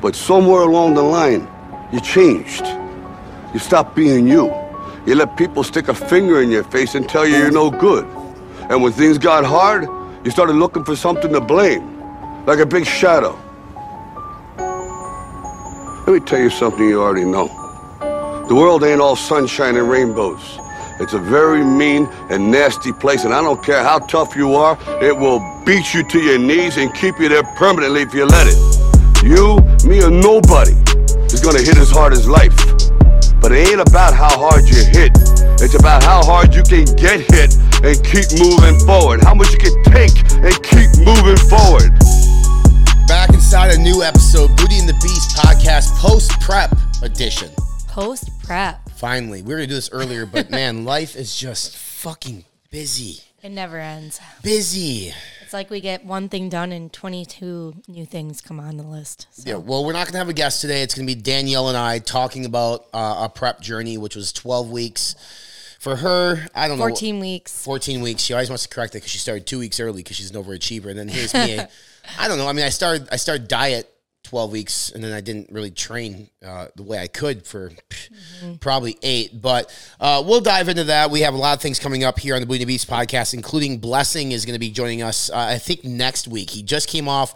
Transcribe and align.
But 0.00 0.14
somewhere 0.14 0.62
along 0.62 0.94
the 0.94 1.02
line, 1.02 1.48
you 1.92 2.00
changed. 2.00 2.64
You 3.52 3.58
stopped 3.58 3.96
being 3.96 4.28
you. 4.28 4.54
You 5.06 5.14
let 5.14 5.36
people 5.36 5.64
stick 5.64 5.88
a 5.88 5.94
finger 5.94 6.42
in 6.42 6.50
your 6.50 6.64
face 6.64 6.94
and 6.94 7.08
tell 7.08 7.26
you 7.26 7.36
you're 7.36 7.50
no 7.50 7.70
good. 7.70 8.04
And 8.70 8.82
when 8.82 8.92
things 8.92 9.18
got 9.18 9.44
hard, 9.44 9.88
you 10.24 10.30
started 10.30 10.54
looking 10.54 10.84
for 10.84 10.94
something 10.94 11.32
to 11.32 11.40
blame, 11.40 11.98
like 12.44 12.58
a 12.58 12.66
big 12.66 12.84
shadow. 12.84 13.38
Let 16.06 16.12
me 16.12 16.20
tell 16.20 16.38
you 16.38 16.50
something 16.50 16.86
you 16.86 17.00
already 17.02 17.24
know. 17.24 17.48
The 18.48 18.54
world 18.54 18.84
ain't 18.84 19.00
all 19.00 19.16
sunshine 19.16 19.76
and 19.76 19.88
rainbows. 19.88 20.58
It's 21.00 21.12
a 21.12 21.18
very 21.18 21.64
mean 21.64 22.06
and 22.28 22.50
nasty 22.50 22.92
place, 22.92 23.24
and 23.24 23.32
I 23.32 23.40
don't 23.40 23.62
care 23.62 23.82
how 23.82 23.98
tough 24.00 24.34
you 24.34 24.54
are, 24.54 24.78
it 25.00 25.16
will 25.16 25.40
beat 25.64 25.94
you 25.94 26.02
to 26.08 26.18
your 26.18 26.38
knees 26.38 26.76
and 26.76 26.92
keep 26.94 27.18
you 27.18 27.28
there 27.28 27.44
permanently 27.56 28.02
if 28.02 28.12
you 28.14 28.26
let 28.26 28.46
it. 28.46 28.67
You, 29.22 29.58
me, 29.84 30.02
or 30.02 30.10
nobody 30.10 30.72
is 31.34 31.40
gonna 31.40 31.60
hit 31.60 31.76
as 31.76 31.90
hard 31.90 32.12
as 32.12 32.28
life. 32.28 32.54
But 33.40 33.52
it 33.52 33.68
ain't 33.68 33.80
about 33.80 34.14
how 34.14 34.30
hard 34.30 34.68
you 34.68 34.76
hit. 34.76 35.12
It's 35.60 35.74
about 35.74 36.02
how 36.02 36.24
hard 36.24 36.54
you 36.54 36.62
can 36.62 36.84
get 36.94 37.20
hit 37.26 37.54
and 37.82 37.96
keep 38.04 38.30
moving 38.38 38.78
forward. 38.86 39.22
How 39.24 39.34
much 39.34 39.52
you 39.52 39.58
can 39.58 39.74
take 39.84 40.14
and 40.38 40.54
keep 40.62 40.90
moving 41.02 41.36
forward. 41.50 41.90
Back 43.06 43.30
inside 43.30 43.74
a 43.74 43.78
new 43.78 44.02
episode, 44.02 44.56
Booty 44.56 44.78
and 44.78 44.88
the 44.88 44.98
Beast 45.02 45.36
podcast 45.36 45.96
post 45.98 46.30
prep 46.40 46.70
edition. 47.02 47.50
Post 47.88 48.30
prep. 48.42 48.88
Finally, 48.90 49.42
we 49.42 49.48
were 49.52 49.58
gonna 49.58 49.66
do 49.66 49.74
this 49.74 49.90
earlier, 49.92 50.26
but 50.26 50.50
man, 50.52 50.84
life 50.84 51.16
is 51.16 51.36
just 51.36 51.76
fucking 51.76 52.44
busy. 52.70 53.22
It 53.42 53.50
never 53.50 53.78
ends. 53.78 54.20
Busy. 54.42 55.12
It's 55.48 55.54
like 55.54 55.70
we 55.70 55.80
get 55.80 56.04
one 56.04 56.28
thing 56.28 56.50
done 56.50 56.72
and 56.72 56.92
22 56.92 57.76
new 57.88 58.04
things 58.04 58.42
come 58.42 58.60
on 58.60 58.76
the 58.76 58.82
list. 58.82 59.28
So. 59.30 59.44
Yeah, 59.46 59.56
well, 59.56 59.82
we're 59.82 59.94
not 59.94 60.04
going 60.04 60.12
to 60.12 60.18
have 60.18 60.28
a 60.28 60.34
guest 60.34 60.60
today. 60.60 60.82
It's 60.82 60.94
going 60.94 61.08
to 61.08 61.14
be 61.14 61.18
Danielle 61.18 61.68
and 61.68 61.76
I 61.78 62.00
talking 62.00 62.44
about 62.44 62.84
uh, 62.92 63.20
a 63.24 63.28
prep 63.30 63.62
journey, 63.62 63.96
which 63.96 64.14
was 64.14 64.30
12 64.34 64.70
weeks. 64.70 65.14
For 65.80 65.96
her, 65.96 66.46
I 66.54 66.68
don't 66.68 66.76
14 66.76 66.78
know. 66.78 67.20
14 67.20 67.20
weeks. 67.20 67.64
14 67.64 68.00
weeks. 68.02 68.22
She 68.24 68.34
always 68.34 68.50
wants 68.50 68.64
to 68.64 68.68
correct 68.68 68.94
it 68.94 68.98
because 68.98 69.10
she 69.10 69.16
started 69.16 69.46
two 69.46 69.58
weeks 69.58 69.80
early 69.80 70.02
because 70.02 70.18
she's 70.18 70.30
an 70.30 70.36
overachiever. 70.36 70.90
And 70.90 70.98
then 70.98 71.08
here's 71.08 71.32
me. 71.32 71.58
I 72.18 72.28
don't 72.28 72.36
know. 72.36 72.46
I 72.46 72.52
mean, 72.52 72.66
I 72.66 72.68
started 72.68 73.08
I 73.10 73.16
started 73.16 73.48
diet 73.48 73.90
12 74.24 74.52
weeks 74.52 74.90
and 74.90 75.02
then 75.02 75.12
I 75.12 75.20
didn't 75.20 75.50
really 75.50 75.70
train 75.70 76.28
uh, 76.44 76.66
the 76.76 76.82
way 76.82 76.98
I 76.98 77.06
could 77.06 77.46
for 77.46 77.70
mm-hmm. 77.70 78.54
probably 78.60 78.98
eight. 79.02 79.40
But 79.40 79.74
uh, 80.00 80.22
we'll 80.26 80.40
dive 80.40 80.68
into 80.68 80.84
that. 80.84 81.10
We 81.10 81.20
have 81.20 81.34
a 81.34 81.38
lot 81.38 81.56
of 81.56 81.62
things 81.62 81.78
coming 81.78 82.04
up 82.04 82.18
here 82.18 82.34
on 82.34 82.40
the 82.40 82.46
Booty 82.46 82.64
Beast 82.64 82.88
podcast, 82.88 83.34
including 83.34 83.78
Blessing 83.78 84.32
is 84.32 84.44
going 84.44 84.54
to 84.54 84.60
be 84.60 84.70
joining 84.70 85.02
us, 85.02 85.30
uh, 85.30 85.36
I 85.36 85.58
think, 85.58 85.84
next 85.84 86.28
week. 86.28 86.50
He 86.50 86.62
just 86.62 86.88
came 86.88 87.08
off 87.08 87.34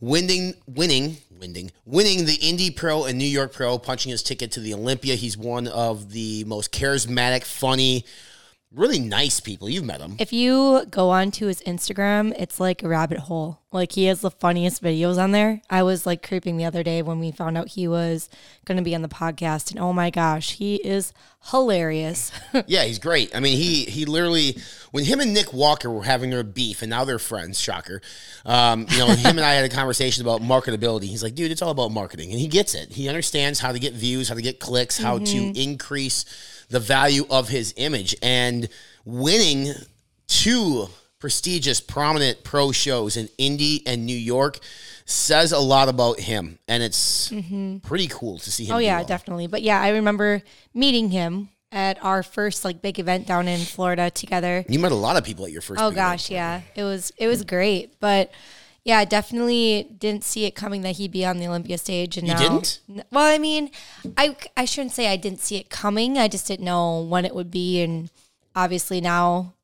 winning, 0.00 0.54
winning, 0.66 1.16
winning, 1.38 1.72
winning 1.84 2.24
the 2.24 2.38
Indy 2.40 2.70
Pro 2.70 3.04
and 3.04 3.18
New 3.18 3.24
York 3.24 3.52
Pro, 3.52 3.78
punching 3.78 4.10
his 4.10 4.22
ticket 4.22 4.52
to 4.52 4.60
the 4.60 4.74
Olympia. 4.74 5.14
He's 5.14 5.36
one 5.36 5.66
of 5.68 6.12
the 6.12 6.44
most 6.44 6.72
charismatic, 6.72 7.44
funny, 7.44 8.04
really 8.72 8.98
nice 8.98 9.40
people. 9.40 9.68
You've 9.68 9.84
met 9.84 10.00
him. 10.00 10.16
If 10.18 10.32
you 10.32 10.84
go 10.90 11.10
onto 11.10 11.46
his 11.46 11.62
Instagram, 11.62 12.34
it's 12.38 12.60
like 12.60 12.82
a 12.82 12.88
rabbit 12.88 13.18
hole. 13.18 13.60
Like 13.72 13.92
he 13.92 14.04
has 14.04 14.20
the 14.20 14.30
funniest 14.30 14.82
videos 14.82 15.18
on 15.18 15.32
there. 15.32 15.60
I 15.68 15.82
was 15.82 16.06
like 16.06 16.26
creeping 16.26 16.56
the 16.56 16.64
other 16.64 16.82
day 16.82 17.02
when 17.02 17.18
we 17.18 17.30
found 17.30 17.58
out 17.58 17.68
he 17.68 17.86
was 17.86 18.30
going 18.64 18.78
to 18.78 18.82
be 18.82 18.94
on 18.94 19.02
the 19.02 19.08
podcast, 19.08 19.70
and 19.70 19.78
oh 19.78 19.92
my 19.92 20.08
gosh, 20.08 20.52
he 20.52 20.76
is 20.76 21.12
hilarious. 21.50 22.32
yeah, 22.66 22.84
he's 22.84 22.98
great. 22.98 23.34
I 23.36 23.40
mean, 23.40 23.56
he 23.56 23.84
he 23.84 24.06
literally 24.06 24.56
when 24.90 25.04
him 25.04 25.20
and 25.20 25.34
Nick 25.34 25.52
Walker 25.52 25.90
were 25.90 26.04
having 26.04 26.30
their 26.30 26.44
beef, 26.44 26.80
and 26.80 26.88
now 26.88 27.04
they're 27.04 27.18
friends. 27.18 27.60
Shocker. 27.60 28.00
Um, 28.46 28.86
you 28.90 28.98
know, 28.98 29.08
him 29.08 29.36
and 29.36 29.40
I 29.40 29.54
had 29.54 29.70
a 29.70 29.74
conversation 29.74 30.22
about 30.22 30.40
marketability. 30.40 31.04
He's 31.04 31.22
like, 31.22 31.34
dude, 31.34 31.50
it's 31.50 31.60
all 31.60 31.70
about 31.70 31.90
marketing, 31.90 32.30
and 32.30 32.40
he 32.40 32.48
gets 32.48 32.74
it. 32.74 32.92
He 32.92 33.08
understands 33.08 33.60
how 33.60 33.72
to 33.72 33.78
get 33.78 33.92
views, 33.92 34.28
how 34.30 34.34
to 34.34 34.42
get 34.42 34.60
clicks, 34.60 34.96
how 34.96 35.18
mm-hmm. 35.18 35.52
to 35.52 35.60
increase 35.60 36.24
the 36.68 36.80
value 36.80 37.24
of 37.30 37.48
his 37.48 37.74
image 37.76 38.14
and 38.22 38.68
winning 39.04 39.72
two 40.26 40.88
prestigious, 41.18 41.80
prominent 41.80 42.44
pro 42.44 42.72
shows 42.72 43.16
in 43.16 43.28
Indy 43.38 43.82
and 43.86 44.06
New 44.06 44.16
York 44.16 44.58
says 45.04 45.52
a 45.52 45.58
lot 45.58 45.88
about 45.88 46.20
him, 46.20 46.58
and 46.68 46.82
it's 46.82 47.30
mm-hmm. 47.30 47.78
pretty 47.78 48.08
cool 48.08 48.38
to 48.38 48.52
see 48.52 48.66
him. 48.66 48.76
Oh 48.76 48.78
yeah, 48.78 48.98
well. 48.98 49.06
definitely. 49.06 49.46
But 49.46 49.62
yeah, 49.62 49.80
I 49.80 49.90
remember 49.90 50.42
meeting 50.74 51.10
him 51.10 51.48
at 51.72 52.02
our 52.04 52.22
first 52.22 52.64
like 52.64 52.80
big 52.82 52.98
event 52.98 53.26
down 53.26 53.48
in 53.48 53.60
Florida 53.60 54.10
together. 54.10 54.64
You 54.68 54.78
met 54.78 54.92
a 54.92 54.96
lot 54.96 55.16
of 55.16 55.24
people 55.24 55.44
at 55.46 55.52
your 55.52 55.62
first. 55.62 55.80
Oh 55.80 55.90
gosh, 55.90 56.30
yeah, 56.30 56.60
it 56.74 56.84
was 56.84 57.12
it 57.16 57.26
was 57.26 57.42
great, 57.44 57.98
but 58.00 58.30
yeah, 58.84 59.04
definitely 59.04 59.88
didn't 59.98 60.24
see 60.24 60.44
it 60.44 60.54
coming 60.54 60.82
that 60.82 60.96
he'd 60.96 61.12
be 61.12 61.24
on 61.24 61.38
the 61.38 61.46
Olympia 61.46 61.78
stage. 61.78 62.16
And 62.16 62.26
you 62.26 62.34
now, 62.34 62.40
didn't? 62.40 62.80
Well, 63.10 63.26
I 63.26 63.38
mean, 63.38 63.70
I 64.16 64.36
I 64.56 64.64
shouldn't 64.64 64.92
say 64.92 65.08
I 65.08 65.16
didn't 65.16 65.40
see 65.40 65.56
it 65.56 65.68
coming. 65.68 66.16
I 66.18 66.28
just 66.28 66.46
didn't 66.46 66.64
know 66.64 67.02
when 67.02 67.24
it 67.24 67.34
would 67.34 67.50
be, 67.50 67.82
and 67.82 68.10
obviously 68.54 69.00
now 69.00 69.54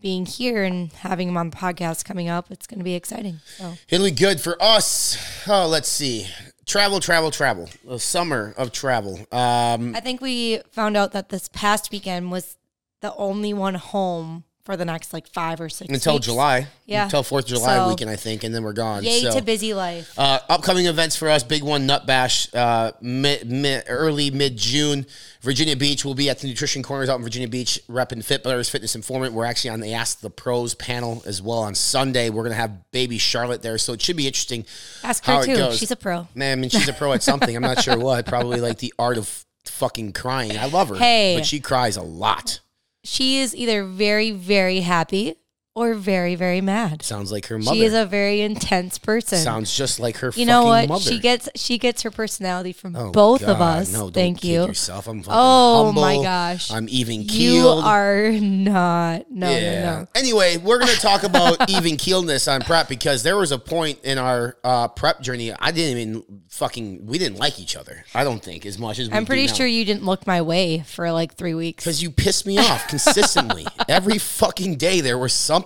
being 0.00 0.26
here 0.26 0.62
and 0.64 0.92
having 0.92 1.28
him 1.28 1.36
on 1.38 1.48
the 1.48 1.56
podcast 1.56 2.04
coming 2.04 2.28
up, 2.28 2.50
it's 2.50 2.66
going 2.66 2.78
to 2.78 2.84
be 2.84 2.94
exciting. 2.94 3.40
So 3.56 3.72
it'll 3.88 4.04
be 4.04 4.12
good 4.12 4.38
for 4.38 4.62
us. 4.62 5.16
Oh, 5.48 5.66
let's 5.66 5.88
see. 5.88 6.26
Travel, 6.66 7.00
travel, 7.00 7.30
travel. 7.30 7.70
A 7.88 7.98
summer 7.98 8.52
of 8.58 8.70
travel. 8.70 9.18
Um, 9.32 9.94
I 9.96 10.00
think 10.00 10.20
we 10.20 10.60
found 10.72 10.98
out 10.98 11.12
that 11.12 11.30
this 11.30 11.48
past 11.48 11.90
weekend 11.90 12.30
was 12.30 12.58
the 13.00 13.14
only 13.14 13.54
one 13.54 13.76
home 13.76 14.44
for 14.64 14.76
the 14.78 14.84
next 14.84 15.12
like 15.12 15.26
five 15.28 15.60
or 15.60 15.68
six 15.68 15.92
until 15.92 16.14
weeks. 16.14 16.26
July. 16.26 16.66
Yeah, 16.86 17.04
until 17.04 17.22
Fourth 17.22 17.44
of 17.44 17.50
July 17.50 17.76
so, 17.76 17.88
weekend, 17.88 18.10
I 18.10 18.16
think, 18.16 18.44
and 18.44 18.54
then 18.54 18.62
we're 18.62 18.72
gone. 18.72 19.02
Yay 19.04 19.20
so, 19.20 19.32
to 19.32 19.42
busy 19.42 19.74
life. 19.74 20.18
Uh, 20.18 20.40
upcoming 20.48 20.86
events 20.86 21.16
for 21.16 21.28
us: 21.28 21.42
big 21.42 21.62
one, 21.62 21.86
Nut 21.86 22.06
Bash, 22.06 22.52
uh, 22.54 22.92
mid, 23.00 23.48
mid, 23.48 23.84
early 23.88 24.30
mid 24.30 24.56
June. 24.56 25.06
Virginia 25.42 25.76
Beach 25.76 26.04
will 26.04 26.14
be 26.14 26.30
at 26.30 26.38
the 26.38 26.48
Nutrition 26.48 26.82
Corners 26.82 27.10
out 27.10 27.16
in 27.16 27.22
Virginia 27.22 27.48
Beach, 27.48 27.78
repping 27.88 28.24
Fit 28.24 28.42
Butters 28.42 28.70
Fitness 28.70 28.96
Informant. 28.96 29.34
We're 29.34 29.44
actually 29.44 29.70
on 29.70 29.80
the 29.80 29.92
Ask 29.92 30.20
the 30.20 30.30
Pros 30.30 30.74
panel 30.74 31.22
as 31.26 31.42
well 31.42 31.58
on 31.58 31.74
Sunday. 31.74 32.30
We're 32.30 32.44
gonna 32.44 32.54
have 32.54 32.90
baby 32.90 33.18
Charlotte 33.18 33.62
there, 33.62 33.76
so 33.76 33.92
it 33.92 34.00
should 34.00 34.16
be 34.16 34.26
interesting. 34.26 34.64
Ask 35.02 35.24
her 35.26 35.44
too. 35.44 35.72
She's 35.72 35.90
a 35.90 35.96
pro. 35.96 36.26
Man, 36.34 36.58
I 36.58 36.60
mean, 36.60 36.70
she's 36.70 36.88
a 36.88 36.94
pro 36.94 37.12
at 37.12 37.22
something. 37.22 37.54
I'm 37.54 37.62
not 37.62 37.82
sure 37.82 37.98
what. 37.98 38.26
Probably 38.26 38.60
like 38.60 38.78
the 38.78 38.94
art 38.98 39.18
of 39.18 39.44
fucking 39.66 40.12
crying. 40.12 40.56
I 40.56 40.66
love 40.66 40.88
her. 40.88 40.96
Hey, 40.96 41.36
but 41.36 41.46
she 41.46 41.60
cries 41.60 41.96
a 41.96 42.02
lot 42.02 42.60
she 43.04 43.40
is 43.40 43.54
either 43.54 43.84
very, 43.84 44.30
very 44.30 44.80
happy 44.80 45.36
or 45.76 45.94
very, 45.94 46.36
very 46.36 46.60
mad. 46.60 47.02
Sounds 47.02 47.32
like 47.32 47.46
her 47.46 47.58
mother. 47.58 47.74
She 47.74 47.82
is 47.82 47.94
a 47.94 48.06
very 48.06 48.40
intense 48.40 48.96
person. 48.96 49.38
Sounds 49.38 49.76
just 49.76 49.98
like 49.98 50.18
her. 50.18 50.32
You 50.36 50.46
know 50.46 50.64
what? 50.64 50.88
Mother. 50.88 51.00
She 51.00 51.18
gets 51.18 51.48
she 51.56 51.78
gets 51.78 52.02
her 52.02 52.12
personality 52.12 52.72
from 52.72 52.94
oh, 52.94 53.10
both 53.10 53.40
God. 53.40 53.50
of 53.50 53.60
us. 53.60 53.92
No, 53.92 54.08
Thank 54.08 54.44
you. 54.44 54.66
Yourself. 54.66 55.08
I'm 55.08 55.24
oh 55.26 55.86
humble. 55.86 56.02
my 56.02 56.22
gosh. 56.22 56.70
I'm 56.70 56.88
even 56.88 57.24
keeled. 57.24 57.82
You 57.82 57.88
are 57.88 58.30
not. 58.30 59.28
No, 59.30 59.50
yeah. 59.50 59.84
no, 59.84 60.00
no. 60.00 60.06
Anyway, 60.14 60.58
we're 60.58 60.78
gonna 60.78 60.92
talk 60.92 61.22
about 61.24 61.68
even 61.68 61.96
keeledness 61.96 62.52
on 62.52 62.60
prep 62.60 62.88
because 62.88 63.24
there 63.24 63.36
was 63.36 63.50
a 63.50 63.58
point 63.58 63.98
in 64.04 64.16
our 64.16 64.56
uh, 64.62 64.86
prep 64.88 65.22
journey 65.22 65.52
I 65.52 65.72
didn't 65.72 65.98
even 65.98 66.42
fucking 66.50 67.06
we 67.06 67.18
didn't 67.18 67.38
like 67.38 67.58
each 67.58 67.74
other. 67.74 68.04
I 68.14 68.22
don't 68.22 68.42
think 68.42 68.64
as 68.64 68.78
much 68.78 69.00
as 69.00 69.08
I'm 69.10 69.26
pretty 69.26 69.48
sure 69.48 69.66
you 69.66 69.84
didn't 69.84 70.04
look 70.04 70.24
my 70.24 70.40
way 70.40 70.84
for 70.86 71.10
like 71.10 71.34
three 71.34 71.54
weeks 71.54 71.82
because 71.82 72.00
you 72.00 72.12
pissed 72.12 72.46
me 72.46 72.58
off 72.58 72.86
consistently 72.88 73.66
every 73.88 74.18
fucking 74.18 74.76
day. 74.76 75.00
There 75.00 75.18
was 75.18 75.32
something 75.32 75.63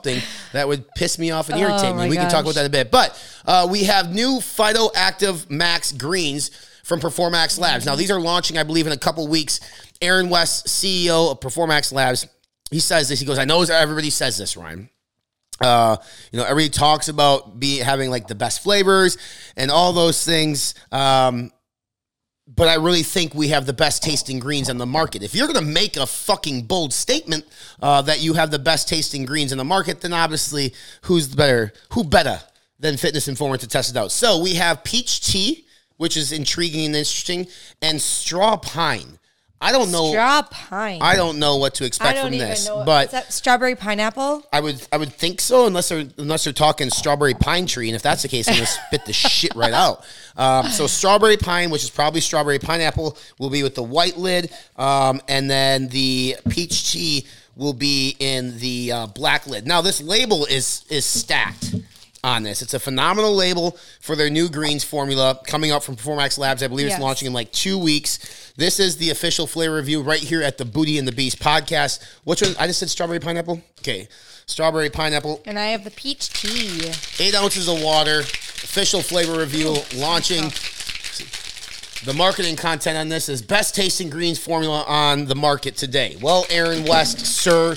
that 0.52 0.66
would 0.66 0.78
would 0.78 0.94
piss 0.94 1.18
me 1.18 1.30
off 1.30 1.48
and 1.48 1.58
irritate 1.58 1.92
oh 1.92 1.94
me. 1.94 2.08
We 2.08 2.16
gosh. 2.16 2.24
can 2.24 2.30
talk 2.30 2.44
about 2.44 2.54
that 2.54 2.66
a 2.66 2.70
bit. 2.70 2.90
But 2.90 3.20
uh, 3.46 3.68
we 3.70 3.84
have 3.84 4.14
new 4.14 4.38
Phytoactive 4.38 5.50
Max 5.50 5.92
greens 5.92 6.50
from 6.84 7.00
Performax 7.00 7.58
Labs. 7.58 7.84
Now, 7.84 7.96
these 7.96 8.10
are 8.10 8.20
launching, 8.20 8.56
I 8.56 8.62
believe, 8.62 8.86
in 8.86 8.92
a 8.92 8.98
couple 8.98 9.26
weeks. 9.28 9.60
Aaron 10.00 10.30
West, 10.30 10.66
CEO 10.66 11.32
of 11.32 11.40
Performax 11.40 11.92
Labs, 11.92 12.26
he 12.70 12.80
says 12.80 13.08
this. 13.08 13.20
He 13.20 13.26
goes, 13.26 13.38
I 13.38 13.44
know 13.44 13.62
everybody 13.62 14.10
says 14.10 14.38
this, 14.38 14.56
Ryan. 14.56 14.88
Uh, 15.60 15.96
you 16.30 16.38
know, 16.38 16.44
everybody 16.44 16.70
talks 16.70 17.08
about 17.08 17.58
be 17.58 17.78
having 17.78 18.10
like 18.10 18.28
the 18.28 18.34
best 18.34 18.62
flavors 18.62 19.18
and 19.56 19.70
all 19.70 19.92
those 19.92 20.24
things. 20.24 20.74
Um, 20.92 21.50
but 22.54 22.66
I 22.66 22.76
really 22.76 23.02
think 23.02 23.34
we 23.34 23.48
have 23.48 23.66
the 23.66 23.74
best 23.74 24.02
tasting 24.02 24.38
greens 24.38 24.70
on 24.70 24.78
the 24.78 24.86
market. 24.86 25.22
If 25.22 25.34
you're 25.34 25.46
going 25.46 25.64
to 25.64 25.72
make 25.72 25.96
a 25.96 26.06
fucking 26.06 26.62
bold 26.62 26.94
statement 26.94 27.44
uh, 27.82 28.02
that 28.02 28.22
you 28.22 28.34
have 28.34 28.50
the 28.50 28.58
best 28.58 28.88
tasting 28.88 29.26
greens 29.26 29.52
in 29.52 29.58
the 29.58 29.64
market, 29.64 30.00
then 30.00 30.14
obviously 30.14 30.72
who's 31.02 31.28
better? 31.28 31.72
Who 31.92 32.04
better 32.04 32.40
than 32.78 32.96
Fitness 32.96 33.28
Informant 33.28 33.60
to 33.60 33.68
test 33.68 33.90
it 33.90 33.98
out? 33.98 34.12
So 34.12 34.40
we 34.40 34.54
have 34.54 34.82
peach 34.82 35.20
tea, 35.20 35.66
which 35.98 36.16
is 36.16 36.32
intriguing 36.32 36.86
and 36.86 36.96
interesting, 36.96 37.48
and 37.82 38.00
straw 38.00 38.56
pine. 38.56 39.17
I 39.60 39.72
don't 39.72 39.90
know. 39.90 40.10
Straw 40.10 40.42
pine. 40.42 41.00
I 41.02 41.16
don't 41.16 41.38
know 41.38 41.56
what 41.56 41.74
to 41.76 41.84
expect 41.84 42.20
from 42.20 42.30
this, 42.30 42.68
know. 42.68 42.84
but 42.84 43.06
Is 43.06 43.12
that 43.12 43.32
strawberry 43.32 43.74
pineapple. 43.74 44.46
I 44.52 44.60
would 44.60 44.86
I 44.92 44.96
would 44.96 45.12
think 45.12 45.40
so, 45.40 45.66
unless 45.66 45.88
they're 45.88 46.06
unless 46.16 46.44
they're 46.44 46.52
talking 46.52 46.90
strawberry 46.90 47.34
pine 47.34 47.66
tree, 47.66 47.88
and 47.88 47.96
if 47.96 48.02
that's 48.02 48.22
the 48.22 48.28
case, 48.28 48.48
I'm 48.48 48.54
gonna 48.54 48.66
spit 48.86 49.04
the 49.04 49.12
shit 49.12 49.54
right 49.56 49.72
out. 49.72 50.04
Um, 50.36 50.68
so 50.68 50.86
strawberry 50.86 51.36
pine, 51.36 51.70
which 51.70 51.82
is 51.82 51.90
probably 51.90 52.20
strawberry 52.20 52.60
pineapple, 52.60 53.18
will 53.38 53.50
be 53.50 53.62
with 53.64 53.74
the 53.74 53.82
white 53.82 54.16
lid, 54.16 54.52
um, 54.76 55.20
and 55.28 55.50
then 55.50 55.88
the 55.88 56.36
peach 56.48 56.92
tea 56.92 57.26
will 57.56 57.72
be 57.72 58.14
in 58.20 58.58
the 58.58 58.92
uh, 58.92 59.06
black 59.08 59.46
lid. 59.48 59.66
Now 59.66 59.80
this 59.80 60.00
label 60.00 60.44
is 60.46 60.84
is 60.88 61.04
stacked. 61.04 61.74
On 62.24 62.42
this. 62.42 62.62
It's 62.62 62.74
a 62.74 62.80
phenomenal 62.80 63.34
label 63.34 63.76
for 64.00 64.16
their 64.16 64.28
new 64.30 64.48
greens 64.48 64.84
formula 64.84 65.38
coming 65.46 65.70
up 65.70 65.82
from 65.82 65.96
Performax 65.96 66.38
Labs. 66.38 66.62
I 66.62 66.66
believe 66.68 66.86
it's 66.86 66.94
Yes. 66.94 67.00
launching 67.02 67.26
in 67.26 67.32
like 67.32 67.52
two 67.52 67.78
weeks. 67.78 68.18
This 68.56 68.80
is 68.80 68.96
the 68.96 69.10
official 69.10 69.46
flavor 69.46 69.76
review 69.76 70.02
right 70.02 70.20
here 70.20 70.42
at 70.42 70.58
the 70.58 70.64
Booty 70.64 70.98
and 70.98 71.06
the 71.06 71.12
Beast 71.12 71.38
podcast. 71.38 72.00
Which 72.24 72.42
one? 72.42 72.56
I 72.58 72.66
just 72.66 72.80
said 72.80 72.90
strawberry 72.90 73.20
pineapple. 73.20 73.62
Okay, 73.80 74.08
strawberry 74.46 74.90
pineapple. 74.90 75.42
And 75.46 75.58
I 75.58 75.66
have 75.66 75.84
the 75.84 75.90
peach 75.92 76.28
tea. 76.30 76.90
Eight 77.20 77.34
ounces 77.34 77.68
of 77.68 77.80
water. 77.80 78.20
Official 78.20 79.00
flavor 79.02 79.38
review 79.38 79.76
launching. 79.94 80.52
The 82.04 82.14
marketing 82.14 82.54
content 82.56 82.96
on 82.96 83.08
this 83.08 83.28
is 83.28 83.42
best 83.42 83.74
tasting 83.74 84.08
greens 84.08 84.38
formula 84.38 84.84
on 84.86 85.26
the 85.26 85.34
market 85.34 85.76
today. 85.76 86.16
Well, 86.20 86.46
Aaron 86.48 86.84
West, 86.84 87.26
sir, 87.26 87.74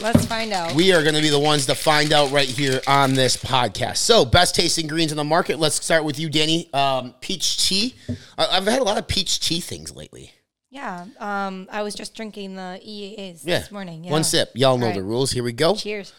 Let's 0.00 0.26
find 0.26 0.52
out. 0.52 0.74
we 0.74 0.92
are 0.92 1.02
going 1.02 1.14
to 1.14 1.22
be 1.22 1.28
the 1.28 1.38
ones 1.38 1.66
to 1.66 1.74
find 1.74 2.12
out 2.12 2.30
right 2.32 2.48
here 2.48 2.80
on 2.86 3.14
this 3.14 3.36
podcast. 3.36 3.98
So, 3.98 4.24
best 4.24 4.54
tasting 4.54 4.86
greens 4.88 5.12
on 5.12 5.16
the 5.16 5.24
market. 5.24 5.58
Let's 5.58 5.76
start 5.82 6.04
with 6.04 6.18
you, 6.18 6.28
Danny. 6.28 6.68
Um, 6.74 7.14
peach 7.20 7.68
tea. 7.68 7.94
I- 8.36 8.46
I've 8.56 8.66
had 8.66 8.80
a 8.80 8.84
lot 8.84 8.98
of 8.98 9.06
peach 9.06 9.38
tea 9.40 9.60
things 9.60 9.94
lately. 9.94 10.32
yeah. 10.70 11.06
Um, 11.20 11.68
I 11.70 11.82
was 11.82 11.94
just 11.94 12.14
drinking 12.16 12.56
the 12.56 12.80
EAAs 12.84 13.42
Yeah. 13.44 13.60
this 13.60 13.70
morning. 13.70 14.02
Yeah. 14.04 14.10
One 14.10 14.24
sip. 14.24 14.50
Y'all 14.54 14.76
know 14.78 14.86
All 14.88 14.92
the 14.92 15.00
right. 15.02 15.08
rules. 15.08 15.30
Here 15.30 15.44
we 15.44 15.52
go. 15.52 15.76
Cheers. 15.76 16.12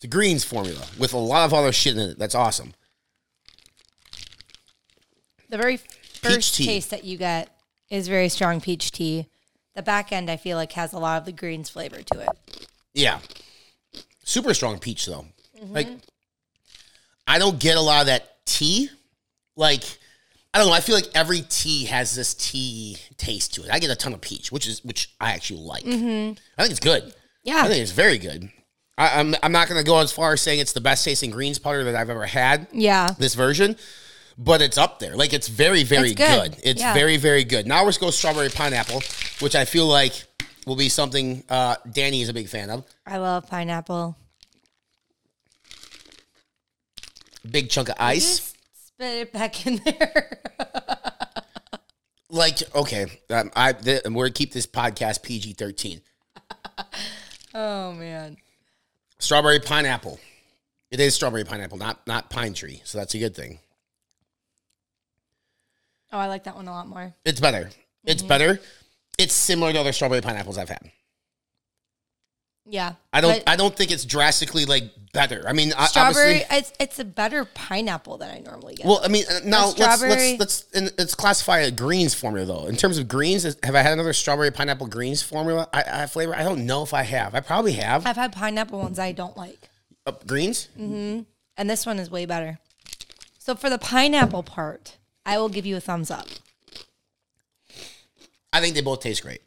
The 0.00 0.06
greens 0.06 0.44
formula 0.44 0.86
with 0.98 1.12
a 1.12 1.18
lot 1.18 1.46
of 1.46 1.54
other 1.54 1.72
shit 1.72 1.94
in 1.96 2.10
it. 2.10 2.18
That's 2.18 2.34
awesome. 2.34 2.74
The 5.48 5.56
very 5.56 5.78
first 6.22 6.54
taste 6.56 6.90
that 6.90 7.04
you 7.04 7.16
get 7.16 7.50
is 7.90 8.08
very 8.08 8.28
strong 8.28 8.60
peach 8.60 8.90
tea. 8.92 9.28
The 9.74 9.82
back 9.82 10.12
end, 10.12 10.30
I 10.30 10.36
feel 10.36 10.56
like, 10.56 10.72
has 10.72 10.92
a 10.92 10.98
lot 10.98 11.18
of 11.18 11.26
the 11.26 11.32
greens 11.32 11.68
flavor 11.68 12.02
to 12.02 12.20
it. 12.20 12.68
Yeah. 12.94 13.20
Super 14.24 14.54
strong 14.54 14.78
peach 14.78 15.06
though. 15.06 15.26
Mm-hmm. 15.60 15.72
Like 15.72 15.88
I 17.26 17.38
don't 17.38 17.58
get 17.58 17.76
a 17.76 17.80
lot 17.80 18.00
of 18.00 18.06
that 18.06 18.44
tea. 18.46 18.90
Like 19.56 19.84
I 20.52 20.58
don't 20.58 20.68
know. 20.68 20.72
I 20.72 20.80
feel 20.80 20.94
like 20.94 21.08
every 21.14 21.42
tea 21.48 21.84
has 21.84 22.16
this 22.16 22.32
tea 22.34 22.96
taste 23.18 23.54
to 23.54 23.64
it. 23.64 23.70
I 23.70 23.78
get 23.78 23.90
a 23.90 23.94
ton 23.94 24.14
of 24.14 24.20
peach, 24.20 24.50
which 24.50 24.66
is 24.66 24.82
which 24.84 25.14
I 25.20 25.32
actually 25.32 25.60
like. 25.60 25.84
I 25.84 25.88
think 25.88 26.70
it's 26.70 26.80
good. 26.80 27.02
Mm-hmm. 27.02 27.18
Yeah. 27.44 27.62
I 27.62 27.68
think 27.68 27.82
it's 27.82 27.92
very 27.92 28.18
good. 28.18 28.50
I, 28.98 29.20
I'm 29.20 29.34
I'm 29.42 29.52
not 29.52 29.68
gonna 29.68 29.84
go 29.84 29.98
as 29.98 30.10
far 30.10 30.32
as 30.32 30.40
saying 30.40 30.58
it's 30.58 30.72
the 30.72 30.80
best 30.80 31.04
tasting 31.04 31.30
greens 31.30 31.58
powder 31.58 31.84
that 31.84 31.94
I've 31.94 32.10
ever 32.10 32.26
had. 32.26 32.66
Yeah. 32.72 33.14
This 33.18 33.34
version, 33.34 33.76
but 34.38 34.60
it's 34.62 34.78
up 34.78 34.98
there. 34.98 35.16
Like 35.16 35.32
it's 35.32 35.48
very 35.48 35.82
very 35.82 36.10
It's 36.10 36.16
good. 36.18 36.52
good. 36.52 36.60
It's 36.64 36.80
Yeah. 36.80 36.94
very 36.94 37.16
very 37.16 37.44
good. 37.44 37.66
Now 37.66 37.84
let's 37.84 37.98
go 37.98 38.10
strawberry 38.10 38.48
pineapple, 38.50 39.02
which 39.40 39.54
I 39.54 39.64
feel 39.64 39.86
like 39.86 40.24
will 40.66 40.76
be 40.76 40.88
something 40.88 41.44
uh, 41.48 41.76
Danny 41.90 42.22
is 42.22 42.28
a 42.28 42.34
big 42.34 42.48
fan 42.48 42.70
of. 42.70 42.84
I 43.06 43.18
love 43.18 43.46
pineapple. 43.48 44.16
Big 47.48 47.70
chunk 47.70 47.88
of 47.88 47.94
ice. 47.98 48.54
Spit 48.86 49.14
it 49.18 49.32
back 49.32 49.66
in 49.66 49.76
there. 49.84 50.40
like 52.28 52.58
okay 52.74 53.06
um, 53.30 53.50
i 53.54 53.72
th- 53.72 54.02
we're 54.06 54.24
gonna 54.24 54.30
keep 54.32 54.52
this 54.52 54.66
podcast 54.66 55.22
pg-13 55.22 56.00
oh, 57.54 57.92
man. 57.92 58.36
strawberry 59.20 59.60
pineapple 59.60 60.18
it 60.90 60.98
is 60.98 61.14
strawberry 61.14 61.44
pineapple 61.44 61.78
not 61.78 62.04
not 62.08 62.28
pine 62.28 62.52
tree 62.52 62.82
so 62.84 62.98
that's 62.98 63.14
a 63.14 63.18
good 63.18 63.34
thing 63.34 63.60
Oh, 66.12 66.18
I 66.18 66.26
like 66.28 66.44
that 66.44 66.56
one 66.56 66.68
a 66.68 66.72
lot 66.72 66.86
more. 66.88 67.14
it's 67.24 67.40
better 67.40 67.70
it's 68.04 68.22
Mm-hmm. 68.22 68.28
better 68.28 68.60
it's 69.18 69.34
similar 69.34 69.72
to 69.72 69.80
other 69.80 69.92
strawberry 69.92 70.20
pineapples 70.20 70.58
i've 70.58 70.68
had 70.68 70.90
Yeah. 72.68 72.94
i 73.12 73.20
don't 73.20 73.44
But 73.44 73.48
i 73.52 73.56
don't 73.56 73.74
think 73.74 73.90
it's 73.90 74.04
drastically 74.04 74.64
like 74.66 74.84
better 75.12 75.44
i 75.48 75.52
mean 75.52 75.72
I- 75.76 75.86
strawberry, 75.86 76.42
obviously 76.44 76.56
it's, 76.58 76.72
it's 76.80 76.98
a 76.98 77.04
better 77.04 77.44
pineapple 77.44 78.18
than 78.18 78.30
I 78.30 78.38
normally 78.40 78.74
get. 78.74 78.86
well, 78.86 79.00
I 79.02 79.08
mean, 79.08 79.24
uh, 79.30 79.40
now 79.44 79.66
let's 79.66 79.76
strawberry- 79.76 80.36
let's 80.36 80.64
let's 80.64 80.74
and 80.74 80.92
let's 80.98 81.14
classify 81.14 81.58
a 81.60 81.70
greens 81.70 82.12
formula 82.14 82.46
though. 82.46 82.66
In 82.66 82.76
terms 82.76 82.98
of 82.98 83.08
greens, 83.08 83.44
is- 83.44 83.56
have 83.62 83.74
I 83.74 83.82
had 83.82 83.92
another 83.92 84.12
strawberry 84.12 84.50
pineapple 84.50 84.86
greens 84.88 85.22
formula? 85.22 85.68
I, 85.72 86.02
I 86.02 86.06
flavor. 86.06 86.34
I 86.34 86.42
don't 86.42 86.66
know 86.66 86.82
if 86.82 86.92
I 86.92 87.02
have. 87.02 87.34
I 87.34 87.40
probably 87.40 87.72
have 87.72 88.06
I've 88.06 88.16
had 88.16 88.32
pineapple 88.32 88.78
ones 88.80 88.98
I 88.98 89.12
don't 89.12 89.36
like. 89.36 89.70
uh, 90.06 90.12
greens. 90.26 90.68
Mm-hmm. 90.78 91.22
And 91.56 91.70
this 91.70 91.86
one 91.86 91.98
is 91.98 92.10
way 92.10 92.26
better. 92.26 92.58
So 93.38 93.54
for 93.54 93.70
the 93.70 93.78
pineapple 93.78 94.42
part, 94.42 94.96
I 95.26 95.38
will 95.38 95.48
give 95.50 95.66
you 95.66 95.76
a 95.76 95.80
thumbs 95.80 96.10
up. 96.10 96.28
I 98.52 98.60
think 98.60 98.74
they 98.74 98.80
both 98.80 99.00
taste 99.00 99.22
great. 99.22 99.42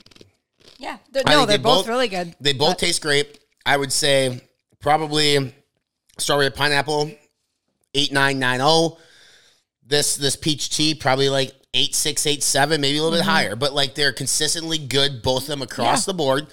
Yeah. 0.78 0.98
They're, 1.12 1.24
I 1.26 1.32
no, 1.32 1.38
think 1.40 1.48
they're 1.48 1.58
they 1.58 1.64
both, 1.64 1.78
both- 1.80 1.88
really 1.88 2.10
good. 2.10 2.36
They 2.40 2.54
both 2.54 2.78
taste 2.78 3.02
great. 3.02 3.40
I 3.66 3.78
would 3.78 3.92
say 3.92 4.42
probably 4.80 5.54
strawberry 6.18 6.52
pineapple 6.52 7.12
eight 7.96 8.12
nine 8.12 8.40
nine 8.40 8.60
zero. 8.60 8.98
This 9.86 10.18
this 10.18 10.36
peach 10.36 10.70
tea 10.70 10.94
probably 10.94 11.30
like 11.30 11.54
eight 11.74 11.96
six 11.96 12.28
eight 12.28 12.44
seven, 12.44 12.82
maybe 12.82 12.98
a 12.98 13.02
little 13.02 13.18
bit 13.18 13.22
mm-hmm. 13.22 13.32
higher. 13.32 13.56
But 13.56 13.74
like 13.74 13.96
they're 13.96 14.14
consistently 14.14 14.78
good, 14.78 15.22
both 15.22 15.44
of 15.44 15.48
them 15.48 15.62
across 15.62 16.08
Yeah. 16.08 16.12
the 16.12 16.18
board. 16.18 16.48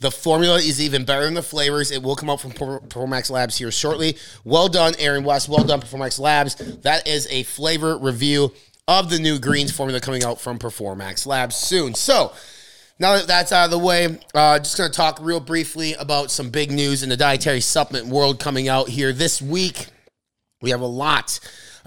The 0.00 0.10
formula 0.12 0.56
is 0.56 0.80
even 0.80 1.04
better 1.04 1.24
than 1.24 1.34
the 1.34 1.42
flavors. 1.42 1.90
It 1.90 2.02
will 2.02 2.14
come 2.14 2.30
out 2.30 2.40
from 2.40 2.52
Performax 2.52 3.30
Labs 3.30 3.58
here 3.58 3.72
shortly. 3.72 4.16
Well 4.44 4.68
done, 4.68 4.94
Aaron 4.98 5.24
West. 5.24 5.48
Well 5.48 5.64
done, 5.64 5.80
Performax 5.80 6.20
Labs. 6.20 6.54
That 6.82 7.08
is 7.08 7.26
a 7.30 7.42
flavor 7.42 7.98
review 7.98 8.52
of 8.86 9.10
the 9.10 9.18
new 9.18 9.38
greens 9.40 9.72
formula 9.72 10.00
coming 10.00 10.22
out 10.22 10.40
from 10.40 10.58
Performax 10.58 11.26
Labs 11.26 11.56
soon. 11.56 11.94
So, 11.94 12.32
now 13.00 13.16
that 13.16 13.26
that's 13.26 13.52
out 13.52 13.66
of 13.66 13.70
the 13.70 13.78
way, 13.78 14.18
uh, 14.34 14.58
just 14.58 14.76
going 14.76 14.90
to 14.90 14.96
talk 14.96 15.18
real 15.20 15.40
briefly 15.40 15.94
about 15.94 16.30
some 16.30 16.50
big 16.50 16.70
news 16.70 17.02
in 17.02 17.08
the 17.08 17.16
dietary 17.16 17.60
supplement 17.60 18.06
world 18.06 18.38
coming 18.40 18.68
out 18.68 18.88
here 18.88 19.12
this 19.12 19.42
week. 19.42 19.86
We 20.62 20.70
have 20.70 20.80
a 20.80 20.86
lot 20.86 21.38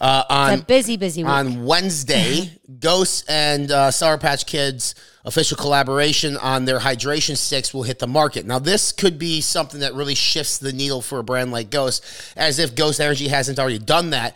uh, 0.01 0.23
on 0.29 0.53
It's 0.53 0.61
a 0.63 0.65
busy, 0.65 0.97
busy 0.97 1.23
week. 1.23 1.31
on 1.31 1.63
Wednesday, 1.65 2.49
Ghost 2.79 3.23
and 3.29 3.71
uh, 3.71 3.91
Sour 3.91 4.17
Patch 4.17 4.45
Kids 4.45 4.95
official 5.23 5.55
collaboration 5.55 6.35
on 6.37 6.65
their 6.65 6.79
hydration 6.79 7.37
sticks 7.37 7.73
will 7.73 7.83
hit 7.83 7.99
the 7.99 8.07
market. 8.07 8.45
Now, 8.45 8.57
this 8.57 8.91
could 8.91 9.19
be 9.19 9.39
something 9.39 9.81
that 9.81 9.93
really 9.93 10.15
shifts 10.15 10.57
the 10.57 10.73
needle 10.73 11.01
for 11.01 11.19
a 11.19 11.23
brand 11.23 11.51
like 11.51 11.69
Ghost, 11.69 12.03
as 12.35 12.57
if 12.57 12.75
Ghost 12.75 12.99
Energy 12.99 13.27
hasn't 13.27 13.59
already 13.59 13.77
done 13.77 14.09
that. 14.09 14.35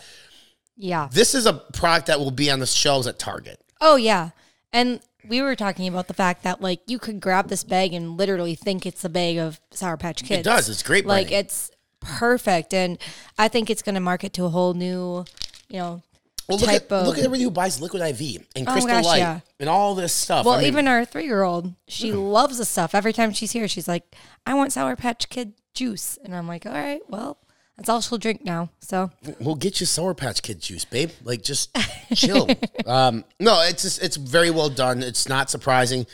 yeah. 0.77 1.09
This 1.11 1.33
is 1.33 1.47
a 1.47 1.53
product 1.53 2.07
that 2.07 2.19
will 2.19 2.29
be 2.31 2.51
on 2.51 2.59
the 2.59 2.67
shelves 2.67 3.07
at 3.07 3.17
Target. 3.17 3.59
Oh 3.81 3.95
yeah. 3.95 4.29
And 4.71 4.99
we 5.27 5.41
were 5.41 5.55
talking 5.55 5.87
about 5.87 6.07
the 6.07 6.13
fact 6.13 6.43
that 6.43 6.61
like 6.61 6.81
you 6.85 6.99
could 6.99 7.19
grab 7.19 7.47
this 7.47 7.63
bag 7.63 7.93
and 7.93 8.15
literally 8.15 8.53
think 8.53 8.85
it's 8.85 9.03
a 9.03 9.09
bag 9.09 9.37
of 9.37 9.59
Sour 9.71 9.97
Patch 9.97 10.21
Kids. 10.23 10.41
It 10.41 10.43
does. 10.43 10.69
It's 10.69 10.83
great. 10.83 11.07
Like 11.07 11.31
it's 11.31 11.71
perfect 11.99 12.73
and 12.75 12.99
I 13.39 13.47
think 13.47 13.71
it's 13.71 13.81
going 13.81 13.95
to 13.95 14.01
market 14.01 14.33
to 14.33 14.45
a 14.45 14.49
whole 14.49 14.75
new, 14.75 15.25
you 15.69 15.77
know, 15.79 16.01
well, 16.47 16.59
look 16.59 16.69
type 16.69 16.91
at, 16.91 16.91
of 16.91 17.07
look 17.07 17.17
at 17.17 17.23
everybody 17.23 17.43
who 17.43 17.51
buys 17.51 17.81
Liquid 17.81 18.01
IV 18.03 18.45
and 18.55 18.67
Oh, 18.67 18.71
Crystal 18.71 18.93
gosh, 18.93 19.05
Light 19.05 19.17
yeah. 19.17 19.39
and 19.59 19.67
all 19.69 19.95
this 19.95 20.13
stuff. 20.13 20.45
Well, 20.45 20.55
I 20.55 20.59
mean, 20.59 20.67
even 20.67 20.87
our 20.87 21.05
3-year-old, 21.05 21.73
she 21.87 22.11
loves 22.11 22.57
the 22.59 22.65
stuff. 22.65 22.93
Every 22.93 23.13
time 23.13 23.31
she's 23.33 23.51
here, 23.51 23.67
she's 23.67 23.87
like, 23.87 24.15
"I 24.45 24.53
want 24.53 24.71
Sour 24.71 24.95
Patch 24.95 25.27
Kid 25.29 25.53
juice." 25.73 26.19
And 26.23 26.35
I'm 26.35 26.47
like, 26.47 26.65
"All 26.67 26.71
right, 26.71 27.01
well, 27.09 27.39
that's 27.77 27.89
all 27.89 27.99
she'll 28.01 28.19
drink 28.19 28.45
now." 28.45 28.69
So, 28.79 29.09
We'll 29.39 29.55
get 29.55 29.79
you 29.79 29.87
Sour 29.87 30.13
Patch 30.13 30.43
Kid 30.43 30.61
juice, 30.61 30.85
babe. 30.85 31.09
Like, 31.23 31.41
just 31.41 31.75
chill. 32.13 32.47
um, 32.85 33.25
no, 33.39 33.61
it's 33.63 33.81
just, 33.81 34.03
it's 34.03 34.15
very 34.17 34.51
well 34.51 34.69
done. 34.69 35.01
It's 35.01 35.27
not 35.27 35.49
surprising 35.49 36.05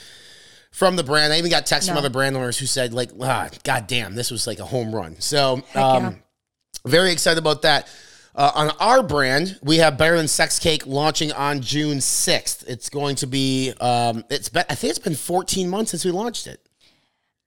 from 0.72 0.96
the 0.96 1.04
brand. 1.04 1.34
I 1.34 1.38
even 1.40 1.52
got 1.52 1.66
texts 1.66 1.90
from 1.90 1.98
other 1.98 2.10
brand 2.10 2.38
owners 2.38 2.58
who 2.58 2.66
said, 2.68 2.94
like, 2.94 3.10
ah, 3.22 3.50
god 3.66 3.88
damn, 3.88 4.16
this 4.16 4.32
was 4.32 4.48
like 4.48 4.60
a 4.60 4.66
home 4.66 4.96
run. 4.96 5.20
So, 5.20 5.56
um, 5.56 5.64
yeah. 5.76 6.14
very 6.86 7.12
excited 7.12 7.38
about 7.38 7.64
that. 7.64 7.90
Uh, 8.34 8.52
on 8.56 8.70
our 8.80 9.04
brand, 9.04 9.60
we 9.62 9.78
have 9.78 9.98
Better 9.98 10.18
Than 10.18 10.28
Sex 10.28 10.58
Cake 10.58 10.88
launching 10.88 11.32
on 11.34 11.62
June 11.62 11.98
6th. 11.98 12.68
It's 12.68 12.90
going 12.90 13.16
to 13.18 13.28
be, 13.28 13.74
um, 13.82 14.24
it's 14.30 14.50
been, 14.50 14.64
I 14.70 14.76
think 14.76 14.92
it's 14.92 15.00
been 15.00 15.16
14 15.16 15.70
months 15.70 15.92
since 15.92 16.06
we 16.06 16.12
launched 16.12 16.48
it. 16.48 16.66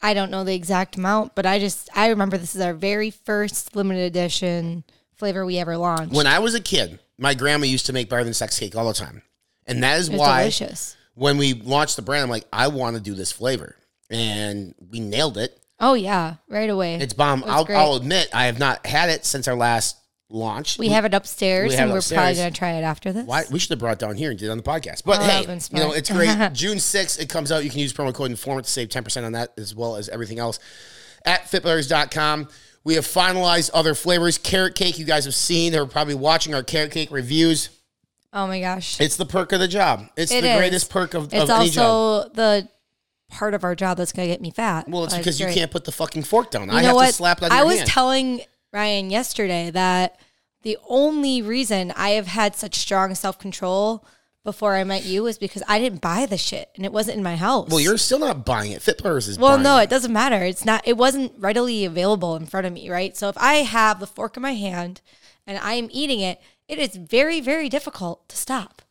I 0.02 0.12
don't 0.12 0.30
know 0.30 0.44
the 0.44 0.54
exact 0.54 0.96
amount, 0.96 1.34
but 1.34 1.46
I 1.46 1.58
just 1.58 1.88
I 1.96 2.08
remember 2.08 2.36
this 2.36 2.54
is 2.54 2.60
our 2.60 2.74
very 2.74 3.10
first 3.10 3.74
limited 3.74 4.02
edition 4.02 4.84
flavor 5.16 5.46
we 5.46 5.56
ever 5.56 5.78
launched. 5.78 6.12
When 6.12 6.26
I 6.26 6.40
was 6.40 6.54
a 6.54 6.60
kid, 6.60 6.98
my 7.16 7.32
grandma 7.32 7.64
used 7.64 7.86
to 7.86 7.94
make 7.94 8.10
Better 8.10 8.24
Than 8.24 8.34
Sex 8.34 8.58
Cake 8.58 8.76
all 8.76 8.86
the 8.86 8.92
time. 8.92 9.22
And 9.66 9.82
that 9.82 9.98
is 9.98 10.10
why 10.10 10.42
delicious. 10.42 10.94
when 11.14 11.38
we 11.38 11.54
launched 11.54 11.96
the 11.96 12.02
brand, 12.02 12.24
I'm 12.24 12.28
like, 12.28 12.44
I 12.52 12.68
want 12.68 12.96
to 12.96 13.02
do 13.02 13.14
this 13.14 13.32
flavor. 13.32 13.76
And 14.10 14.74
we 14.90 15.00
nailed 15.00 15.38
it. 15.38 15.58
Oh 15.80 15.94
yeah, 15.94 16.34
right 16.48 16.68
away. 16.68 16.96
It's 16.96 17.14
bomb. 17.14 17.42
It 17.42 17.48
I'll. 17.48 17.66
I'll 17.70 17.94
admit, 17.94 18.28
I 18.34 18.44
have 18.44 18.58
not 18.58 18.84
had 18.84 19.08
it 19.08 19.24
since 19.24 19.48
our 19.48 19.56
last 19.56 19.96
launch. 20.30 20.78
we 20.78 20.88
have 20.88 21.04
it 21.04 21.14
upstairs, 21.14 21.70
we 21.70 21.74
have 21.76 21.82
and 21.88 21.90
it 21.90 21.94
we're 21.94 22.16
probably 22.16 22.34
gonna 22.34 22.50
try 22.50 22.72
it 22.72 22.82
after 22.82 23.12
this. 23.12 23.26
Why, 23.26 23.44
we 23.50 23.58
should 23.58 23.70
have 23.70 23.78
brought 23.78 23.92
it 23.94 23.98
down 23.98 24.16
here 24.16 24.30
and 24.30 24.38
did 24.38 24.46
it 24.46 24.50
on 24.50 24.56
the 24.56 24.62
podcast. 24.62 25.04
But 25.04 25.20
Oh, 25.20 25.24
hey, 25.24 25.40
you 25.42 25.78
know, 25.78 25.92
it's 25.92 26.10
great. 26.10 26.28
June 26.52 26.78
6th, 26.78 27.20
it 27.20 27.28
comes 27.28 27.52
out. 27.52 27.62
You 27.64 27.70
can 27.70 27.78
use 27.80 27.92
promo 27.92 28.12
code 28.14 28.30
Informant 28.30 28.64
to 28.66 28.70
save 28.72 28.88
10% 28.88 29.24
on 29.24 29.32
that 29.32 29.52
as 29.58 29.74
well 29.74 29.96
as 29.96 30.08
everything 30.08 30.38
else 30.38 30.58
at 31.24 31.42
fitbutters.com. 31.44 32.48
We 32.84 32.94
have 32.96 33.04
finalized 33.06 33.70
other 33.72 33.94
flavors. 33.94 34.36
Carrot 34.38 34.74
cake, 34.74 34.98
you 34.98 35.04
guys 35.06 35.24
have 35.24 35.34
seen. 35.34 35.72
They're 35.72 35.86
probably 35.86 36.14
watching 36.14 36.54
our 36.54 36.62
carrot 36.62 36.90
cake 36.92 37.10
reviews. 37.10 37.70
Oh 38.32 38.46
my 38.48 38.60
gosh, 38.60 39.00
It's 39.00 39.16
the 39.16 39.24
perk 39.26 39.52
of 39.52 39.60
the 39.60 39.68
job. 39.68 40.06
It's 40.16 40.32
It 40.32 40.40
the 40.42 40.50
is. 40.50 40.56
greatest 40.58 40.90
perk 40.90 41.14
of, 41.14 41.32
it's 41.32 41.44
of 41.44 41.50
any 41.50 41.70
job. 41.70 41.84
also 41.84 42.28
the 42.30 42.68
part 43.30 43.54
of 43.54 43.62
our 43.64 43.74
job 43.76 43.96
that's 43.96 44.12
gonna 44.12 44.26
get 44.28 44.40
me 44.40 44.50
fat. 44.50 44.88
Well, 44.88 45.04
it's 45.04 45.12
Like, 45.14 45.22
because 45.22 45.38
you 45.38 45.46
great. 45.46 45.54
can't 45.56 45.70
put 45.70 45.84
the 45.84 45.92
fucking 45.92 46.24
fork 46.24 46.50
down. 46.50 46.68
You 46.68 46.74
I 46.76 46.82
have 46.82 46.94
what? 46.96 47.06
to 47.06 47.12
slap 47.12 47.42
on 47.42 47.52
I 47.52 47.62
was 47.62 47.76
hand. 47.78 47.88
telling 47.88 48.40
Ryan 48.74 49.08
yesterday 49.08 49.70
that 49.70 50.18
the 50.62 50.76
only 50.88 51.40
reason 51.40 51.92
I 51.96 52.10
have 52.10 52.26
had 52.26 52.56
such 52.56 52.74
strong 52.74 53.14
self 53.14 53.38
control 53.38 54.04
before 54.42 54.74
I 54.74 54.84
met 54.84 55.04
you 55.04 55.22
was 55.22 55.38
because 55.38 55.62
I 55.68 55.78
didn't 55.78 56.00
buy 56.00 56.26
the 56.26 56.36
shit 56.36 56.70
and 56.74 56.84
it 56.84 56.92
wasn't 56.92 57.16
in 57.16 57.22
my 57.22 57.36
house. 57.36 57.70
well, 57.70 57.80
you're 57.80 57.96
still 57.96 58.18
not 58.18 58.44
buying 58.44 58.72
it. 58.72 58.82
Fit 58.82 59.00
is 59.04 59.38
well, 59.38 59.58
no, 59.58 59.78
it. 59.78 59.84
it 59.84 59.90
doesn't 59.90 60.12
matter. 60.12 60.44
It's 60.44 60.64
not. 60.64 60.86
It 60.86 60.96
wasn't 60.96 61.32
readily 61.38 61.84
available 61.84 62.36
in 62.36 62.46
front 62.46 62.66
of 62.66 62.72
me, 62.72 62.90
right? 62.90 63.16
So 63.16 63.28
if 63.28 63.38
I 63.38 63.56
have 63.56 64.00
the 64.00 64.06
fork 64.06 64.36
in 64.36 64.42
my 64.42 64.54
hand 64.54 65.00
and 65.46 65.56
I 65.58 65.74
am 65.74 65.88
eating 65.92 66.20
it, 66.20 66.40
it 66.68 66.78
is 66.78 66.96
very, 66.96 67.40
very 67.40 67.68
difficult 67.68 68.28
to 68.28 68.36
stop. 68.36 68.82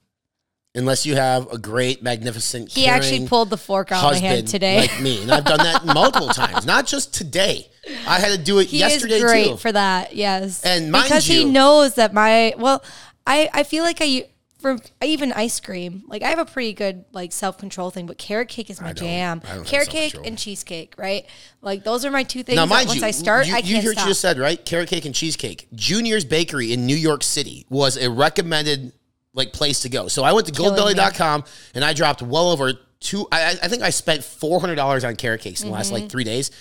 Unless 0.76 1.06
you 1.06 1.16
have 1.16 1.52
a 1.52 1.60
great, 1.60 2.02
magnificent. 2.02 2.72
He 2.72 2.88
actually 2.88 3.28
pulled 3.28 3.52
the 3.52 3.58
fork 3.58 3.92
out 3.92 4.04
of 4.04 4.12
my 4.14 4.18
hand 4.18 4.48
today. 4.48 4.80
like 4.80 5.02
me, 5.02 5.22
and 5.22 5.32
I've 5.32 5.46
done 5.46 5.60
that 5.60 5.86
multiple 5.94 6.30
times. 6.30 6.66
Not 6.66 6.88
just 6.88 7.14
today. 7.14 7.70
I 8.08 8.20
had 8.20 8.32
to 8.32 8.44
do 8.44 8.58
it 8.58 8.68
he 8.68 8.80
yesterday 8.80 9.16
is 9.18 9.24
great 9.24 9.48
too. 9.50 9.58
for 9.58 9.72
that. 9.72 10.16
Yes, 10.16 10.66
And 10.66 10.92
mind 10.92 11.06
because 11.06 11.26
he 11.26 11.46
knows 11.46 11.96
that 11.96 12.14
my 12.14 12.56
well, 12.58 12.84
I 13.28 13.50
I 13.54 13.64
feel 13.64 13.84
like 13.84 13.98
I 14.02 14.30
for 14.64 14.78
even 15.04 15.34
ice 15.34 15.60
cream 15.60 16.04
like 16.08 16.24
I 16.24 16.30
have 16.30 16.40
a 16.40 16.46
pretty 16.46 16.72
good 16.72 17.04
like 17.12 17.34
self 17.34 17.58
control 17.58 17.92
thing, 17.92 18.08
but 18.08 18.18
carrot 18.18 18.48
cake 18.48 18.70
is 18.70 18.82
my 18.82 18.94
jam. 18.94 19.42
I 19.44 19.48
don't 19.48 19.58
have 19.58 19.68
Carrot 19.68 19.90
cake 19.90 20.16
and 20.26 20.38
cheesecake, 20.38 20.96
right? 20.98 21.26
Like 21.62 21.84
those 21.84 22.04
are 22.06 22.10
my 22.12 22.24
two 22.24 22.42
things. 22.42 22.56
now, 22.56 22.66
that 22.66 22.74
mind 22.74 22.88
once 22.88 23.02
you, 23.02 23.06
I 23.06 23.12
start, 23.12 23.46
you, 23.46 23.54
I 23.54 23.58
you 23.58 23.74
can't 23.74 23.84
hear 23.84 23.92
what 23.92 23.98
stop. 23.98 24.08
you 24.08 24.10
just 24.12 24.22
said, 24.22 24.40
right? 24.40 24.64
Carrot 24.66 24.90
cake 24.90 25.06
and 25.06 25.14
cheesecake. 25.14 25.68
Junior's 25.76 26.24
Bakery 26.26 26.72
in 26.74 26.88
New 26.88 26.96
York 26.96 27.24
City 27.24 27.66
was 27.70 27.98
a 27.98 28.10
recommended 28.10 28.94
like 29.34 29.54
place 29.54 29.82
to 29.82 29.90
go. 29.90 30.08
So 30.08 30.24
I 30.24 30.34
went 30.34 30.48
to 30.48 30.54
goldbelly.com 30.54 31.44
and 31.76 31.84
I 31.84 31.94
dropped 31.94 32.22
well 32.22 32.50
over 32.50 32.74
two. 33.00 33.28
I, 33.32 33.58
I 33.62 33.68
think 33.68 33.84
I 33.84 33.90
spent 33.90 34.24
four 34.24 34.60
hundred 34.60 34.76
dollars 34.76 35.04
on 35.04 35.16
carrot 35.16 35.42
cakes 35.42 35.62
in 35.62 35.68
the 35.68 35.74
last 35.74 35.92
like 35.92 36.10
three 36.10 36.24
days. 36.24 36.52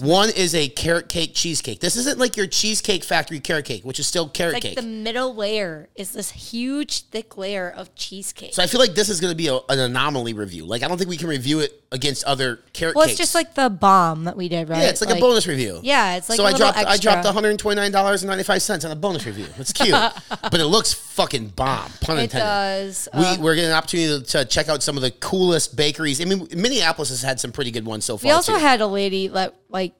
One 0.00 0.30
is 0.30 0.54
a 0.54 0.68
carrot 0.68 1.08
cake 1.08 1.32
cheesecake. 1.34 1.80
This 1.80 1.96
isn't 1.96 2.18
like 2.18 2.36
your 2.36 2.46
cheesecake 2.46 3.04
factory 3.04 3.40
carrot 3.40 3.66
cake, 3.66 3.84
which 3.84 3.98
is 4.00 4.06
still 4.06 4.28
carrot 4.28 4.54
like 4.54 4.62
cake. 4.62 4.76
the 4.76 4.82
middle 4.82 5.34
layer 5.34 5.88
is 5.94 6.12
this 6.12 6.30
huge 6.30 7.02
thick 7.02 7.36
layer 7.36 7.70
of 7.70 7.94
cheesecake. 7.94 8.54
so 8.54 8.62
I 8.62 8.66
feel 8.66 8.80
like 8.80 8.94
this 8.94 9.08
is 9.08 9.20
going 9.20 9.32
to 9.32 9.36
be 9.36 9.48
a, 9.48 9.56
an 9.68 9.78
anomaly 9.78 10.32
review. 10.32 10.64
Like 10.64 10.82
I 10.82 10.88
don't 10.88 10.98
think 10.98 11.10
we 11.10 11.16
can 11.16 11.28
review 11.28 11.60
it 11.60 11.82
against 11.92 12.24
other 12.24 12.56
carrot 12.72 12.94
cake. 12.94 12.96
well, 12.96 13.04
cakes. 13.04 13.12
it's 13.12 13.18
just 13.18 13.34
like 13.34 13.54
the 13.54 13.68
bomb 13.68 14.24
that 14.24 14.36
we 14.36 14.48
did, 14.48 14.68
right? 14.68 14.78
yeah, 14.78 14.88
it's 14.88 15.02
like, 15.02 15.16
a 15.16 15.20
bonus 15.20 15.46
review. 15.46 15.80
Yeah, 15.82 16.16
it's 16.16 16.28
like 16.28 16.38
so 16.38 16.44
a 16.44 16.48
I 16.48 16.52
dropped 16.56 16.78
I 16.78 16.82
extra. 16.82 17.12
dropped 17.12 17.24
one 17.26 17.34
hundred 17.34 17.58
twenty 17.58 17.80
nine 17.80 17.92
dollars 17.92 18.22
and 18.22 18.28
ninety 18.28 18.44
five 18.44 18.62
cents 18.62 18.84
on 18.84 18.90
a 18.90 18.96
bonus 18.96 19.26
review. 19.26 19.46
It's 19.58 19.72
cute, 19.72 19.90
but 20.28 20.54
it 20.54 20.66
looks 20.66 20.92
fucking 20.94 21.48
bomb. 21.48 21.90
Pun 22.00 22.18
It 22.18 22.24
intended. 22.24 22.46
does. 22.46 23.08
We, 23.14 23.24
uh, 23.24 23.38
we're 23.40 23.54
getting 23.54 23.70
an 23.70 23.76
opportunity 23.76 24.24
to 24.24 24.44
check 24.46 24.68
out 24.68 24.82
some 24.82 24.96
of 24.96 25.02
the 25.02 25.10
coolest 25.10 25.76
bakeries. 25.76 26.20
I 26.20 26.24
mean, 26.24 26.48
Minneapolis 26.56 27.10
has 27.10 27.22
had 27.22 27.38
some 27.38 27.52
pretty 27.52 27.70
good 27.70 27.84
ones 27.84 28.04
so 28.06 28.16
far. 28.16 28.28
we 28.28 28.32
also 28.32 28.54
too. 28.54 28.58
had 28.58 28.80
a 28.80 28.86
lady 28.86 29.28
that 29.28 29.54
like 29.72 29.94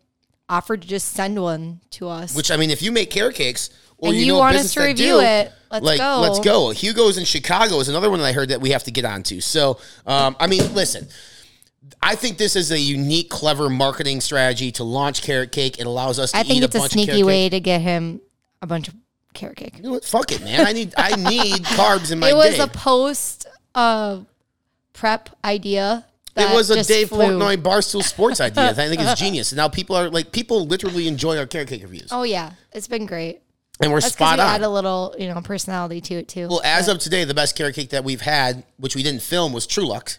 offered 0.48 0.82
to 0.82 0.88
just 0.88 1.08
send 1.12 1.40
one 1.40 1.80
to 1.90 2.08
us. 2.08 2.36
Which 2.36 2.50
I 2.50 2.56
mean, 2.56 2.70
if 2.70 2.82
you 2.82 2.92
make 2.92 3.10
carrot 3.10 3.34
cakes, 3.34 3.70
or 3.98 4.08
And 4.08 4.16
you, 4.16 4.26
you 4.26 4.32
know 4.32 4.38
want 4.38 4.56
us 4.56 4.74
to 4.74 4.80
review 4.80 5.14
do, 5.14 5.20
it, 5.20 5.52
let's 5.70 5.84
like, 5.84 5.98
go. 5.98 6.20
Let's 6.20 6.40
go. 6.40 6.70
Hugo's 6.70 7.18
in 7.18 7.24
Chicago 7.24 7.78
is 7.78 7.88
another 7.88 8.10
one 8.10 8.18
that 8.18 8.26
I 8.26 8.32
heard 8.32 8.48
that 8.48 8.60
we 8.60 8.70
have 8.70 8.82
to 8.84 8.90
get 8.90 9.04
onto. 9.04 9.40
So, 9.40 9.78
um, 10.06 10.36
I 10.38 10.46
mean, 10.46 10.74
listen. 10.74 11.08
I 12.00 12.14
think 12.14 12.38
this 12.38 12.54
is 12.54 12.70
a 12.70 12.78
unique, 12.78 13.28
clever 13.28 13.68
marketing 13.68 14.20
strategy 14.20 14.70
to 14.72 14.84
launch 14.84 15.22
carrot 15.22 15.50
cake. 15.50 15.78
It 15.80 15.86
allows 15.86 16.18
us 16.18 16.32
to 16.32 16.38
I 16.38 16.42
think 16.42 16.58
eat 16.58 16.64
it's 16.64 16.76
a 16.76 16.82
a 16.82 16.88
sneaky 16.88 17.22
way 17.22 17.48
to 17.48 17.60
get 17.60 17.80
him 17.80 18.20
a 18.60 18.66
bunch 18.66 18.88
of 18.88 18.94
carrot 19.34 19.56
cake. 19.56 19.76
You 19.76 19.82
know 19.82 19.90
what? 19.92 20.04
Fuck 20.04 20.32
it, 20.32 20.42
man. 20.42 20.66
I 20.66 20.72
need 20.72 20.94
I 20.96 21.16
need 21.16 21.62
carbs 21.64 22.12
in 22.12 22.18
my 22.18 22.30
it 22.30 22.36
was 22.36 22.56
day. 22.56 22.62
a 22.62 22.66
post 22.66 23.46
uh, 23.74 24.20
prep 24.92 25.30
idea. 25.44 26.06
It 26.36 26.54
was 26.54 26.70
a 26.70 26.82
Dave 26.82 27.08
flew. 27.10 27.18
Portnoy 27.24 27.56
Barstool 27.56 28.02
Sports 28.02 28.40
idea. 28.48 28.70
I 28.70 28.74
think 28.74 29.00
it's 29.00 29.18
genius. 29.20 29.52
And 29.52 29.56
now 29.58 29.68
people 29.68 29.96
are 29.96 30.08
like 30.10 30.32
people 30.32 30.66
literally 30.66 31.08
enjoy 31.08 31.36
our 31.38 31.46
carrot 31.46 31.68
cake 31.68 31.82
reviews, 31.82 32.08
Oh 32.10 32.22
yeah, 32.22 32.52
it's 32.72 32.88
been 32.88 33.06
great. 33.06 33.42
and 33.80 33.92
we're 33.92 34.00
That's 34.00 34.14
spot 34.14 34.38
we 34.38 34.42
on. 34.44 34.48
add 34.48 34.62
a 34.62 34.68
little, 34.68 35.14
you 35.18 35.28
know, 35.28 35.40
personality 35.40 36.00
to 36.00 36.14
it 36.14 36.28
too. 36.28 36.48
Well, 36.48 36.60
as 36.64 36.88
of 36.88 36.98
today, 36.98 37.24
the 37.24 37.34
best 37.34 37.56
carrot 37.56 37.74
cake 37.74 37.90
that 37.90 38.04
we've 38.04 38.20
had, 38.20 38.64
which 38.78 38.94
we 38.96 39.02
didn't 39.02 39.22
film, 39.22 39.52
was 39.52 39.66
Truluck. 39.66 40.18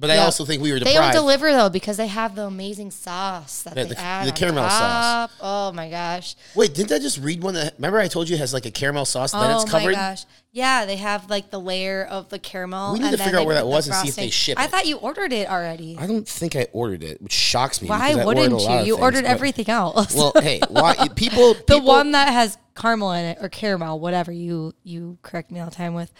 But 0.00 0.10
I 0.10 0.18
also 0.18 0.44
think 0.44 0.62
we 0.62 0.70
were 0.72 0.78
they 0.78 0.92
deprived. 0.92 1.14
don't 1.14 1.22
deliver 1.24 1.50
though 1.52 1.68
because 1.68 1.96
they 1.96 2.06
have 2.06 2.36
the 2.36 2.44
amazing 2.46 2.92
sauce 2.92 3.62
that 3.62 3.76
Yeah, 3.76 3.82
they 3.82 3.88
the- 3.90 3.98
add 4.00 4.26
the 4.26 4.30
on 4.30 4.36
caramel 4.36 4.70
sauce. 4.70 4.80
top. 4.80 5.30
Oh 5.40 5.72
my 5.72 5.90
gosh! 5.90 6.36
Wait, 6.54 6.72
didn't 6.72 6.92
I 6.92 7.00
just 7.00 7.18
read 7.18 7.42
one 7.42 7.54
that? 7.54 7.74
Remember, 7.78 7.98
I 7.98 8.06
told 8.06 8.28
you 8.28 8.36
it 8.36 8.38
has 8.38 8.54
like 8.54 8.64
a 8.64 8.70
caramel 8.70 9.04
sauce, 9.06 9.32
then 9.32 9.50
oh 9.50 9.60
it's 9.60 9.68
covered. 9.68 9.88
Oh 9.94 9.96
my 9.96 10.10
gosh! 10.10 10.24
Yeah, 10.52 10.86
they 10.86 10.96
have 10.96 11.28
like 11.28 11.50
the 11.50 11.58
layer 11.58 12.04
of 12.04 12.28
the 12.28 12.38
caramel. 12.38 12.92
We 12.92 13.00
need 13.00 13.06
and 13.06 13.10
to 13.12 13.16
then 13.16 13.26
figure 13.26 13.38
out 13.38 13.42
they 13.42 13.46
where 13.46 13.54
that 13.56 13.62
the 13.62 13.66
was 13.66 13.88
and 13.88 13.96
see 13.96 14.08
if 14.08 14.14
they 14.14 14.22
frosting. 14.22 14.30
ship 14.30 14.58
I 14.60 14.64
it. 14.66 14.70
thought 14.70 14.86
you 14.86 14.98
ordered 14.98 15.32
it 15.32 15.48
already. 15.50 15.96
I 15.98 16.06
don't 16.06 16.28
think 16.28 16.54
I 16.54 16.68
ordered 16.72 17.02
it, 17.02 17.20
which 17.20 17.32
shocks 17.32 17.82
me. 17.82 17.88
Why 17.88 18.12
because 18.12 18.18
I 18.18 18.24
ordered 18.24 18.38
a 18.38 18.42
wouldn't 18.42 18.62
lot 18.62 18.70
you? 18.74 18.78
of 18.80 18.86
You 18.86 18.94
things, 18.94 19.02
ordered 19.02 19.22
but- 19.24 19.30
everything 19.30 19.68
else. 19.68 20.14
Well, 20.14 20.32
hey, 20.40 20.60
why 20.68 20.94
people? 21.16 21.54
the 21.54 21.60
people- 21.64 21.86
one 21.88 22.12
that 22.12 22.28
has 22.32 22.56
caramel 22.76 23.12
in 23.14 23.24
it 23.24 23.38
or 23.40 23.48
caramel, 23.48 23.98
whatever 23.98 24.30
you 24.30 24.74
you 24.84 25.18
correct 25.22 25.50
me 25.50 25.58
all 25.58 25.68
the 25.70 25.74
time 25.74 25.94
with. 25.94 26.12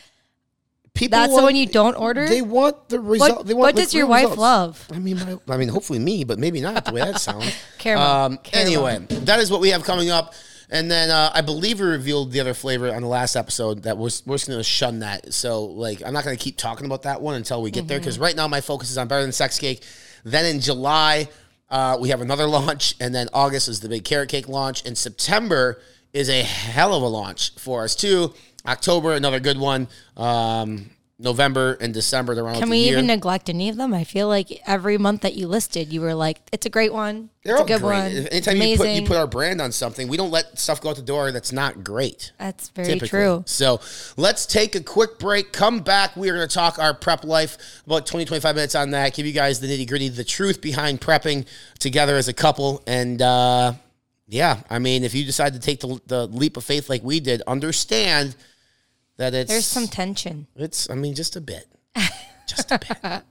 People 0.99 1.19
That's 1.19 1.31
the 1.31 1.35
want- 1.35 1.45
one 1.45 1.57
you 1.57 1.67
don't 1.67 1.95
order. 1.95 2.29
They 2.29 2.43
want 2.43 2.89
the 2.89 3.01
result. 3.01 3.39
what 3.39 3.47
they 3.47 3.55
want 3.55 3.63
what 3.63 3.77
does 3.77 3.95
your 3.95 4.07
wife 4.07 4.25
results. 4.25 4.41
love? 4.41 4.87
I 4.93 4.99
mean, 4.99 5.17
my, 5.17 5.39
I 5.55 5.57
mean, 5.57 5.69
hopefully 5.69 5.99
me, 5.99 6.25
but 6.25 6.39
maybe 6.39 6.61
not 6.61 6.85
the 6.85 6.93
way 6.93 7.01
that 7.01 7.21
sounds. 7.21 7.55
Caramel. 7.79 8.07
Um, 8.07 8.39
Caramel. 8.39 8.87
Anyway, 8.89 9.07
that 9.25 9.39
is 9.41 9.51
what 9.51 9.61
we 9.61 9.71
have 9.71 9.85
coming 9.85 10.11
up. 10.11 10.35
And 10.71 10.91
then 10.91 11.09
uh, 11.09 11.31
I 11.33 11.41
believe 11.41 11.81
we 11.81 11.87
revealed 11.87 12.31
the 12.31 12.41
other 12.41 12.53
flavor 12.53 12.95
on 12.95 13.01
the 13.01 13.09
last 13.09 13.37
episode 13.37 13.85
that 13.85 13.97
we're, 13.97 14.11
we're 14.27 14.35
just 14.37 14.49
going 14.49 14.59
to 14.59 14.63
shun 14.63 14.99
that. 14.99 15.33
So, 15.33 15.65
like, 15.65 16.03
I'm 16.05 16.13
not 16.13 16.25
going 16.25 16.37
to 16.37 16.43
keep 16.45 16.59
talking 16.59 16.85
about 16.85 17.05
that 17.05 17.23
one 17.23 17.37
until 17.37 17.63
we 17.63 17.71
get 17.71 17.89
there 17.89 17.97
Mm-hmm. 17.99 18.05
because 18.05 18.19
right 18.19 18.37
now 18.37 18.47
my 18.49 18.61
focus 18.61 18.91
is 18.91 18.99
on 18.99 19.09
Better 19.09 19.23
Than 19.23 19.33
Sex 19.33 19.59
Cake. 19.59 19.83
Then 20.25 20.45
in 20.45 20.61
July, 20.61 21.29
uh, 21.71 21.97
we 21.99 22.11
have 22.11 22.21
another 22.21 22.47
launch. 22.59 22.97
And 23.01 23.15
then 23.15 23.29
August 23.33 23.69
is 23.69 23.81
the 23.81 23.89
big 23.89 24.05
carrot 24.05 24.29
cake 24.29 24.47
launch. 24.47 24.85
And 24.85 24.99
September 24.99 25.81
is 26.13 26.29
a 26.29 26.43
hell 26.43 26.93
of 26.95 27.03
a 27.03 27.07
launch 27.07 27.55
for 27.59 27.85
us, 27.85 27.95
too. 27.95 28.35
October, 28.67 29.13
another 29.13 29.41
good 29.41 29.59
one. 29.59 29.89
Um, 30.17 30.91
November 31.21 31.77
and 31.81 31.93
December, 31.93 32.37
the 32.37 32.45
round 32.45 32.61
Can 32.61 32.71
we 32.71 32.79
the 32.79 32.85
year. 32.85 32.93
even 32.93 33.09
neglect 33.09 33.49
any 33.49 33.69
of 33.69 33.77
them? 33.77 33.93
I 33.93 34.05
feel 34.05 34.29
like 34.29 34.63
every 34.69 34.99
month 34.99 35.23
that 35.23 35.35
you 35.35 35.49
listed, 35.49 35.93
you 35.93 36.01
were 36.01 36.15
like, 36.15 36.41
"It's 36.53 36.65
a 36.65 36.71
great 36.71 36.93
one. 36.93 37.31
They're 37.43 37.55
it's 37.55 37.59
a 37.59 37.63
all 37.63 37.67
good 37.67 37.81
great. 37.81 38.15
one. 38.15 38.29
Anytime 38.29 38.57
you 38.59 38.77
put 38.77 38.89
you 38.89 39.03
put 39.03 39.17
our 39.17 39.27
brand 39.27 39.61
on 39.61 39.73
something, 39.73 40.07
we 40.07 40.17
don't 40.17 40.31
let 40.31 40.57
stuff 40.61 40.81
go 40.81 40.91
out 40.91 40.97
the 40.97 41.03
door 41.03 41.33
that's 41.33 41.51
not 41.51 41.83
great. 41.83 42.31
That's 42.39 42.69
very 42.69 42.87
typically. 42.87 43.09
true. 43.09 43.43
So 43.47 43.81
let's 44.17 44.47
take 44.47 44.77
a 44.77 44.81
quick 44.81 45.19
break. 45.19 45.53
Come 45.53 45.81
back. 45.81 46.15
We 46.15 46.31
are 46.31 46.37
going 46.37 46.47
to 46.47 46.55
talk 46.55 46.79
our 46.79 46.95
prep 46.95 47.25
life, 47.25 47.83
about 47.85 48.07
20, 48.07 48.25
25 48.25 48.55
minutes 48.55 48.77
on 48.77 48.93
that. 48.93 49.15
Give 49.15 49.27
you 49.27 49.33
guys 49.33 49.59
the 49.59 49.67
nitty 49.67 49.89
gritty, 49.89 50.11
the 50.11 50.23
truth 50.23 50.61
behind 50.61 51.01
prepping 51.01 51.47
together 51.81 52.17
as 52.17 52.29
a 52.29 52.33
couple. 52.33 52.81
And 52.87 53.21
uh, 53.21 53.73
yeah, 54.29 54.61
I 54.71 54.79
mean, 54.79 55.03
if 55.03 55.15
you 55.15 55.25
decide 55.25 55.55
to 55.55 55.59
take 55.59 55.81
the, 55.81 56.01
the 56.07 56.27
leap 56.29 56.57
of 56.57 56.63
faith 56.63 56.89
like 56.89 57.03
we 57.03 57.19
did, 57.19 57.43
understand 57.49 58.37
that 59.19 59.35
it's. 59.35 59.51
There's 59.51 59.67
some 59.67 59.87
tension. 59.87 60.47
It's, 60.57 60.89
I 60.89 60.95
mean, 60.95 61.15
just 61.15 61.37
a 61.37 61.41
bit. 61.41 61.67
Just 62.47 62.73
a 62.73 62.79
bit. 62.79 63.23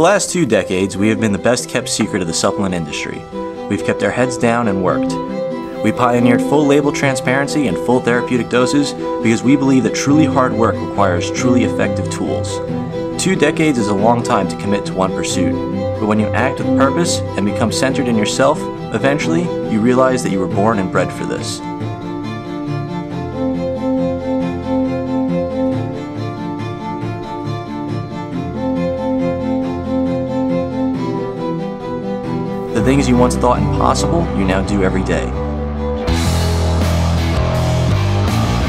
The 0.00 0.04
last 0.04 0.30
two 0.30 0.46
decades, 0.46 0.96
we 0.96 1.10
have 1.10 1.20
been 1.20 1.30
the 1.30 1.36
best 1.36 1.68
kept 1.68 1.86
secret 1.86 2.22
of 2.22 2.26
the 2.26 2.32
supplement 2.32 2.74
industry. 2.74 3.22
We've 3.68 3.84
kept 3.84 4.02
our 4.02 4.10
heads 4.10 4.38
down 4.38 4.68
and 4.68 4.82
worked. 4.82 5.12
We 5.84 5.92
pioneered 5.92 6.40
full 6.40 6.64
label 6.64 6.90
transparency 6.90 7.66
and 7.66 7.76
full 7.76 8.00
therapeutic 8.00 8.48
doses 8.48 8.94
because 9.22 9.42
we 9.42 9.56
believe 9.56 9.82
that 9.82 9.94
truly 9.94 10.24
hard 10.24 10.54
work 10.54 10.74
requires 10.74 11.30
truly 11.30 11.64
effective 11.64 12.10
tools. 12.10 12.60
Two 13.22 13.36
decades 13.36 13.76
is 13.76 13.88
a 13.88 13.94
long 13.94 14.22
time 14.22 14.48
to 14.48 14.56
commit 14.56 14.86
to 14.86 14.94
one 14.94 15.12
pursuit, 15.12 15.52
but 16.00 16.06
when 16.06 16.18
you 16.18 16.28
act 16.28 16.60
with 16.60 16.78
purpose 16.78 17.18
and 17.36 17.44
become 17.44 17.70
centered 17.70 18.08
in 18.08 18.16
yourself, 18.16 18.58
eventually 18.94 19.42
you 19.70 19.82
realize 19.82 20.22
that 20.22 20.32
you 20.32 20.38
were 20.38 20.46
born 20.46 20.78
and 20.78 20.90
bred 20.90 21.12
for 21.12 21.26
this. 21.26 21.60
You 33.10 33.16
once 33.16 33.34
thought 33.34 33.58
impossible, 33.58 34.22
you 34.38 34.44
now 34.44 34.62
do 34.62 34.84
every 34.84 35.02
day. 35.02 35.26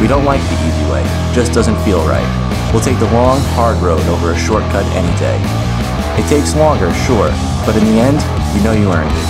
We 0.01 0.07
don't 0.10 0.25
like 0.25 0.41
the 0.41 0.57
easy 0.65 0.86
way, 0.89 1.05
just 1.29 1.53
doesn't 1.53 1.77
feel 1.86 2.01
right. 2.10 2.25
We'll 2.74 2.81
take 2.81 2.98
the 2.98 3.12
long, 3.13 3.38
hard 3.53 3.77
road 3.86 4.01
over 4.10 4.31
a 4.31 4.38
shortcut 4.38 4.83
any 4.98 5.13
day. 5.21 5.38
It 6.17 6.25
takes 6.27 6.55
longer, 6.55 6.91
sure, 7.05 7.29
but 7.69 7.77
in 7.77 7.86
the 7.86 8.01
end, 8.01 8.17
you 8.57 8.65
know 8.65 8.74
you 8.74 8.89
earned 8.89 9.13
it. 9.13 9.29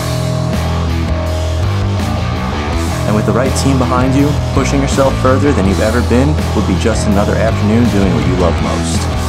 And 3.11 3.13
with 3.13 3.25
the 3.25 3.35
right 3.35 3.51
team 3.59 3.77
behind 3.77 4.15
you, 4.15 4.31
pushing 4.55 4.79
yourself 4.79 5.11
further 5.19 5.51
than 5.51 5.67
you've 5.67 5.83
ever 5.83 5.99
been 6.07 6.31
would 6.55 6.67
be 6.71 6.79
just 6.79 7.05
another 7.07 7.35
afternoon 7.35 7.83
doing 7.91 8.15
what 8.15 8.25
you 8.31 8.35
love 8.39 8.55
most. 8.63 9.21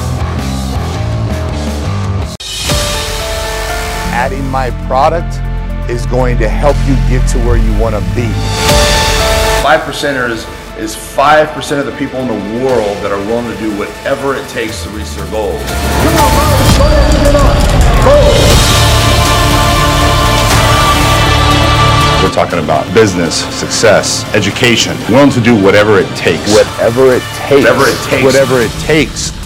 adding 4.13 4.47
my 4.51 4.71
product 4.87 5.42
is 5.91 6.07
going 6.07 6.39
to 6.39 6.49
help 6.49 6.77
you 6.87 6.95
get 7.09 7.27
to 7.31 7.39
where 7.39 7.57
you 7.57 7.73
want 7.79 7.95
to 7.95 8.01
be. 8.15 8.29
Five 9.63 9.81
percenters 9.81 10.47
is 10.79 10.95
five 10.95 11.49
percent 11.51 11.81
of 11.81 11.87
the 11.87 11.99
people 11.99 12.21
in 12.21 12.29
the 12.29 12.65
world 12.65 12.97
that 12.99 13.13
are 13.13 13.25
willing 13.27 13.51
to 13.53 13.59
do 13.59 13.71
whatever 13.79 14.35
it 14.35 14.49
takes 14.49 14.83
to 14.85 14.91
reach 14.91 15.11
their 15.15 15.29
goals. 15.31 15.61
We're 22.23 22.31
talking 22.31 22.61
about 22.61 22.87
business, 22.95 23.45
success, 23.59 24.25
education, 24.35 24.97
willing 25.11 25.31
to 25.31 25.41
do 25.41 25.61
whatever 25.61 25.99
it 25.99 26.09
takes. 26.17 26.55
Whatever 26.55 27.13
it 27.13 27.23
takes. 27.35 27.67
Whatever 27.67 27.85
it 27.85 27.99
takes. 28.09 28.25
Whatever 28.25 28.61
it 28.61 28.73
takes. 28.81 29.42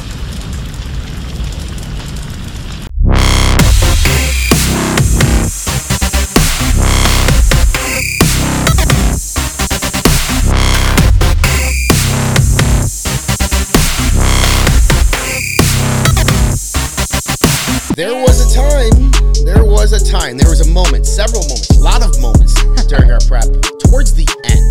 There 17.96 18.12
was 18.12 18.52
a 18.52 18.54
time, 18.54 19.10
there 19.46 19.64
was 19.64 19.94
a 19.94 20.04
time, 20.12 20.36
there 20.36 20.50
was 20.50 20.60
a 20.60 20.70
moment, 20.70 21.06
several 21.06 21.40
moments, 21.44 21.70
a 21.70 21.80
lot 21.80 22.04
of 22.04 22.20
moments 22.20 22.52
during 22.88 23.10
our 23.10 23.20
prep 23.26 23.44
towards 23.88 24.12
the 24.12 24.28
end. 24.44 24.70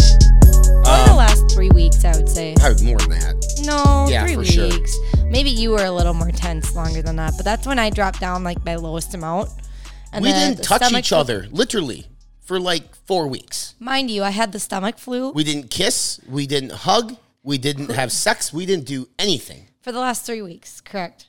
Over 0.86 1.05
the 1.05 1.10
um, 1.10 1.17
last 1.17 1.50
three 1.50 1.72
weeks, 1.72 2.05
I 2.05 2.15
would 2.15 2.29
say. 2.29 2.51
I 2.51 2.55
Probably 2.60 2.86
more 2.86 3.00
than 3.00 3.10
that. 3.10 3.63
No, 3.65 4.05
Yeah, 4.08 4.25
three 4.27 4.36
for 4.36 4.46
sure. 4.46 4.70
weeks. 4.70 4.96
Maybe 5.24 5.50
you 5.50 5.72
were 5.72 5.86
a 5.86 5.89
little 5.89 6.13
more 6.13 6.29
tense 6.29 6.75
longer 6.75 7.01
than 7.01 7.15
that, 7.15 7.34
but 7.36 7.46
that's 7.46 7.65
when 7.65 7.79
I 7.79 7.89
dropped 7.89 8.20
down 8.20 8.44
like 8.44 8.63
my 8.63 8.75
lowest 8.75 9.15
amount. 9.15 9.50
And 10.13 10.22
we 10.22 10.32
didn't 10.32 10.63
touch 10.63 10.94
each 10.94 11.10
flu- 11.10 11.17
other, 11.17 11.48
literally, 11.50 12.05
for 12.41 12.60
like 12.60 12.94
four 13.08 13.25
weeks. 13.27 13.74
Mind 13.79 14.12
you, 14.12 14.22
I 14.22 14.29
had 14.29 14.51
the 14.51 14.60
stomach 14.60 15.00
flu 15.00 15.32
We 15.32 15.44
didn't 15.44 15.72
kiss, 15.72 16.22
we 16.29 16.46
didn't 16.46 16.74
hug, 16.74 17.17
we 17.41 17.58
didn't 17.58 17.89
have 17.89 18.12
sex, 18.12 18.53
we 18.53 18.67
didn't 18.67 18.86
do 18.86 19.08
anything. 19.17 19.65
for 19.82 19.91
the 19.91 20.00
last 20.00 20.27
three 20.27 20.44
weeks. 20.44 20.79
Correct. 20.79 21.25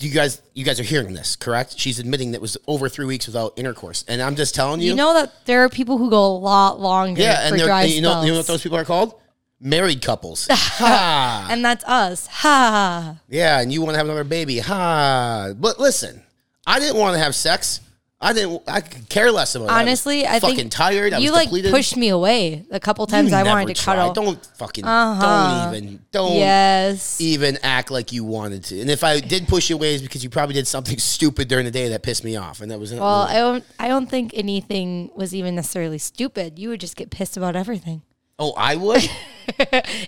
You 0.00 0.10
guys, 0.10 0.42
you 0.54 0.64
guys 0.64 0.80
are 0.80 0.84
hearing 0.84 1.14
this, 1.14 1.36
correct? 1.36 1.78
She's 1.78 1.98
admitting 1.98 2.32
that 2.32 2.36
it 2.36 2.42
was 2.42 2.56
over 2.66 2.88
three 2.88 3.06
weeks 3.06 3.26
without 3.26 3.58
intercourse, 3.58 4.04
and 4.08 4.22
I'm 4.22 4.36
just 4.36 4.54
telling 4.54 4.80
you. 4.80 4.90
You, 4.90 4.96
know 4.96 5.14
that 5.14 5.46
there 5.46 5.64
are 5.64 5.68
people 5.68 5.98
who 5.98 6.10
go 6.10 6.26
a 6.26 6.36
lot 6.36 6.80
longer 6.80 7.20
yeah, 7.20 7.46
and 7.46 7.60
and 7.60 7.90
you 7.90 8.02
know, 8.02 8.22
you 8.22 8.32
know 8.32 8.38
what 8.38 8.46
those 8.46 8.62
people 8.62 8.78
are 8.78 8.84
called? 8.84 9.14
Married 9.60 10.02
couples. 10.02 10.48
ha. 10.50 11.46
and 11.50 11.64
that's 11.64 11.84
us. 11.84 12.26
Ha. 12.26 13.20
Yeah, 13.28 13.60
and 13.60 13.72
you 13.72 13.80
want 13.80 13.94
to 13.94 13.98
have 13.98 14.06
another 14.06 14.24
baby. 14.24 14.58
Ha. 14.58 15.52
But 15.56 15.78
listen, 15.78 16.22
I 16.66 16.80
didn't 16.80 16.96
want 16.96 17.14
to 17.14 17.22
have 17.22 17.34
sex. 17.34 17.80
I 18.22 18.32
didn't. 18.32 18.62
I 18.68 18.80
could 18.80 19.08
care 19.08 19.32
less 19.32 19.54
about 19.56 19.64
it. 19.66 19.70
Honestly, 19.72 20.24
I, 20.24 20.34
was 20.34 20.42
think 20.42 20.56
fucking 20.56 20.70
tired. 20.70 21.12
I 21.12 21.18
you 21.18 21.30
was 21.32 21.38
like 21.38 21.48
depleted. 21.48 21.72
pushed 21.72 21.96
me 21.96 22.08
away 22.08 22.64
a 22.70 22.78
couple 22.78 23.04
times. 23.06 23.32
You 23.32 23.36
I 23.36 23.42
wanted 23.42 23.74
to 23.74 23.82
tried. 23.82 23.96
cuddle. 23.96 24.12
Don't 24.12 24.46
fucking. 24.56 24.84
Uh-huh. 24.84 25.70
Don't 25.70 25.74
even. 25.74 26.04
Don't. 26.12 26.36
yes. 26.36 27.20
Even 27.20 27.58
act 27.64 27.90
like 27.90 28.12
you 28.12 28.24
wanted 28.24 28.62
to. 28.64 28.80
And 28.80 28.88
if 28.88 29.02
I 29.02 29.18
did 29.18 29.48
push 29.48 29.70
you 29.70 29.76
away, 29.76 29.94
it's 29.94 30.02
because 30.02 30.22
you 30.22 30.30
probably 30.30 30.54
did 30.54 30.68
something 30.68 30.98
stupid 31.14 31.48
during 31.48 31.64
the 31.64 31.70
day 31.72 31.88
that 31.88 32.02
pissed 32.04 32.22
me 32.22 32.36
off, 32.36 32.60
and 32.60 32.70
that 32.70 32.78
was. 32.78 32.92
Well, 32.94 33.04
I 33.04 33.34
don't. 33.34 33.64
I 33.80 33.88
don't 33.88 34.08
think 34.08 34.30
anything 34.34 35.10
was 35.16 35.34
even 35.34 35.56
necessarily 35.56 35.98
stupid. 35.98 36.58
You 36.60 36.68
would 36.68 36.80
just 36.80 36.94
get 36.96 37.10
pissed 37.10 37.36
about 37.36 37.56
everything. 37.56 38.02
oh, 38.38 38.52
I 38.56 38.76
would. 38.76 39.02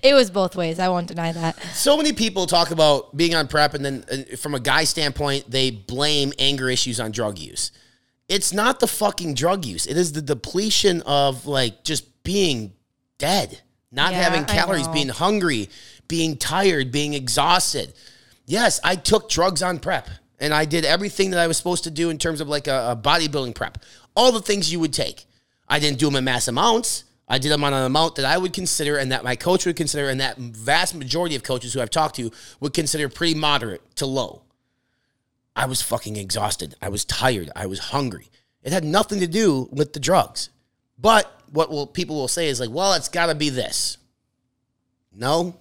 It 0.02 0.14
was 0.14 0.30
both 0.30 0.54
ways. 0.54 0.78
I 0.78 0.88
won't 0.88 1.08
deny 1.08 1.32
that. 1.32 1.60
so 1.74 1.96
many 1.96 2.12
people 2.12 2.46
talk 2.46 2.70
about 2.70 3.16
being 3.16 3.34
on 3.34 3.48
prep, 3.48 3.74
and 3.74 3.84
then 3.84 4.04
uh, 4.10 4.36
from 4.36 4.54
a 4.54 4.60
guy 4.60 4.84
standpoint, 4.84 5.50
they 5.50 5.70
blame 5.72 6.32
anger 6.38 6.70
issues 6.70 7.00
on 7.00 7.10
drug 7.10 7.38
use. 7.38 7.72
It's 8.28 8.52
not 8.52 8.80
the 8.80 8.86
fucking 8.86 9.34
drug 9.34 9.64
use. 9.64 9.86
It 9.86 9.96
is 9.96 10.12
the 10.12 10.22
depletion 10.22 11.02
of 11.02 11.46
like 11.46 11.84
just 11.84 12.22
being 12.22 12.72
dead, 13.18 13.60
not 13.92 14.12
Yeah, 14.12 14.22
having 14.22 14.44
calories, 14.44 14.88
being 14.88 15.08
hungry, 15.08 15.68
being 16.08 16.36
tired, 16.36 16.90
being 16.90 17.14
exhausted. 17.14 17.92
Yes, 18.46 18.80
I 18.82 18.96
took 18.96 19.28
drugs 19.28 19.62
on 19.62 19.78
prep, 19.78 20.08
and 20.38 20.52
I 20.52 20.64
did 20.64 20.84
everything 20.84 21.30
that 21.30 21.40
I 21.40 21.46
was 21.46 21.56
supposed 21.56 21.84
to 21.84 21.90
do 21.90 22.10
in 22.10 22.18
terms 22.18 22.40
of 22.40 22.48
like 22.48 22.66
a, 22.66 22.92
a 22.92 22.96
bodybuilding 22.96 23.54
prep. 23.54 23.78
All 24.16 24.32
the 24.32 24.42
things 24.42 24.72
you 24.72 24.80
would 24.80 24.92
take. 24.92 25.26
I 25.68 25.78
didn't 25.78 25.98
do 25.98 26.06
them 26.06 26.16
in 26.16 26.24
mass 26.24 26.48
amounts. 26.48 27.04
I 27.26 27.38
did 27.38 27.50
them 27.50 27.64
on 27.64 27.72
an 27.72 27.84
amount 27.84 28.16
that 28.16 28.26
I 28.26 28.36
would 28.36 28.52
consider 28.52 28.98
and 28.98 29.10
that 29.12 29.24
my 29.24 29.34
coach 29.34 29.64
would 29.64 29.76
consider 29.76 30.10
and 30.10 30.20
that 30.20 30.36
vast 30.36 30.94
majority 30.94 31.34
of 31.34 31.42
coaches 31.42 31.72
who 31.72 31.80
I've 31.80 31.90
talked 31.90 32.16
to 32.16 32.30
would 32.60 32.74
consider 32.74 33.08
pretty 33.08 33.34
moderate 33.34 33.82
to 33.96 34.06
low. 34.06 34.42
I 35.56 35.66
was 35.66 35.82
fucking 35.82 36.16
exhausted. 36.16 36.74
I 36.82 36.88
was 36.88 37.04
tired. 37.04 37.50
I 37.54 37.66
was 37.66 37.78
hungry. 37.78 38.28
It 38.62 38.72
had 38.72 38.84
nothing 38.84 39.20
to 39.20 39.26
do 39.26 39.68
with 39.72 39.92
the 39.92 40.00
drugs. 40.00 40.50
But 40.98 41.30
what 41.50 41.70
will 41.70 41.86
people 41.86 42.16
will 42.16 42.28
say 42.28 42.48
is 42.48 42.60
like, 42.60 42.70
well, 42.70 42.94
it's 42.94 43.08
got 43.08 43.26
to 43.26 43.34
be 43.34 43.50
this. 43.50 43.98
No, 45.16 45.54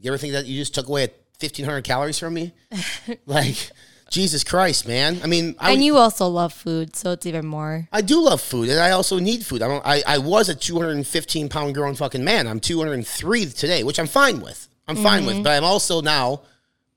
you 0.00 0.10
ever 0.10 0.18
think 0.18 0.32
that 0.32 0.46
you 0.46 0.58
just 0.58 0.74
took 0.74 0.88
away 0.88 1.06
1,500 1.40 1.82
calories 1.84 2.18
from 2.18 2.34
me? 2.34 2.52
like, 3.26 3.70
Jesus 4.10 4.42
Christ, 4.42 4.88
man. 4.88 5.20
I 5.22 5.26
mean, 5.26 5.54
I 5.58 5.70
and 5.72 5.78
would- 5.80 5.84
you 5.84 5.96
also 5.96 6.26
love 6.28 6.52
food, 6.52 6.96
so 6.96 7.12
it's 7.12 7.26
even 7.26 7.46
more. 7.46 7.88
I 7.92 8.00
do 8.02 8.20
love 8.20 8.40
food, 8.40 8.68
and 8.68 8.80
I 8.80 8.90
also 8.92 9.18
need 9.18 9.44
food. 9.44 9.62
I 9.62 9.68
don't. 9.68 9.84
I, 9.86 10.02
I 10.06 10.18
was 10.18 10.48
a 10.48 10.54
215 10.54 11.48
pound 11.48 11.74
grown 11.74 11.94
fucking 11.94 12.24
man. 12.24 12.46
I'm 12.46 12.60
203 12.60 13.46
today, 13.46 13.82
which 13.84 13.98
I'm 14.00 14.06
fine 14.06 14.40
with. 14.40 14.68
I'm 14.88 14.96
fine 14.96 15.20
Mm-hmm. 15.24 15.26
with. 15.38 15.44
But 15.44 15.56
I'm 15.56 15.64
also 15.64 16.00
now 16.00 16.42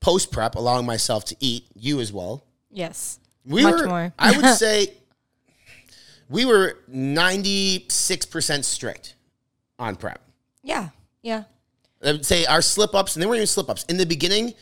post 0.00 0.32
prep, 0.32 0.54
allowing 0.54 0.86
myself 0.86 1.24
to 1.26 1.36
eat. 1.40 1.66
You 1.74 2.00
as 2.00 2.12
well. 2.12 2.44
Yes. 2.70 3.18
We 3.44 3.62
Much 3.62 3.80
were. 3.80 3.86
more. 3.86 4.12
I 4.18 4.36
would 4.36 4.54
say 4.56 4.94
we 6.28 6.44
were 6.44 6.78
96 6.88 8.26
percent 8.26 8.64
strict 8.64 9.14
on 9.78 9.96
prep. 9.96 10.20
Yeah. 10.62 10.88
Yeah. 11.22 11.44
I 12.02 12.12
would 12.12 12.24
say 12.26 12.46
our 12.46 12.62
slip 12.62 12.94
ups, 12.94 13.14
and 13.16 13.22
they 13.22 13.26
weren't 13.26 13.36
even 13.38 13.46
slip 13.46 13.68
ups. 13.68 13.84
In 13.84 13.96
the 13.98 14.06
beginning, 14.06 14.54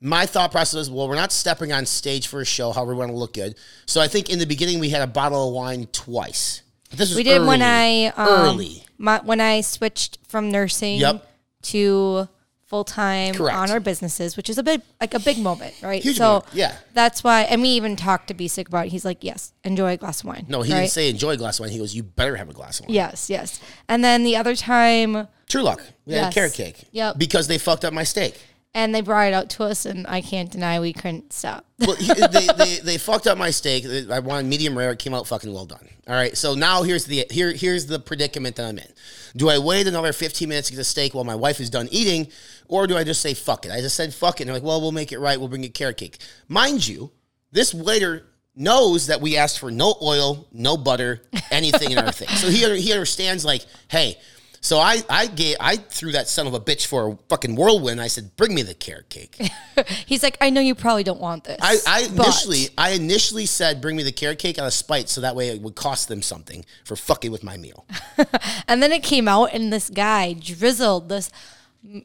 my 0.00 0.24
thought 0.24 0.50
process 0.50 0.74
was, 0.78 0.90
well, 0.90 1.08
we're 1.08 1.14
not 1.14 1.30
stepping 1.32 1.72
on 1.72 1.84
stage 1.84 2.26
for 2.26 2.40
a 2.40 2.44
show, 2.44 2.72
however 2.72 2.92
we 2.94 2.98
want 3.00 3.10
to 3.10 3.16
look 3.16 3.34
good. 3.34 3.54
So 3.86 4.00
I 4.00 4.08
think 4.08 4.30
in 4.30 4.38
the 4.38 4.46
beginning 4.46 4.78
we 4.78 4.88
had 4.90 5.02
a 5.02 5.06
bottle 5.06 5.48
of 5.48 5.54
wine 5.54 5.86
twice. 5.92 6.62
But 6.90 6.98
This 6.98 7.08
was 7.10 7.16
We 7.16 7.22
did 7.22 7.44
when. 7.44 7.60
I 7.62 8.06
um, 8.16 8.28
early. 8.28 8.82
My, 8.96 9.20
when 9.22 9.40
I 9.42 9.60
switched 9.60 10.18
from 10.28 10.50
nursing 10.50 10.98
Yep. 11.00 11.26
to 11.64 12.28
full 12.66 12.84
time 12.84 13.40
on 13.40 13.70
our 13.70 13.80
businesses, 13.80 14.36
which 14.36 14.50
is 14.50 14.58
a 14.58 14.62
big 14.62 14.82
like 15.00 15.14
a 15.14 15.20
big 15.20 15.38
moment, 15.38 15.74
right? 15.82 16.02
Huge 16.02 16.18
so 16.18 16.24
moment, 16.24 16.46
yeah. 16.52 16.76
that's 16.92 17.24
why. 17.24 17.42
And 17.42 17.62
we 17.62 17.68
even 17.70 17.96
talked 17.96 18.28
to 18.28 18.34
Basic 18.34 18.68
about 18.68 18.86
it. 18.86 18.90
He's 18.90 19.04
like, 19.04 19.22
"Yes, 19.22 19.52
enjoy 19.64 19.92
a 19.92 19.96
glass 19.96 20.20
of 20.20 20.26
wine." 20.26 20.46
No, 20.48 20.62
he 20.62 20.72
right? 20.72 20.80
didn't 20.80 20.92
say 20.92 21.08
enjoy 21.08 21.30
a 21.30 21.36
glass 21.36 21.58
of 21.58 21.64
wine. 21.64 21.72
He 21.72 21.78
goes, 21.78 21.94
you 21.94 22.02
better 22.02 22.36
have 22.36 22.48
a 22.48 22.52
glass 22.52 22.80
of 22.80 22.86
wine. 22.86 22.94
Yes, 22.94 23.30
yes. 23.30 23.60
And 23.88 24.04
then 24.04 24.24
the 24.24 24.36
other 24.36 24.54
time, 24.56 25.28
Truluck. 25.48 25.80
We 26.04 26.14
had 26.14 26.32
carrot 26.32 26.54
cake. 26.54 26.84
Yep. 26.92 27.18
Because 27.18 27.46
they 27.48 27.58
fucked 27.58 27.84
up 27.84 27.92
my 27.92 28.04
steak. 28.04 28.40
And 28.76 28.94
they 28.94 29.00
brought 29.00 29.28
it 29.28 29.32
out 29.34 29.48
to 29.50 29.64
us, 29.64 29.86
and 29.86 30.06
I 30.06 30.20
can't 30.20 30.50
deny 30.52 30.78
we 30.78 30.92
couldn't 30.92 31.32
stop. 31.32 31.64
Well, 31.78 31.96
he- 31.96 32.12
they, 32.12 32.46
they, 32.56 32.78
they 32.84 32.98
fucked 32.98 33.26
up 33.26 33.38
my 33.38 33.50
steak. 33.50 33.86
I 34.10 34.18
wanted 34.18 34.46
medium 34.48 34.76
rare. 34.76 34.90
It 34.92 34.98
came 34.98 35.14
out 35.14 35.26
fucking 35.26 35.52
well 35.52 35.64
done. 35.64 35.88
All 36.06 36.14
right. 36.14 36.36
So 36.36 36.54
now 36.54 36.82
here's 36.82 37.06
the 37.06 37.24
here 37.30 37.52
here's 37.52 37.86
the 37.86 37.98
predicament 37.98 38.56
that 38.56 38.66
I'm 38.66 38.78
in. 38.78 38.86
Do 39.34 39.48
I 39.48 39.58
wait 39.58 39.86
another 39.86 40.12
15 40.12 40.48
minutes 40.48 40.68
to 40.68 40.74
get 40.74 40.76
the 40.76 40.84
steak 40.84 41.14
while 41.14 41.24
my 41.24 41.34
wife 41.34 41.58
is 41.58 41.70
done 41.70 41.88
eating, 41.90 42.28
or 42.68 42.86
do 42.86 42.96
I 42.96 43.02
just 43.02 43.22
say 43.22 43.32
fuck 43.34 43.64
it? 43.64 43.72
I 43.72 43.80
just 43.80 43.96
said 43.96 44.12
fuck 44.14 44.40
it. 44.40 44.42
And 44.42 44.48
they're 44.48 44.56
like, 44.56 44.62
well, 44.62 44.80
we'll 44.80 44.92
make 44.92 45.10
it 45.10 45.18
right. 45.18 45.38
We'll 45.40 45.48
bring 45.48 45.62
you 45.64 45.70
carrot 45.70 45.96
cake. 45.96 46.18
Mind 46.46 46.86
you, 46.86 47.10
this 47.52 47.72
waiter 47.74 48.26
knows 48.54 49.06
that 49.08 49.20
we 49.22 49.36
asked 49.38 49.58
for 49.58 49.70
no 49.70 49.94
oil, 50.02 50.48
no 50.52 50.76
butter, 50.76 51.22
anything 51.50 51.92
in 51.92 51.98
our 51.98 52.12
thing. 52.12 52.28
So 52.28 52.48
he 52.48 52.58
he 52.80 52.92
understands 52.92 53.42
like, 53.44 53.64
hey. 53.88 54.18
So 54.66 54.80
I 54.80 55.00
I 55.08 55.28
gave 55.28 55.58
I 55.60 55.76
threw 55.76 56.10
that 56.10 56.26
son 56.26 56.48
of 56.48 56.52
a 56.52 56.58
bitch 56.58 56.86
for 56.86 57.10
a 57.10 57.18
fucking 57.28 57.54
whirlwind. 57.54 58.00
I 58.00 58.08
said, 58.08 58.34
"Bring 58.34 58.52
me 58.52 58.62
the 58.62 58.74
carrot 58.74 59.08
cake." 59.08 59.40
He's 60.06 60.24
like, 60.24 60.36
I 60.40 60.50
know 60.50 60.60
you 60.60 60.74
probably 60.74 61.04
don't 61.04 61.20
want 61.20 61.44
this. 61.44 61.58
I, 61.62 61.76
I 61.86 62.02
initially 62.06 62.70
I 62.76 62.90
initially 62.90 63.46
said, 63.46 63.80
"Bring 63.80 63.94
me 63.94 64.02
the 64.02 64.10
carrot 64.10 64.40
cake" 64.40 64.58
out 64.58 64.66
of 64.66 64.72
spite, 64.72 65.08
so 65.08 65.20
that 65.20 65.36
way 65.36 65.50
it 65.50 65.62
would 65.62 65.76
cost 65.76 66.08
them 66.08 66.20
something 66.20 66.64
for 66.84 66.96
fucking 66.96 67.30
with 67.30 67.44
my 67.44 67.56
meal. 67.56 67.86
And 68.66 68.82
then 68.82 68.90
it 68.90 69.04
came 69.04 69.28
out, 69.28 69.50
and 69.52 69.72
this 69.72 69.88
guy 69.88 70.32
drizzled 70.32 71.08
this 71.08 71.30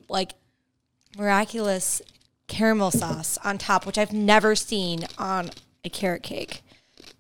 like 0.08 0.34
miraculous 1.17 2.00
caramel 2.47 2.91
sauce 2.91 3.39
on 3.43 3.58
top, 3.58 3.88
which 3.88 3.97
I've 3.97 4.13
never 4.13 4.56
seen 4.56 5.08
on 5.17 5.50
a 5.84 5.89
carrot 5.89 6.21
cake. 6.21 6.62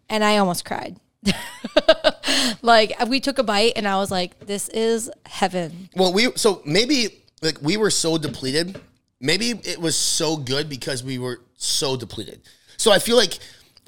And 0.07 0.23
I 0.23 0.37
almost 0.37 0.65
cried. 0.65 0.97
like, 2.61 2.93
we 3.07 3.19
took 3.19 3.37
a 3.37 3.43
bite, 3.43 3.73
and 3.75 3.87
I 3.87 3.97
was 3.97 4.11
like, 4.11 4.39
this 4.39 4.69
is 4.69 5.09
heaven. 5.25 5.89
Well, 5.95 6.13
we 6.13 6.31
so 6.35 6.61
maybe 6.65 7.23
like 7.41 7.61
we 7.61 7.77
were 7.77 7.89
so 7.89 8.17
depleted. 8.17 8.79
Maybe 9.19 9.51
it 9.51 9.79
was 9.79 9.95
so 9.95 10.35
good 10.35 10.67
because 10.69 11.03
we 11.03 11.19
were 11.19 11.41
so 11.55 11.95
depleted. 11.95 12.41
So 12.77 12.91
I 12.91 12.99
feel 12.99 13.17
like 13.17 13.37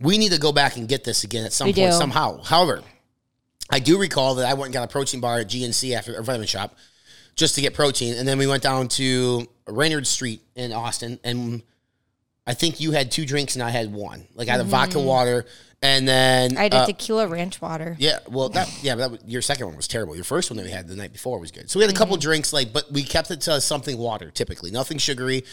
we 0.01 0.17
need 0.17 0.31
to 0.31 0.39
go 0.39 0.51
back 0.51 0.77
and 0.77 0.87
get 0.87 1.03
this 1.03 1.23
again 1.23 1.45
at 1.45 1.53
some 1.53 1.67
We 1.67 1.73
point 1.73 1.91
do. 1.91 1.97
somehow. 1.97 2.41
However, 2.43 2.83
I 3.71 3.79
do 3.79 3.97
recall 3.97 4.35
that 4.35 4.45
I 4.47 4.53
went 4.53 4.65
and 4.65 4.73
got 4.73 4.83
a 4.83 4.87
protein 4.87 5.19
bar 5.21 5.39
at 5.39 5.47
GNC 5.47 5.95
after 5.95 6.13
a 6.13 6.23
vitamin 6.23 6.47
shop 6.47 6.75
just 7.35 7.55
to 7.55 7.61
get 7.61 7.73
protein, 7.73 8.15
and 8.15 8.27
then 8.27 8.37
we 8.37 8.45
went 8.45 8.61
down 8.61 8.87
to 8.87 9.47
Rainey 9.67 10.03
Street 10.03 10.41
in 10.55 10.71
Austin, 10.71 11.19
and 11.23 11.63
I 12.45 12.53
think 12.53 12.79
you 12.79 12.91
had 12.91 13.11
two 13.11 13.25
drinks 13.25 13.55
and 13.55 13.63
I 13.63 13.69
had 13.69 13.91
one. 13.93 14.27
Like 14.35 14.47
I 14.49 14.51
had 14.51 14.61
a 14.61 14.65
vodka 14.65 14.99
water, 14.99 15.45
and 15.81 16.07
then 16.07 16.51
Mm-hmm. 16.51 16.59
I 16.59 16.69
did 16.69 16.77
uh, 16.77 16.85
tequila 16.85 17.27
ranch 17.27 17.61
water. 17.61 17.95
yeah, 17.99 18.19
well, 18.29 18.49
that 18.49 18.69
yeah, 18.83 18.95
but 18.95 18.99
that, 18.99 19.11
was- 19.11 19.23
your 19.25 19.41
second 19.41 19.67
one 19.67 19.75
was 19.77 19.87
terrible. 19.87 20.15
Your 20.15 20.23
first 20.25 20.49
one 20.49 20.57
that 20.57 20.65
we 20.65 20.71
had 20.71 20.87
the 20.87 20.95
night 20.95 21.13
before 21.13 21.39
was 21.39 21.51
good. 21.51 21.69
So 21.69 21.79
we 21.79 21.83
had 21.83 21.89
a 21.89 21.93
Mm-hmm. 21.93 21.99
couple 22.03 22.17
drinks, 22.17 22.51
like, 22.51 22.73
but 22.73 22.91
we 22.91 23.03
kept 23.03 23.31
it 23.31 23.41
to 23.41 23.61
something 23.61 23.97
water, 23.97 24.29
typically, 24.31 24.71
nothing 24.71 24.97
sugary. 24.97 25.43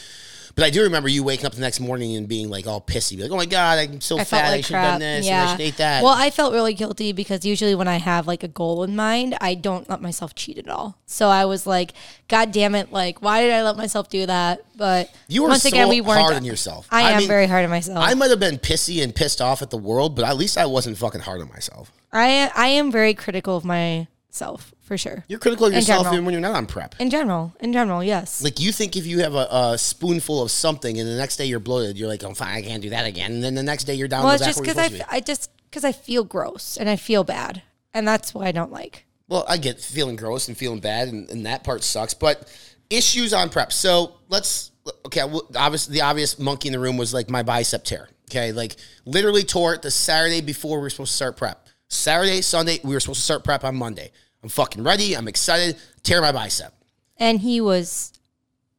But 0.55 0.65
I 0.65 0.71
do 0.71 0.83
remember 0.83 1.09
you 1.09 1.23
waking 1.23 1.47
up 1.47 1.53
the 1.53 1.61
next 1.61 1.81
morning 1.81 2.17
and 2.17 2.29
being 2.29 2.51
like 2.51 2.67
all 2.67 2.81
pissy, 2.81 3.17
be 3.17 3.23
like, 3.23 3.33
"Oh 3.33 3.37
my 3.37 3.47
god, 3.47 3.79
I'm 3.79 4.01
so 4.01 4.17
I 4.17 4.25
fat. 4.25 4.29
felt 4.29 4.45
I 4.45 4.51
like 4.51 4.65
should 4.65 4.77
have 4.77 4.93
done 4.93 5.01
this. 5.01 5.27
Yeah. 5.27 5.41
And 5.41 5.49
I 5.49 5.53
should 5.53 5.61
ate 5.61 5.77
that." 5.79 6.03
Well, 6.03 6.15
I 6.15 6.31
felt 6.31 6.53
really 6.53 6.75
guilty 6.75 7.13
because 7.13 7.45
usually 7.45 7.75
when 7.75 7.89
I 7.89 7.97
have 7.97 8.27
like 8.27 8.43
a 8.43 8.49
goal 8.49 8.83
in 8.85 8.97
mind, 8.97 9.37
I 9.41 9.55
don't 9.55 9.89
let 9.89 10.01
myself 10.01 10.35
cheat 10.35 10.59
at 10.59 10.69
all. 10.69 10.99
So 11.07 11.29
I 11.29 11.45
was 11.45 11.67
like, 11.67 11.93
God 12.29 12.53
damn 12.53 12.75
it! 12.75 12.93
Like, 12.93 13.23
why 13.23 13.43
did 13.43 13.53
I 13.53 13.63
let 13.63 13.77
myself 13.77 14.09
do 14.09 14.27
that? 14.27 14.65
But 14.77 15.15
you 15.29 15.43
were 15.43 15.49
once 15.49 15.63
so 15.63 15.69
again, 15.69 15.89
we 15.89 16.01
weren't 16.01 16.21
hard 16.21 16.37
on 16.37 16.45
yourself. 16.45 16.87
I, 16.91 17.13
am 17.13 17.19
mean, 17.19 17.29
very 17.29 17.47
hard 17.47 17.65
on 17.65 17.71
myself. 17.71 17.99
I 18.01 18.15
might 18.15 18.31
have 18.31 18.41
been 18.41 18.59
pissy 18.59 19.03
and 19.03 19.15
pissed 19.15 19.41
off 19.41 19.63
at 19.63 19.71
the 19.71 19.79
world, 19.79 20.17
but 20.17 20.25
at 20.25 20.37
least 20.37 20.57
I 20.57 20.67
wasn't 20.67 20.99
fucking 20.99 21.21
hard 21.23 21.41
on 21.41 21.49
myself. 21.49 21.93
I 22.13 22.51
I 22.55 22.69
am 22.69 22.91
very 22.91 23.15
critical 23.15 23.57
of 23.57 23.65
myself 23.65 24.75
for 24.91 24.99
sure. 24.99 25.25
You're 25.29 25.39
critical 25.39 25.67
of 25.67 25.73
In 25.73 25.79
yourself 25.79 25.99
general. 25.99 26.15
even 26.15 26.25
when 26.25 26.33
you're 26.33 26.41
not 26.41 26.57
on 26.57 26.67
prep. 26.67 26.97
In 26.99 27.11
general, 27.11 27.55
in 27.61 27.73
general, 27.73 28.03
yes. 28.03 28.43
Like 28.43 28.59
you 28.59 28.73
think 28.73 28.97
if 28.97 29.07
you 29.07 29.21
have 29.21 29.37
a, 29.37 29.47
a 29.49 29.79
spoonful 29.79 30.43
of 30.43 30.51
something 30.51 30.99
and 30.99 31.09
the 31.09 31.15
next 31.15 31.37
day 31.37 31.45
you're 31.45 31.61
bloated, 31.61 31.97
you're 31.97 32.09
like, 32.09 32.25
"Oh, 32.25 32.35
fine, 32.35 32.57
I 32.57 32.63
can't 32.63 32.83
do 32.83 32.91
that 32.91 33.07
again." 33.07 33.31
And 33.35 33.45
then 33.45 33.55
the 33.55 33.63
next 33.63 33.85
day 33.85 33.95
you're 33.95 34.09
down. 34.09 34.25
well, 34.25 34.33
it's 34.35 34.45
just 34.45 34.61
because 34.61 34.77
I, 34.77 34.87
supposed 34.87 35.03
to 35.03 35.07
f- 35.07 35.11
be. 35.13 35.17
I 35.17 35.21
just 35.21 35.51
because 35.71 35.85
I 35.85 35.93
feel 35.93 36.25
gross 36.25 36.77
and 36.77 36.91
I 36.91 36.97
feel 36.97 37.23
bad, 37.23 37.63
and 37.95 38.09
that's 38.09 38.35
what 38.35 38.49
I 38.49 38.51
don't 38.51 38.73
like. 38.73 39.05
Well, 39.29 39.45
I 39.49 39.59
get 39.59 39.81
feeling 39.81 40.17
gross 40.17 40.49
and 40.49 40.57
feeling 40.57 40.81
bad, 40.81 41.07
and, 41.07 41.31
and 41.31 41.47
that 41.47 41.63
part 41.63 41.85
sucks. 41.85 42.13
But 42.13 42.53
issues 42.91 43.33
on 43.33 43.49
prep. 43.49 43.73
So 43.73 44.15
let's 44.29 44.73
okay. 45.07 45.23
Well, 45.23 45.49
obviously, 45.55 45.95
the 45.95 46.01
obvious 46.01 46.37
monkey 46.37 46.67
in 46.67 46.73
the 46.73 46.81
room 46.81 46.97
was 46.97 47.15
like 47.15 47.31
my 47.31 47.45
bicep 47.45 47.85
tear. 47.85 48.09
Okay, 48.29 48.51
like 48.51 48.75
literally 49.05 49.45
tore 49.45 49.73
it 49.75 49.83
the 49.83 49.91
Saturday 49.93 50.41
before 50.41 50.79
we 50.79 50.83
were 50.83 50.91
supposed 50.91 51.13
to 51.13 51.17
start 51.17 51.37
prep. 51.37 51.69
Saturday, 51.93 52.41
Sunday, 52.41 52.79
we 52.85 52.95
were 52.95 53.01
supposed 53.01 53.19
to 53.19 53.25
start 53.25 53.45
prep 53.45 53.65
on 53.65 53.75
Monday. 53.77 54.13
I'm 54.43 54.49
fucking 54.49 54.83
ready. 54.83 55.15
I'm 55.17 55.29
excited. 55.29 55.77
Tear 56.03 56.21
my 56.23 56.33
bicep. 56.33 56.73
And 57.19 57.41
he 57.41 57.61
was, 57.61 58.13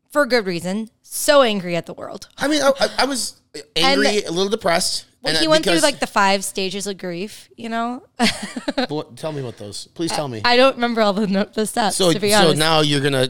for 0.10 0.26
good 0.26 0.46
reason, 0.46 0.90
so 1.04 1.42
angry 1.44 1.76
at 1.76 1.86
the 1.86 1.94
world. 1.94 2.28
I 2.38 2.48
mean, 2.48 2.62
I, 2.62 2.72
I, 2.80 2.90
I 3.00 3.06
was 3.06 3.40
angry, 3.76 4.08
And- 4.18 4.26
a 4.28 4.32
little 4.32 4.50
depressed. 4.50 5.06
Well, 5.22 5.34
and 5.36 5.40
he 5.40 5.46
I- 5.46 5.50
went 5.50 5.64
through 5.66 5.80
like 5.80 6.00
the 6.00 6.08
five 6.08 6.44
stages 6.44 6.88
of 6.88 6.98
grief, 6.98 7.48
you 7.56 7.70
know. 7.70 8.04
What- 8.90 9.16
tell 9.18 9.32
me 9.32 9.42
about 9.42 9.58
those. 9.58 9.86
Please 9.94 10.12
tell 10.12 10.28
me. 10.28 10.42
I 10.44 10.58
don't 10.58 10.76
remember 10.76 11.02
all 11.02 11.14
the 11.14 11.50
the 11.54 11.68
steps 11.68 11.96
so, 11.96 12.12
to 12.12 12.20
be 12.20 12.32
so 12.32 12.54
now 12.54 12.82
you're 12.82 13.02
gonna 13.02 13.30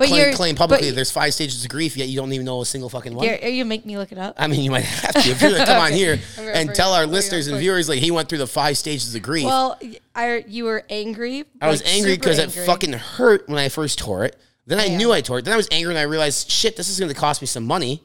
but 0.00 0.08
claim, 0.08 0.34
claim 0.34 0.56
publicly 0.56 0.90
there's 0.90 1.10
five 1.12 1.32
stages 1.32 1.62
of 1.62 1.70
grief, 1.70 1.96
yet 1.96 2.08
you 2.08 2.16
don't 2.16 2.32
even 2.32 2.44
know 2.44 2.60
a 2.60 2.66
single 2.66 2.88
fucking 2.88 3.14
one. 3.14 3.24
you're, 3.26 3.36
you 3.36 3.64
make 3.64 3.86
me 3.86 3.96
look 3.96 4.10
it 4.10 4.18
up. 4.18 4.34
I 4.38 4.46
mean, 4.48 4.60
you 4.62 4.70
might 4.70 4.84
have 4.84 5.12
to 5.12 5.30
if 5.30 5.40
you're 5.40 5.52
gonna 5.52 5.64
come 5.66 5.80
on 5.80 5.92
here 6.02 6.18
and 6.38 6.74
tell 6.74 6.92
our 6.92 7.06
listeners 7.06 7.46
and 7.46 7.58
viewers 7.58 7.88
like 7.88 7.98
he 8.00 8.10
went 8.10 8.28
through 8.28 8.38
the 8.38 8.46
five 8.46 8.76
stages 8.76 9.14
of 9.14 9.22
grief. 9.22 9.44
Well, 9.46 9.78
I 10.14 10.44
you 10.48 10.64
were 10.64 10.84
angry. 10.90 11.44
I 11.60 11.68
was 11.68 11.82
like, 11.84 11.92
angry 11.94 12.16
because 12.16 12.38
it 12.38 12.50
fucking 12.50 12.94
hurt 12.94 13.48
when 13.48 13.58
I 13.58 13.68
first 13.68 13.98
tore 14.00 14.24
it. 14.24 14.36
Then 14.66 14.78
I 14.80 14.86
Yeah. 14.86 14.96
knew 14.98 15.12
I 15.12 15.20
tore 15.20 15.38
it. 15.40 15.44
Then 15.44 15.54
I 15.54 15.56
was 15.56 15.68
angry 15.70 15.92
and 15.92 15.98
I 15.98 16.02
realized, 16.02 16.50
shit, 16.50 16.76
this 16.76 16.88
is 16.88 16.98
going 16.98 17.12
to 17.12 17.18
cost 17.18 17.40
me 17.40 17.46
some 17.46 17.64
money. 17.66 18.02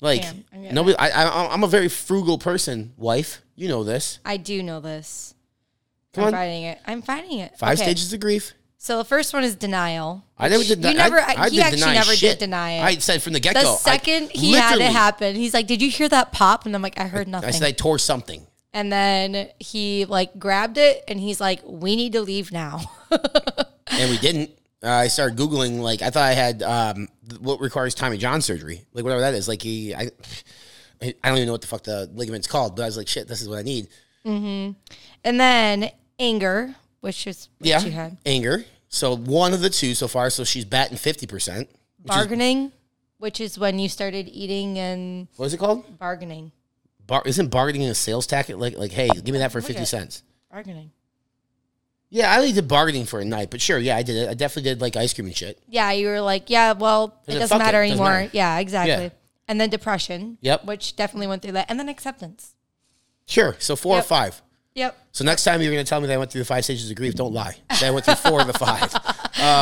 Like 0.00 0.24
I'm 0.24 0.44
nobody, 0.74 0.96
I, 0.96 1.08
I, 1.24 1.52
I'm 1.52 1.64
a 1.64 1.68
very 1.68 1.88
frugal 1.88 2.38
person, 2.38 2.92
wife. 2.96 3.42
You 3.56 3.68
know 3.68 3.82
this. 3.82 4.18
I 4.24 4.36
do 4.36 4.62
know 4.62 4.80
this. 4.80 5.34
Come 6.14 6.22
I'm 6.24 6.28
on. 6.28 6.32
fighting 6.34 6.62
it. 6.64 6.78
I'm 6.86 7.02
fighting 7.02 7.38
it. 7.40 7.58
Five 7.58 7.74
Okay. 7.78 7.84
stages 7.84 8.12
of 8.12 8.20
grief. 8.20 8.54
So 8.80 8.96
the 8.98 9.04
first 9.04 9.34
one 9.34 9.42
is 9.42 9.56
denial. 9.56 10.24
I 10.38 10.48
never 10.48 10.62
did. 10.62 10.82
You 10.84 10.94
never. 10.94 11.18
I, 11.18 11.34
I 11.36 11.48
he 11.50 11.56
did 11.56 11.64
actually 11.64 11.80
deny 11.80 11.94
never 11.94 12.12
shit. 12.14 12.38
did 12.38 12.44
deny 12.46 12.70
it. 12.72 12.82
I 12.82 12.94
said 12.98 13.20
from 13.22 13.32
the 13.32 13.40
get 13.40 13.54
go. 13.54 13.60
the 13.62 13.76
second 13.76 14.30
he 14.30 14.52
had 14.52 14.78
it 14.78 14.92
happen, 14.92 15.34
he's 15.34 15.52
like, 15.52 15.66
"Did 15.66 15.82
you 15.82 15.90
hear 15.90 16.08
that 16.08 16.32
pop?" 16.32 16.64
And 16.64 16.74
I'm 16.76 16.82
like, 16.82 16.98
"I 16.98 17.08
heard 17.08 17.26
nothing." 17.26 17.48
I 17.48 17.50
said 17.50 17.66
I 17.66 17.72
tore 17.72 17.98
something. 17.98 18.46
and 18.72 18.92
then 18.92 19.48
he 19.58 20.04
like 20.04 20.38
grabbed 20.38 20.78
it 20.78 21.02
and 21.08 21.18
he's 21.18 21.40
like, 21.40 21.60
"We 21.64 21.96
need 21.96 22.12
to 22.12 22.20
leave 22.20 22.52
now." 22.52 22.80
and 23.10 24.10
we 24.10 24.18
didn't. 24.18 24.50
Uh, 24.80 24.90
I 24.90 25.08
started 25.08 25.36
googling 25.36 25.80
like 25.80 26.00
I 26.02 26.10
thought 26.10 26.22
I 26.22 26.34
had 26.34 26.62
um, 26.62 27.08
what 27.40 27.60
requires 27.60 27.96
Tommy 27.96 28.16
John 28.16 28.40
surgery, 28.40 28.84
like 28.92 29.02
whatever 29.02 29.22
that 29.22 29.34
is. 29.34 29.48
Like 29.48 29.60
he, 29.60 29.92
I, 29.92 30.10
I 31.02 31.14
don't 31.24 31.38
even 31.38 31.46
know 31.46 31.52
what 31.52 31.62
the 31.62 31.66
fuck 31.66 31.82
the 31.82 32.08
ligament's 32.14 32.46
called, 32.46 32.76
but 32.76 32.82
I 32.82 32.86
was 32.86 32.96
like, 32.96 33.08
shit, 33.08 33.26
this 33.26 33.42
is 33.42 33.48
what 33.48 33.58
I 33.58 33.62
need. 33.62 33.88
Mm-hmm. 34.24 34.72
and 35.24 35.40
then 35.40 35.90
anger, 36.20 36.74
which 37.00 37.26
is 37.26 37.48
what 37.58 37.68
Yeah, 37.68 37.80
you 37.82 37.90
had 37.90 38.16
anger. 38.26 38.64
So 38.88 39.16
one 39.16 39.52
of 39.52 39.60
the 39.60 39.70
two 39.70 39.94
so 39.94 40.08
far. 40.08 40.30
So 40.30 40.44
she's 40.44 40.64
batting 40.64 40.96
fifty 40.98 41.26
percent. 41.26 41.68
bargaining, 42.04 42.72
which 43.18 43.40
is 43.40 43.58
when 43.58 43.78
you 43.78 43.88
started 43.88 44.28
eating 44.32 44.78
and 44.78 45.28
What 45.36 45.46
is 45.46 45.54
it 45.54 45.58
called? 45.58 45.98
bargaining. 45.98 46.52
Bar- 47.06 47.22
isn't 47.26 47.48
bargaining 47.48 47.88
a 47.88 47.94
sales 47.94 48.26
tactic? 48.26 48.56
Like, 48.56 48.76
like, 48.76 48.92
hey, 48.92 49.08
give 49.08 49.28
me 49.32 49.38
that 49.38 49.52
for 49.52 49.60
fifty 49.60 49.82
at- 49.82 49.88
cents. 49.88 50.22
Bargaining. 50.50 50.90
Yeah, 52.10 52.32
I 52.32 52.38
only 52.38 52.52
did 52.52 52.66
bargaining 52.68 53.04
for 53.04 53.20
a 53.20 53.24
night, 53.24 53.50
but 53.50 53.60
sure, 53.60 53.76
yeah, 53.78 53.94
I 53.96 54.02
did 54.02 54.16
it. 54.16 54.28
I 54.30 54.34
definitely 54.34 54.70
did 54.70 54.80
like 54.80 54.96
ice 54.96 55.12
cream 55.12 55.26
and 55.26 55.36
shit. 55.36 55.60
Yeah, 55.68 55.90
you 55.92 56.06
were 56.06 56.22
like, 56.22 56.48
yeah, 56.48 56.72
well, 56.72 57.20
it 57.26 57.32
doesn't 57.32 57.48
fuck 57.48 57.60
it, 57.60 57.64
matter 57.64 57.82
doesn't 57.82 57.92
anymore. 58.00 58.20
matter. 58.20 58.30
Yeah, 58.32 58.58
exactly. 58.60 59.04
Yeah. 59.04 59.10
And 59.46 59.60
then 59.60 59.68
depression. 59.68 60.38
Yep. 60.40 60.64
Which 60.64 60.96
definitely 60.96 61.26
went 61.26 61.42
through 61.42 61.52
that. 61.52 61.66
And 61.68 61.78
then 61.78 61.88
acceptance. 61.90 62.54
Sure. 63.26 63.56
So 63.58 63.76
four 63.76 63.94
or 63.96 63.98
Yep. 63.98 64.06
five. 64.06 64.42
Yep. 64.78 64.96
So 65.12 65.24
next 65.24 65.42
time 65.44 65.60
you're 65.60 65.72
going 65.72 65.84
to 65.84 65.88
tell 65.88 66.00
me 66.00 66.06
that 66.06 66.14
I 66.14 66.16
went 66.16 66.30
through 66.30 66.42
the 66.42 66.44
five 66.46 66.64
stages 66.64 66.88
of 66.88 66.96
grief, 66.96 67.14
don't 67.16 67.32
lie. 67.34 67.56
Say 67.72 67.88
I 67.88 67.90
went 67.90 68.04
through 68.04 68.14
four 68.14 68.40
of 68.40 68.46
the 68.46 68.52
five. 68.52 68.94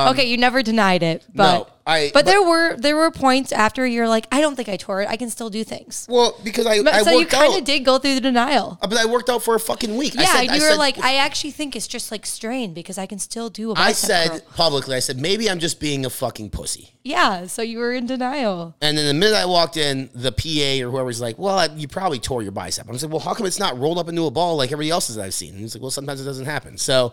okay, 0.12 0.24
you 0.28 0.36
never 0.36 0.62
denied 0.62 1.02
it, 1.02 1.24
but 1.34 1.42
Um, 1.44 1.58
no, 1.62 1.68
I- 1.86 2.10
but, 2.12 2.24
but- 2.24 2.26
there 2.26 2.42
were 2.42 2.76
there 2.76 2.96
were 2.96 3.10
points 3.10 3.52
after 3.52 3.86
you're 3.86 4.08
like, 4.08 4.26
I 4.32 4.40
don't 4.40 4.56
think 4.56 4.68
I 4.68 4.76
tore 4.76 5.02
it. 5.02 5.08
I 5.08 5.16
can 5.16 5.30
still 5.30 5.50
do 5.50 5.62
things. 5.62 6.06
Well, 6.08 6.36
because 6.42 6.66
I, 6.66 6.82
But, 6.82 6.94
I 6.94 7.02
so 7.02 7.10
you 7.18 7.26
kind 7.26 7.56
of 7.56 7.64
did 7.64 7.84
go 7.84 7.98
through 7.98 8.16
the 8.16 8.20
denial. 8.20 8.78
Uh, 8.82 8.88
But 8.88 8.98
I 8.98 9.06
worked 9.06 9.30
out 9.30 9.42
for 9.42 9.54
a 9.54 9.60
fucking 9.60 9.96
week. 9.96 10.18
I 10.18 10.22
Yeah, 10.22 10.32
said- 10.32 10.42
you 10.56 10.62
were 10.62 10.70
said- 10.70 10.78
like, 10.78 10.98
I 11.02 11.16
actually 11.16 11.52
think 11.52 11.76
it's 11.76 11.86
just 11.86 12.10
like 12.10 12.26
strained 12.26 12.74
because 12.74 12.98
I 12.98 13.06
can 13.06 13.18
still 13.20 13.48
do 13.50 13.70
a 13.70 13.74
I 13.74 13.76
bicep 13.88 13.88
I 13.88 13.92
said 13.92 14.28
curl. 14.30 14.40
publicly, 14.56 14.96
I 14.96 14.98
said, 14.98 15.18
maybe 15.20 15.48
I'm 15.48 15.60
just 15.60 15.78
being 15.78 16.04
a 16.04 16.10
fucking 16.10 16.50
pussy. 16.50 16.90
Yeah, 17.04 17.46
so 17.46 17.62
you 17.62 17.78
were 17.78 17.92
in 17.92 18.06
denial. 18.06 18.74
And 18.82 18.98
then 18.98 19.06
the 19.06 19.14
minute 19.14 19.36
I 19.36 19.46
walked 19.46 19.76
in, 19.76 20.10
the 20.12 20.32
PA 20.32 20.84
or 20.84 20.90
whoever's 20.90 21.20
like, 21.20 21.38
well, 21.38 21.70
you 21.78 21.86
probably 21.86 22.18
tore 22.18 22.42
your 22.42 22.50
bicep. 22.50 22.88
I 22.88 22.90
was 22.92 23.04
like, 23.04 23.12
well, 23.12 23.20
how 23.20 23.32
come 23.32 23.46
it's 23.46 23.60
not 23.60 23.78
rolled 23.78 23.98
up 23.98 24.08
into 24.08 24.26
a 24.26 24.30
ball 24.32 24.56
like 24.56 24.72
everybody 24.72 24.90
else's 24.90 25.14
that 25.14 25.24
I've 25.24 25.34
seen? 25.34 25.50
And 25.52 25.60
he's 25.60 25.72
like, 25.76 25.82
well, 25.82 25.92
sometimes 25.92 26.20
it 26.20 26.24
doesn't 26.24 26.46
happen. 26.46 26.78
So 26.78 27.12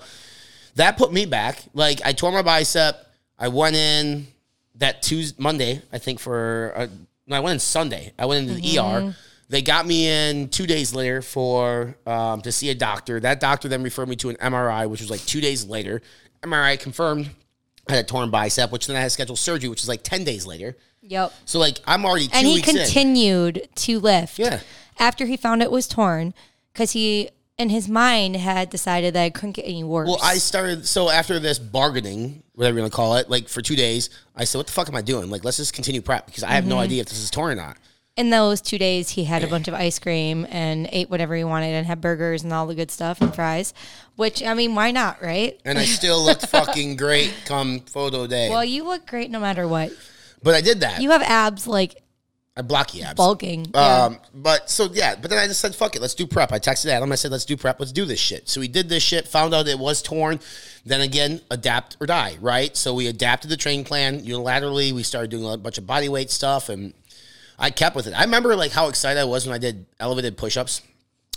that 0.76 0.98
put 0.98 1.14
me 1.14 1.28
back. 1.28 1.60
Like, 1.76 2.02
I 2.04 2.14
tore 2.14 2.32
my 2.32 2.42
bicep. 2.42 3.06
I 3.38 3.50
went 3.50 3.76
in 3.76 4.28
that 4.76 5.02
Tuesday, 5.02 5.36
Monday, 5.42 5.82
I 5.92 5.98
think, 5.98 6.20
for, 6.20 6.74
uh, 6.76 6.88
no, 7.28 7.36
I 7.36 7.40
went 7.40 7.54
in 7.54 7.60
Sunday. 7.60 8.14
I 8.18 8.26
went 8.26 8.48
into 8.48 8.60
the 8.60 8.80
ER. 8.80 9.16
They 9.50 9.62
got 9.62 9.86
me 9.86 10.08
in 10.08 10.50
two 10.50 10.66
days 10.66 10.96
later 10.96 11.22
for 11.22 11.96
um, 12.08 12.42
to 12.42 12.52
see 12.52 12.70
a 12.70 12.76
doctor. 12.76 13.20
That 13.20 13.40
doctor 13.40 13.68
then 13.68 13.84
referred 13.84 14.10
me 14.10 14.16
to 14.18 14.30
an 14.30 14.36
MRI, 14.38 14.90
which 14.90 15.02
was 15.02 15.10
like 15.12 15.22
two 15.22 15.42
days 15.42 15.66
later. 15.66 16.02
MRI 16.42 16.80
confirmed 16.80 17.30
I 17.88 17.96
had 17.96 18.06
a 18.06 18.08
torn 18.08 18.32
bicep, 18.32 18.72
which 18.72 18.88
then 18.88 18.96
I 18.96 19.02
had 19.02 19.12
scheduled 19.12 19.38
surgery, 19.40 19.70
which 19.70 19.82
was 19.82 19.90
like 19.90 20.04
10 20.04 20.24
days 20.24 20.46
later. 20.46 20.76
Yep. 21.02 21.34
So 21.46 21.60
like 21.60 21.80
I'm 21.86 22.06
already 22.06 22.28
two 22.28 22.38
and 22.38 22.48
he 22.48 22.56
weeks 22.56 22.70
in. 22.70 22.78
continued 22.78 23.68
to 23.76 24.00
lift. 24.00 24.40
Yeah. 24.40 24.62
After 25.00 25.26
he 25.26 25.38
found 25.38 25.62
it 25.62 25.70
was 25.72 25.88
torn, 25.88 26.34
because 26.72 26.92
he 26.92 27.30
in 27.58 27.70
his 27.70 27.88
mind 27.88 28.36
had 28.36 28.70
decided 28.70 29.14
that 29.14 29.26
it 29.26 29.34
couldn't 29.34 29.52
get 29.54 29.64
any 29.64 29.84
worse. 29.84 30.08
Well, 30.08 30.20
I 30.24 30.36
started 30.36 30.88
so 30.88 31.10
after 31.10 31.40
this 31.40 31.60
bargaining, 31.60 32.44
whatever 32.54 32.78
you 32.78 32.82
want 32.84 32.94
to 32.94 32.96
call 32.96 33.16
it, 33.18 33.30
like 33.30 33.48
for 33.48 33.62
two 33.62 33.76
days, 33.76 34.10
I 34.36 34.44
said, 34.44 34.58
"What 34.58 34.68
the 34.68 34.74
fuck 34.74 34.90
am 34.90 34.96
I 34.96 35.02
doing? 35.02 35.30
Like, 35.30 35.44
let's 35.44 35.58
just 35.58 35.74
continue 35.74 36.02
prep 36.02 36.26
because 36.26 36.44
I 36.44 36.52
have 36.52 36.64
Mm-hmm. 36.64 36.70
no 36.72 36.80
idea 36.80 37.02
if 37.02 37.10
this 37.10 37.20
is 37.20 37.30
torn 37.32 37.52
or 37.52 37.56
not." 37.56 37.78
in 38.16 38.30
those 38.30 38.62
two 38.62 38.78
days, 38.78 39.10
he 39.10 39.24
had 39.24 39.44
a 39.44 39.48
bunch 39.48 39.68
of 39.68 39.74
ice 39.88 39.98
cream 39.98 40.46
and 40.52 40.88
ate 40.92 41.10
whatever 41.10 41.36
he 41.36 41.44
wanted 41.44 41.74
and 41.74 41.88
had 41.88 42.00
burgers 42.00 42.44
and 42.44 42.54
all 42.54 42.68
the 42.68 42.76
good 42.76 42.92
stuff 42.92 43.20
and 43.22 43.34
fries. 43.34 43.74
Which 44.18 44.44
I 44.44 44.54
mean, 44.54 44.76
why 44.76 44.92
not, 44.92 45.20
right? 45.24 45.60
And 45.66 45.80
I 45.80 45.86
still 45.86 46.24
looked 46.24 46.46
fucking 46.50 46.96
great 46.98 47.34
come 47.46 47.80
photo 47.80 48.28
day. 48.28 48.52
Well, 48.52 48.64
you 48.64 48.84
look 48.84 49.08
great 49.08 49.32
no 49.32 49.40
matter 49.40 49.68
what. 49.68 49.92
but 50.44 50.54
I 50.54 50.62
did 50.62 50.82
that. 50.82 51.02
You 51.02 51.10
have 51.10 51.24
abs 51.24 51.66
like 51.66 52.03
I 52.56 52.62
blocky 52.62 53.02
abs. 53.02 53.18
bulking. 53.18 53.66
Yeah. 53.74 54.04
Um, 54.06 54.20
but 54.34 54.70
so 54.70 54.88
yeah, 54.94 55.16
but 55.16 55.32
then 55.32 55.40
I 55.40 55.48
just 55.48 55.60
said, 55.60 55.74
"Fuck 55.74 55.96
it, 55.96 56.02
let's 56.02 56.14
do 56.14 56.28
prep." 56.28 56.52
I 56.52 56.60
texted 56.60 56.86
Adam. 56.86 57.12
I 57.12 57.16
said, 57.16 57.32
"Let's 57.32 57.46
do 57.46 57.58
prep. 57.58 57.80
Let's 57.80 57.92
do 57.92 58.06
this 58.06 58.20
shit." 58.20 58.48
So 58.48 58.60
we 58.62 58.68
did 58.68 58.90
this 58.90 59.02
shit. 59.02 59.28
Found 59.30 59.56
out 59.56 59.68
it 59.68 59.80
was 59.80 60.04
torn. 60.04 60.40
Then 60.86 61.02
again, 61.02 61.42
adapt 61.50 61.98
or 62.00 62.06
die. 62.06 62.38
Right. 62.40 62.76
So 62.78 62.94
we 62.94 63.08
adapted 63.08 63.50
the 63.50 63.58
training 63.58 63.86
plan 63.86 64.22
unilaterally. 64.22 64.92
We 64.92 65.02
started 65.02 65.32
doing 65.32 65.52
a 65.52 65.58
bunch 65.58 65.80
of 65.80 65.88
body 65.88 66.10
weight 66.10 66.30
stuff, 66.30 66.70
and 66.70 66.94
I 67.58 67.72
kept 67.72 67.96
with 67.96 68.06
it. 68.06 68.14
I 68.14 68.24
remember 68.24 68.56
like 68.56 68.72
how 68.72 68.88
excited 68.88 69.20
I 69.20 69.26
was 69.26 69.48
when 69.48 69.56
I 69.56 69.60
did 69.60 69.88
elevated 70.00 70.38
push-ups 70.38 70.82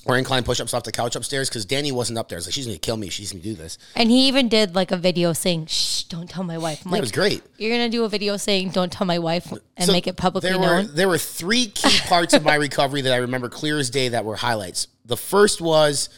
or 0.08 0.16
incline 0.16 0.44
push-ups 0.44 0.72
off 0.72 0.84
the 0.84 0.92
couch 0.92 1.16
upstairs 1.16 1.48
because 1.48 1.64
Danny 1.64 1.90
wasn't 1.90 2.16
up 2.18 2.28
there. 2.28 2.36
I 2.36 2.38
was 2.38 2.46
like, 2.46 2.54
"She's 2.54 2.64
gonna 2.66 2.78
kill 2.78 2.96
me 2.96 3.08
she's 3.08 3.32
gonna 3.32 3.42
do 3.42 3.54
this." 3.54 3.76
and 3.96 4.08
he 4.10 4.28
even 4.28 4.48
did 4.48 4.74
like 4.74 4.92
a 4.92 4.96
video 4.96 5.32
saying, 5.32 5.66
"Shh, 5.66 6.04
don't 6.04 6.30
tell 6.30 6.44
my 6.44 6.56
wife." 6.58 6.84
I'm 6.84 6.92
like, 6.92 6.98
it 6.98 7.02
was 7.02 7.12
great. 7.12 7.42
You're 7.58 7.72
gonna 7.72 7.88
do 7.88 8.04
a 8.04 8.08
video 8.08 8.36
saying, 8.36 8.70
"Don't 8.70 8.90
tell 8.92 9.06
my 9.06 9.18
wife," 9.18 9.50
and 9.76 9.86
So 9.86 9.92
make 9.92 10.06
it 10.06 10.16
publicly 10.16 10.50
there 10.50 10.58
Were, 10.58 10.64
known. 10.82 10.94
there 10.94 11.08
were 11.08 11.18
three 11.18 11.66
key 11.66 11.98
parts 12.06 12.34
of 12.34 12.44
my 12.44 12.54
recovery 12.54 13.00
that 13.02 13.12
I 13.12 13.16
remember 13.16 13.48
clear 13.48 13.78
as 13.78 13.90
day 13.90 14.08
that 14.10 14.24
were 14.24 14.36
highlights. 14.36 14.86
The 15.04 15.16
first 15.16 15.60
was 15.60 16.08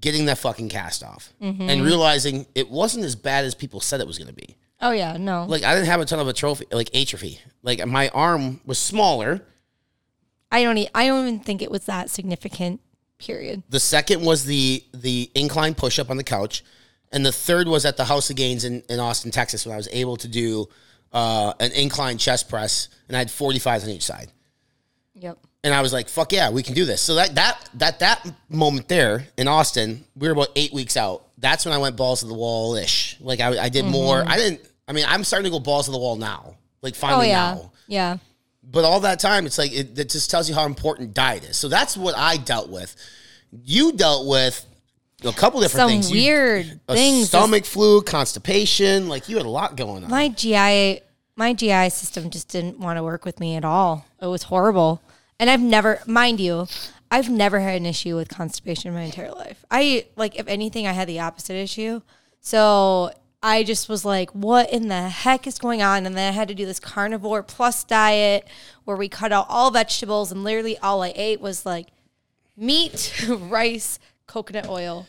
getting 0.00 0.24
that 0.26 0.38
fucking 0.38 0.68
cast 0.70 1.02
off 1.02 1.32
Mm-hmm. 1.42 1.68
and 1.70 1.82
realizing 1.82 2.46
it 2.54 2.70
wasn't 2.70 3.04
as 3.04 3.14
bad 3.14 3.44
as 3.44 3.54
people 3.54 3.80
said 3.80 4.00
it 4.00 4.06
was 4.06 4.18
to 4.18 4.32
be. 4.32 4.56
Oh 4.80 4.90
yeah, 4.90 5.16
no. 5.18 5.44
Like 5.46 5.62
I 5.62 5.74
didn't 5.74 5.86
have 5.88 6.00
a 6.00 6.04
ton 6.04 6.18
of 6.18 6.28
atrophy, 6.28 6.64
like 6.72 6.94
atrophy. 6.94 7.40
Like 7.62 7.86
my 7.86 8.08
arm 8.08 8.60
was 8.66 8.78
smaller. 8.78 9.42
I 10.50 10.62
don't. 10.62 10.78
E- 10.78 10.88
I 10.94 11.06
don't 11.06 11.26
even 11.26 11.40
think 11.40 11.62
it 11.62 11.70
was 11.70 11.86
that 11.86 12.10
significant. 12.10 12.80
Period. 13.18 13.62
The 13.68 13.80
second 13.80 14.24
was 14.24 14.44
the 14.44 14.84
the 14.92 15.30
incline 15.34 15.74
push 15.74 15.98
up 15.98 16.10
on 16.10 16.16
the 16.16 16.24
couch, 16.24 16.64
and 17.12 17.24
the 17.24 17.32
third 17.32 17.68
was 17.68 17.84
at 17.84 17.96
the 17.96 18.04
House 18.04 18.28
of 18.28 18.36
Gains 18.36 18.64
in, 18.64 18.82
in 18.88 19.00
Austin, 19.00 19.30
Texas, 19.30 19.64
when 19.64 19.72
I 19.72 19.76
was 19.76 19.88
able 19.92 20.16
to 20.18 20.28
do 20.28 20.68
uh, 21.12 21.54
an 21.60 21.72
incline 21.72 22.18
chest 22.18 22.48
press, 22.48 22.88
and 23.08 23.16
I 23.16 23.20
had 23.20 23.30
forty 23.30 23.58
five 23.58 23.82
on 23.84 23.90
each 23.90 24.02
side. 24.04 24.30
Yep. 25.14 25.38
and 25.62 25.72
I 25.72 25.80
was 25.80 25.92
like, 25.92 26.08
"Fuck 26.08 26.32
yeah, 26.32 26.50
we 26.50 26.62
can 26.62 26.74
do 26.74 26.84
this." 26.84 27.00
So 27.00 27.14
that 27.14 27.34
that 27.36 27.70
that 27.74 27.98
that 28.00 28.26
moment 28.48 28.88
there 28.88 29.26
in 29.38 29.46
Austin, 29.48 30.04
we 30.16 30.26
were 30.28 30.32
about 30.32 30.48
eight 30.56 30.72
weeks 30.72 30.96
out. 30.96 31.22
That's 31.38 31.64
when 31.64 31.72
I 31.72 31.78
went 31.78 31.96
balls 31.96 32.20
to 32.20 32.26
the 32.26 32.34
wall 32.34 32.74
ish. 32.74 33.16
Like 33.20 33.40
I, 33.40 33.64
I 33.64 33.68
did 33.68 33.84
more. 33.84 34.24
I 34.26 34.36
didn't. 34.36 34.60
I 34.88 34.92
mean, 34.92 35.04
I'm 35.08 35.22
starting 35.24 35.44
to 35.44 35.50
go 35.50 35.60
balls 35.60 35.86
to 35.86 35.92
the 35.92 35.98
wall 35.98 36.16
now. 36.16 36.56
Like 36.82 36.94
Oh 36.94 36.98
finally 36.98 37.28
yeah. 37.28 37.54
now. 37.54 37.72
Yeah. 37.86 38.16
But 38.70 38.84
all 38.84 39.00
that 39.00 39.20
time, 39.20 39.46
it's 39.46 39.58
like 39.58 39.72
it, 39.72 39.98
it 39.98 40.10
just 40.10 40.30
tells 40.30 40.48
you 40.48 40.54
how 40.54 40.66
important 40.66 41.14
diet 41.14 41.44
is. 41.44 41.56
So 41.56 41.68
that's 41.68 41.96
what 41.96 42.16
I 42.16 42.36
dealt 42.36 42.70
with. 42.70 42.96
You 43.62 43.92
dealt 43.92 44.26
with 44.26 44.64
a 45.24 45.32
couple 45.32 45.60
different 45.60 45.80
Some 45.82 45.88
things. 45.90 46.10
You- 46.10 46.22
weird 46.24 46.80
a 46.88 46.94
things. 46.94 47.28
stomach 47.28 47.64
flu, 47.64 48.02
constipation. 48.02 49.08
Like 49.08 49.28
you 49.28 49.36
had 49.36 49.46
a 49.46 49.50
lot 49.50 49.76
going 49.76 50.04
on. 50.04 50.10
my 50.10 50.28
GI 50.28 51.00
my 51.36 51.52
GI 51.52 51.90
system 51.90 52.30
just 52.30 52.48
didn't 52.48 52.78
want 52.78 52.96
to 52.96 53.02
work 53.02 53.24
with 53.24 53.40
me 53.40 53.56
at 53.56 53.64
all. 53.64 54.06
It 54.20 54.26
was 54.26 54.44
horrible. 54.44 55.02
And 55.40 55.50
I've 55.50 55.60
never 55.60 56.00
mind 56.06 56.38
you, 56.40 56.68
I've 57.10 57.28
never 57.28 57.58
had 57.60 57.76
an 57.76 57.86
issue 57.86 58.14
with 58.16 58.28
constipation 58.28 58.88
in 58.88 58.94
my 58.94 59.02
entire 59.02 59.32
life. 59.32 59.64
I 59.70 60.06
like 60.16 60.36
if 60.38 60.46
anything 60.46 60.86
I 60.86 60.92
had 60.92 61.08
the 61.08 61.20
opposite 61.20 61.54
issue. 61.56 62.02
So 62.40 63.12
I 63.44 63.62
just 63.62 63.90
was 63.90 64.06
like, 64.06 64.30
what 64.30 64.72
in 64.72 64.88
the 64.88 65.02
heck 65.10 65.46
is 65.46 65.58
going 65.58 65.82
on? 65.82 66.06
And 66.06 66.16
then 66.16 66.32
I 66.32 66.34
had 66.34 66.48
to 66.48 66.54
do 66.54 66.64
this 66.64 66.80
carnivore 66.80 67.42
plus 67.42 67.84
diet 67.84 68.48
where 68.84 68.96
we 68.96 69.06
cut 69.06 69.32
out 69.32 69.44
all 69.50 69.70
vegetables 69.70 70.32
and 70.32 70.42
literally 70.42 70.78
all 70.78 71.02
I 71.02 71.12
ate 71.14 71.42
was 71.42 71.66
like 71.66 71.88
meat, 72.56 73.22
rice, 73.28 73.98
coconut 74.26 74.66
oil. 74.66 75.06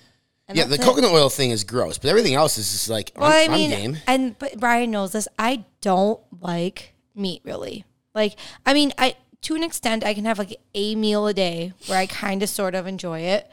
And 0.50 0.58
yeah, 0.58 0.65
the 0.65 0.76
it. 0.76 0.82
coconut 0.82 1.12
oil 1.12 1.30
thing 1.30 1.52
is 1.52 1.63
gross, 1.63 1.98
but 1.98 2.10
everything 2.10 2.34
else 2.34 2.58
is 2.58 2.69
just 2.69 2.89
like 2.89 3.13
Well, 3.15 3.32
I'm, 3.32 3.52
I 3.52 3.54
mean, 3.56 3.71
I'm 3.71 3.80
game. 3.80 3.98
and 4.06 4.38
but 4.38 4.60
Brian 4.60 4.91
knows 4.91 5.13
this. 5.13 5.30
I 5.39 5.63
don't 5.80 6.19
like 6.41 6.93
meat 7.15 7.41
really. 7.45 7.86
Like, 8.13 8.36
I 8.65 8.74
mean, 8.74 8.91
I 8.98 9.15
to 9.43 9.56
an 9.56 9.63
extent 9.63 10.04
I 10.04 10.13
can 10.13 10.26
have 10.26 10.38
like 10.39 10.60
a 10.74 10.95
meal 10.95 11.26
a 11.26 11.34
day 11.34 11.71
where 11.88 11.98
I 11.98 12.06
kind 12.06 12.43
of 12.43 12.50
sort 12.50 12.76
of 12.76 12.86
enjoy 12.86 13.21
it, 13.21 13.50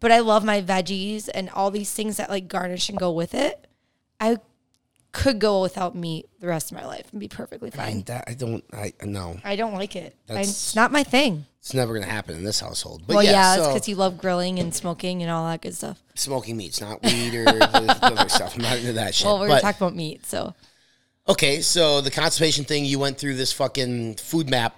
but 0.00 0.10
I 0.10 0.18
love 0.18 0.44
my 0.44 0.60
veggies 0.60 1.28
and 1.32 1.48
all 1.50 1.70
these 1.70 1.92
things 1.92 2.16
that 2.16 2.28
like 2.30 2.48
garnish 2.48 2.88
and 2.88 2.98
go 2.98 3.12
with 3.12 3.32
it. 3.32 3.68
I 4.20 4.38
could 5.12 5.38
go 5.38 5.62
without 5.62 5.94
meat 5.94 6.26
the 6.40 6.46
rest 6.48 6.72
of 6.72 6.76
my 6.76 6.84
life 6.84 7.06
and 7.12 7.20
be 7.20 7.28
perfectly 7.28 7.70
I, 7.72 7.76
fine. 7.76 8.02
that, 8.04 8.24
I 8.26 8.34
don't. 8.34 8.64
I 8.72 8.92
no. 9.04 9.38
I 9.44 9.54
don't 9.56 9.74
like 9.74 9.94
it. 9.96 10.16
I, 10.28 10.32
That's- 10.34 10.48
it's 10.50 10.74
not 10.76 10.90
my 10.92 11.02
thing. 11.04 11.46
It's 11.60 11.72
never 11.72 11.94
going 11.94 12.04
to 12.04 12.10
happen 12.12 12.36
in 12.36 12.44
this 12.44 12.60
household. 12.60 13.04
But 13.06 13.14
well, 13.16 13.24
yeah, 13.24 13.30
yeah, 13.32 13.54
it's 13.54 13.64
so 13.64 13.72
because 13.72 13.88
you 13.88 13.94
love 13.96 14.18
grilling 14.18 14.58
and 14.58 14.74
smoking 14.74 15.22
and 15.22 15.30
all 15.30 15.46
that 15.46 15.62
good 15.62 15.74
stuff. 15.74 16.02
smoking 16.14 16.58
meats, 16.58 16.78
not 16.80 17.02
weed 17.02 17.34
or 17.34 17.44
the 17.44 17.98
other 18.02 18.28
stuff. 18.28 18.54
I'm 18.56 18.62
not 18.62 18.76
into 18.78 18.92
that 18.94 19.14
shit. 19.14 19.24
Well, 19.24 19.36
we 19.38 19.42
were 19.46 19.54
But- 19.54 19.62
talking 19.62 19.86
about 19.86 19.96
meat, 19.96 20.26
so 20.26 20.54
okay, 21.28 21.60
so 21.62 22.00
the 22.02 22.10
constipation 22.10 22.64
thing, 22.66 22.84
you 22.84 22.98
went 22.98 23.16
through 23.18 23.36
this 23.36 23.50
fucking 23.52 24.16
FODMAP 24.16 24.72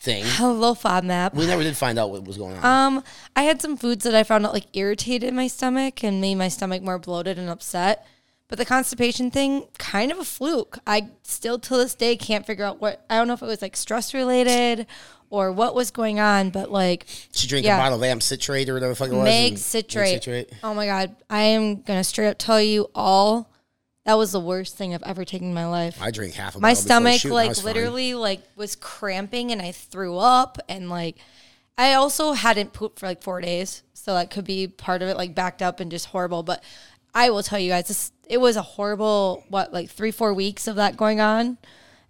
thing. 0.00 0.22
hello 0.26 0.74
FODMAP. 0.74 1.34
We 1.34 1.46
never 1.46 1.64
did 1.64 1.76
find 1.76 1.98
out 1.98 2.10
what 2.10 2.22
was 2.24 2.36
going 2.36 2.56
on. 2.58 2.64
Um, 2.98 3.04
I 3.34 3.42
had 3.42 3.60
some 3.60 3.76
foods 3.76 4.04
that 4.04 4.14
I 4.14 4.22
found 4.22 4.46
out 4.46 4.52
like 4.52 4.66
irritated 4.74 5.34
my 5.34 5.48
stomach 5.48 6.04
and 6.04 6.20
made 6.20 6.36
my 6.36 6.46
stomach 6.48 6.82
more 6.82 6.98
bloated 7.00 7.36
and 7.38 7.48
upset. 7.48 8.06
But 8.48 8.56
the 8.58 8.64
constipation 8.64 9.30
thing, 9.30 9.66
kind 9.78 10.10
of 10.10 10.18
a 10.18 10.24
fluke. 10.24 10.78
I 10.86 11.10
still 11.22 11.58
to 11.58 11.76
this 11.76 11.94
day 11.94 12.16
can't 12.16 12.46
figure 12.46 12.64
out 12.64 12.80
what 12.80 13.04
I 13.10 13.18
don't 13.18 13.28
know 13.28 13.34
if 13.34 13.42
it 13.42 13.46
was 13.46 13.60
like 13.60 13.76
stress 13.76 14.14
related 14.14 14.86
or 15.28 15.52
what 15.52 15.74
was 15.74 15.90
going 15.90 16.18
on, 16.18 16.48
but 16.48 16.70
like 16.70 17.04
she 17.32 17.46
drank 17.46 17.66
yeah. 17.66 17.76
a 17.76 17.80
bottle 17.80 17.98
of 17.98 18.04
am 18.04 18.22
citrate 18.22 18.68
or 18.70 18.74
whatever 18.74 18.92
the 18.92 18.96
fuck 18.96 19.08
it 19.08 19.14
was. 19.14 19.24
mag 19.24 19.58
citrate. 19.58 20.22
Citrate. 20.22 20.50
Oh 20.64 20.72
my 20.72 20.86
god. 20.86 21.14
I 21.28 21.42
am 21.42 21.82
gonna 21.82 22.04
straight 22.04 22.28
up 22.28 22.38
tell 22.38 22.60
you 22.60 22.90
all 22.94 23.50
that 24.06 24.14
was 24.14 24.32
the 24.32 24.40
worst 24.40 24.76
thing 24.76 24.94
I've 24.94 25.02
ever 25.02 25.26
taken 25.26 25.48
in 25.48 25.54
my 25.54 25.66
life. 25.66 26.00
I 26.00 26.10
drank 26.10 26.32
half 26.32 26.56
a 26.56 26.60
my 26.60 26.72
stomach 26.72 27.20
shoot, 27.20 27.32
like 27.32 27.50
was 27.50 27.58
fine. 27.58 27.74
literally 27.74 28.14
like 28.14 28.40
was 28.56 28.76
cramping 28.76 29.52
and 29.52 29.60
I 29.60 29.72
threw 29.72 30.16
up 30.16 30.58
and 30.70 30.88
like 30.88 31.18
I 31.76 31.92
also 31.94 32.32
hadn't 32.32 32.72
pooped 32.72 32.98
for 32.98 33.06
like 33.06 33.22
four 33.22 33.40
days, 33.40 33.84
so 33.92 34.14
that 34.14 34.30
could 34.30 34.44
be 34.44 34.66
part 34.66 35.00
of 35.00 35.08
it, 35.08 35.16
like 35.16 35.36
backed 35.36 35.62
up 35.62 35.78
and 35.78 35.90
just 35.90 36.06
horrible. 36.06 36.42
But 36.42 36.64
I 37.14 37.30
will 37.30 37.42
tell 37.42 37.58
you 37.58 37.70
guys, 37.70 37.88
this 37.88 38.12
it 38.28 38.38
was 38.38 38.56
a 38.56 38.62
horrible 38.62 39.44
what 39.48 39.72
like 39.72 39.90
three 39.90 40.10
four 40.10 40.34
weeks 40.34 40.66
of 40.66 40.76
that 40.76 40.96
going 40.96 41.20
on, 41.20 41.58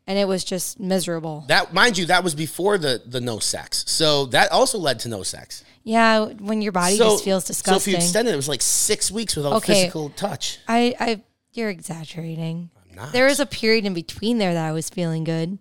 and 0.06 0.18
it 0.18 0.26
was 0.26 0.44
just 0.44 0.78
miserable. 0.80 1.44
That 1.48 1.72
mind 1.72 1.98
you, 1.98 2.06
that 2.06 2.24
was 2.24 2.34
before 2.34 2.78
the 2.78 3.02
the 3.06 3.20
no 3.20 3.38
sex. 3.38 3.84
So 3.86 4.26
that 4.26 4.50
also 4.52 4.78
led 4.78 4.98
to 5.00 5.08
no 5.08 5.22
sex. 5.22 5.64
Yeah, 5.84 6.26
when 6.26 6.60
your 6.60 6.72
body 6.72 6.96
so, 6.96 7.04
just 7.10 7.24
feels 7.24 7.44
disgusting. 7.46 7.80
So 7.80 7.82
if 7.82 7.88
you 7.88 7.96
extended 7.96 8.32
it, 8.32 8.34
it 8.34 8.36
was 8.36 8.48
like 8.48 8.60
six 8.62 9.10
weeks 9.10 9.36
without 9.36 9.54
Okay. 9.54 9.74
physical 9.74 10.10
touch. 10.10 10.58
I 10.68 10.94
I 11.00 11.22
you're 11.52 11.70
exaggerating. 11.70 12.70
not. 12.94 13.12
There 13.12 13.26
was 13.26 13.40
a 13.40 13.46
period 13.46 13.86
in 13.86 13.94
between 13.94 14.38
there 14.38 14.52
that 14.52 14.68
I 14.68 14.72
was 14.72 14.90
feeling 14.90 15.24
good. 15.24 15.58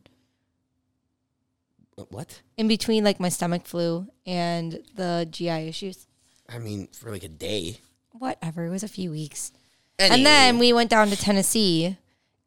What? 2.09 2.41
In 2.57 2.67
between 2.67 3.03
like 3.03 3.19
my 3.19 3.29
stomach 3.29 3.65
flu 3.65 4.07
and 4.25 4.79
the 4.95 5.27
GI 5.31 5.67
issues. 5.67 6.07
I 6.49 6.59
mean, 6.59 6.87
for 6.91 7.11
like 7.11 7.23
a 7.23 7.29
day. 7.29 7.79
Whatever. 8.19 8.65
It 8.65 8.69
was 8.69 8.83
a 8.83 8.87
few 8.87 9.11
weeks. 9.11 9.51
Anyway, 9.99 10.15
And 10.15 10.25
then 10.25 10.59
we 10.59 10.73
went 10.73 10.89
down 10.89 11.09
to 11.09 11.15
Tennessee 11.15 11.97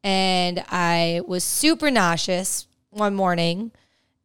and 0.03 0.63
I 0.69 1.21
was 1.27 1.43
super 1.43 1.91
nauseous 1.91 2.67
one 2.89 3.15
morning. 3.15 3.71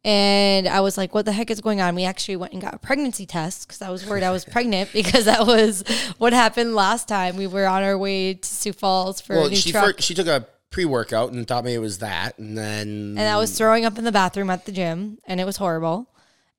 And 0.03 0.67
I 0.67 0.79
was 0.79 0.97
like, 0.97 1.13
what 1.13 1.25
the 1.25 1.33
heck 1.33 1.51
is 1.51 1.59
going 1.59 1.81
on? 1.81 1.93
We 1.93 2.05
actually 2.05 2.37
went 2.37 2.53
and 2.53 2.61
got 2.61 2.73
a 2.73 2.77
pregnancy 2.77 3.25
test 3.25 3.67
because 3.67 3.81
I 3.81 3.89
was 3.89 4.05
worried 4.05 4.23
I 4.23 4.31
was 4.31 4.45
pregnant 4.51 4.93
because 4.93 5.25
that 5.25 5.45
was 5.45 5.83
what 6.17 6.31
happened 6.31 6.75
last 6.75 7.07
time. 7.09 7.35
We 7.35 7.47
were 7.47 7.65
on 7.65 7.83
our 7.83 7.97
way 7.97 8.35
to 8.35 8.47
Sioux 8.47 8.71
Falls 8.71 9.19
for 9.19 9.33
a 9.33 9.39
well, 9.41 9.49
new 9.49 9.55
she 9.55 9.71
truck. 9.71 9.97
fir- 9.97 10.01
she 10.01 10.13
took 10.13 10.27
a 10.27 10.47
pre 10.69 10.85
workout 10.85 11.33
and 11.33 11.45
thought 11.47 11.63
maybe 11.65 11.75
it 11.75 11.79
was 11.79 11.97
that, 11.99 12.37
and 12.37 12.57
then 12.57 13.15
and 13.17 13.19
I 13.19 13.37
was 13.37 13.57
throwing 13.57 13.85
up 13.85 13.97
in 13.97 14.03
the 14.03 14.11
bathroom 14.11 14.49
at 14.49 14.65
the 14.65 14.71
gym, 14.71 15.17
and 15.25 15.41
it 15.41 15.45
was 15.45 15.57
horrible. 15.57 16.09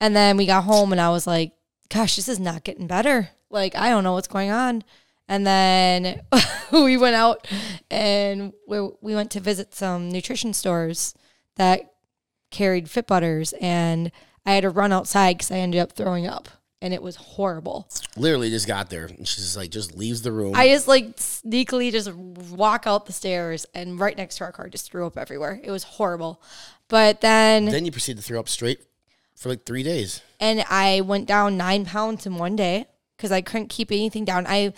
And 0.00 0.14
then 0.14 0.36
we 0.36 0.46
got 0.46 0.64
home, 0.64 0.92
and 0.92 1.00
I 1.00 1.10
was 1.10 1.26
like, 1.26 1.52
"Gosh, 1.88 2.16
this 2.16 2.28
is 2.28 2.38
not 2.40 2.64
getting 2.64 2.86
better. 2.86 3.30
Like, 3.50 3.74
I 3.76 3.90
don't 3.90 4.04
know 4.04 4.12
what's 4.12 4.28
going 4.28 4.50
on." 4.50 4.84
And 5.28 5.46
then 5.46 6.22
we 6.72 6.96
went 6.96 7.16
out, 7.16 7.46
and 7.90 8.52
we 8.66 8.80
we 9.00 9.14
went 9.14 9.30
to 9.32 9.40
visit 9.40 9.74
some 9.74 10.08
nutrition 10.08 10.52
stores 10.54 11.14
that 11.56 11.92
carried 12.50 12.88
Fit 12.88 13.06
Butters, 13.06 13.52
and 13.60 14.10
I 14.46 14.52
had 14.54 14.62
to 14.62 14.70
run 14.70 14.92
outside 14.92 15.36
because 15.36 15.50
I 15.50 15.58
ended 15.58 15.80
up 15.80 15.92
throwing 15.92 16.26
up, 16.26 16.48
and 16.80 16.94
it 16.94 17.02
was 17.02 17.16
horrible. 17.16 17.88
literally 18.16 18.48
just 18.48 18.66
got 18.66 18.88
there, 18.88 19.04
and 19.04 19.28
she's 19.28 19.54
like, 19.54 19.70
just 19.70 19.94
leaves 19.96 20.22
the 20.22 20.32
room. 20.32 20.54
I 20.54 20.68
just 20.68 20.88
like 20.88 21.16
sneakily 21.16 21.92
just 21.92 22.10
walk 22.14 22.86
out 22.86 23.04
the 23.04 23.12
stairs, 23.12 23.66
and 23.74 24.00
right 24.00 24.16
next 24.16 24.36
to 24.38 24.44
our 24.44 24.52
car, 24.52 24.68
just 24.70 24.90
threw 24.90 25.06
up 25.06 25.18
everywhere. 25.18 25.60
It 25.62 25.70
was 25.70 25.82
horrible. 25.82 26.40
But 26.88 27.20
then 27.20 27.66
then 27.66 27.84
you 27.84 27.92
proceed 27.92 28.16
to 28.16 28.22
throw 28.22 28.40
up 28.40 28.48
straight 28.48 28.80
for 29.36 29.50
like 29.50 29.66
three 29.66 29.82
days. 29.82 30.22
and 30.40 30.64
I 30.70 31.02
went 31.02 31.26
down 31.26 31.58
nine 31.58 31.84
pounds 31.84 32.24
in 32.24 32.36
one 32.36 32.56
day 32.56 32.86
because 33.18 33.32
I 33.32 33.42
couldn't 33.42 33.68
keep 33.68 33.92
anything 33.92 34.24
down. 34.24 34.46
I 34.46 34.72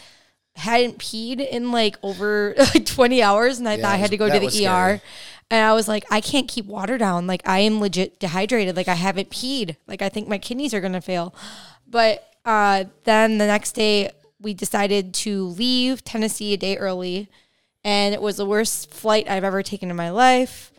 hadn't 0.56 0.98
peed 0.98 1.46
in 1.48 1.70
like 1.70 1.96
over 2.02 2.54
like 2.58 2.84
20 2.86 3.22
hours 3.22 3.60
and 3.60 3.68
I 3.68 3.76
Yeah, 3.76 3.82
thought 3.82 3.94
I 3.94 3.98
had 3.98 4.10
to 4.10 4.16
go 4.16 4.28
to 4.28 4.38
the 4.40 4.46
ER. 4.46 4.50
scary. 4.50 5.00
And 5.52 5.64
I 5.64 5.72
was 5.74 5.86
like, 5.88 6.04
I 6.10 6.20
can't 6.20 6.48
keep 6.48 6.66
water 6.66 6.98
down. 6.98 7.26
Like 7.26 7.42
I 7.48 7.60
am 7.60 7.80
legit 7.80 8.18
dehydrated. 8.18 8.76
Like 8.76 8.88
I 8.88 8.94
haven't 8.94 9.30
peed. 9.30 9.76
Like 9.86 10.02
I 10.02 10.08
think 10.08 10.26
my 10.28 10.38
kidneys 10.38 10.74
are 10.74 10.80
gonna 10.80 11.00
fail. 11.00 11.34
But 11.86 12.26
uh, 12.44 12.84
then 13.04 13.38
the 13.38 13.46
next 13.46 13.72
day 13.72 14.10
we 14.40 14.54
decided 14.54 15.12
to 15.12 15.44
leave 15.44 16.02
Tennessee 16.04 16.54
a 16.54 16.56
day 16.56 16.76
early, 16.78 17.28
and 17.84 18.14
it 18.14 18.22
was 18.22 18.38
the 18.38 18.46
worst 18.46 18.90
flight 18.90 19.28
I've 19.28 19.44
ever 19.44 19.62
taken 19.62 19.90
in 19.90 19.96
my 19.96 20.10
life. 20.10 20.72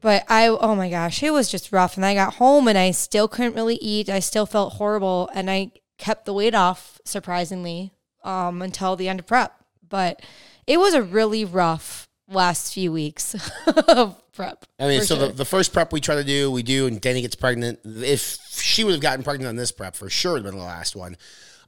But 0.00 0.24
I, 0.28 0.48
oh 0.48 0.74
my 0.74 0.88
gosh, 0.90 1.22
it 1.22 1.32
was 1.32 1.50
just 1.50 1.72
rough. 1.72 1.96
And 1.96 2.04
I 2.04 2.14
got 2.14 2.34
home 2.34 2.68
and 2.68 2.76
I 2.78 2.90
still 2.90 3.26
couldn't 3.26 3.54
really 3.54 3.76
eat. 3.76 4.08
I 4.08 4.20
still 4.20 4.46
felt 4.46 4.74
horrible, 4.74 5.28
and 5.34 5.50
I 5.50 5.72
kept 5.98 6.24
the 6.24 6.32
weight 6.32 6.54
off 6.54 7.00
surprisingly 7.04 7.92
um, 8.22 8.62
until 8.62 8.96
the 8.96 9.08
end 9.08 9.20
of 9.20 9.26
prep. 9.26 9.54
But 9.88 10.22
it 10.66 10.78
was 10.78 10.94
a 10.94 11.02
really 11.02 11.44
rough 11.44 12.08
last 12.28 12.72
few 12.72 12.92
weeks 12.92 13.34
of 13.88 14.20
prep. 14.32 14.64
I 14.78 14.88
mean, 14.88 15.02
so 15.02 15.16
sure. 15.16 15.28
the, 15.28 15.34
the 15.34 15.44
first 15.44 15.72
prep 15.72 15.92
we 15.92 16.00
try 16.00 16.16
to 16.16 16.24
do, 16.24 16.50
we 16.50 16.62
do, 16.62 16.86
and 16.86 17.00
Danny 17.00 17.22
gets 17.22 17.34
pregnant. 17.34 17.80
If 17.84 18.38
she 18.50 18.84
would 18.84 18.92
have 18.92 19.00
gotten 19.00 19.24
pregnant 19.24 19.48
on 19.48 19.56
this 19.56 19.72
prep, 19.72 19.94
for 19.94 20.10
sure, 20.10 20.32
it 20.32 20.34
would 20.34 20.44
have 20.44 20.52
been 20.52 20.60
the 20.60 20.66
last 20.66 20.96
one. 20.96 21.16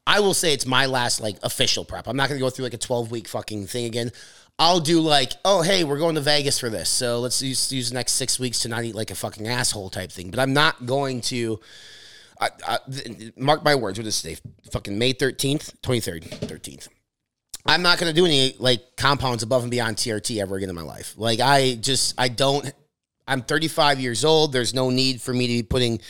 I 0.07 0.21
will 0.21 0.35
say 0.35 0.53
it's 0.53 0.67
my 0.67 0.87
last 0.87 1.21
like 1.21 1.37
official 1.43 1.85
prep. 1.85 2.07
I'm 2.07 2.17
not 2.17 2.29
going 2.29 2.39
to 2.39 2.45
go 2.45 2.51
through 2.51 2.65
like 2.65 2.75
a 2.75 2.79
12 2.79 3.11
week 3.11 3.29
fucking 3.29 3.67
thing 3.67 3.87
again. 3.87 4.13
I'll 4.59 4.81
do 4.81 5.01
like, 5.01 5.33
oh 5.45 5.63
hey, 5.63 5.85
we're 5.85 5.99
going 5.99 6.15
to 6.15 6.21
Vegas 6.21 6.59
for 6.59 6.71
this, 6.71 6.89
so 6.89 7.21
let's 7.21 7.43
use, 7.43 7.71
use 7.73 7.91
the 7.91 7.95
next 7.95 8.13
six 8.13 8.39
weeks 8.39 8.61
to 8.61 8.69
not 8.69 8.85
eat 8.85 8.95
like 8.95 9.11
a 9.11 9.15
fucking 9.15 9.47
asshole 9.47 9.91
type 9.91 10.11
thing. 10.11 10.31
But 10.31 10.41
I'm 10.41 10.55
not 10.55 10.87
going 10.87 11.21
to. 11.23 11.61
I, 12.41 12.51
I, 12.67 12.79
mark 13.37 13.65
my 13.65 13.75
words. 13.75 13.99
What 13.99 14.07
is 14.07 14.21
today? 14.21 14.37
Fucking 14.71 14.99
May 14.99 15.13
13th, 15.15 15.81
23rd, 15.83 16.29
13th. 16.41 16.89
I'm 17.67 17.83
not 17.83 17.99
going 17.99 18.13
to 18.13 18.19
do 18.19 18.27
any 18.27 18.55
like 18.59 18.97
compounds 18.97 19.43
above 19.43 19.63
and 19.63 19.71
beyond 19.71 19.97
TRT 19.97 20.41
ever 20.41 20.57
again 20.57 20.69
in 20.69 20.75
my 20.75 20.83
life. 20.83 21.15
Like 21.17 21.41
I 21.41 21.75
just 21.75 22.15
I 22.19 22.29
don't. 22.29 22.73
I'm 23.29 23.43
35 23.43 23.99
years 23.99 24.25
old. 24.25 24.53
There's 24.53 24.73
no 24.73 24.91
need 24.91 25.21
for 25.21 25.33
me 25.33 25.49
to 25.49 25.53
be 25.55 25.63
putting 25.65 26.01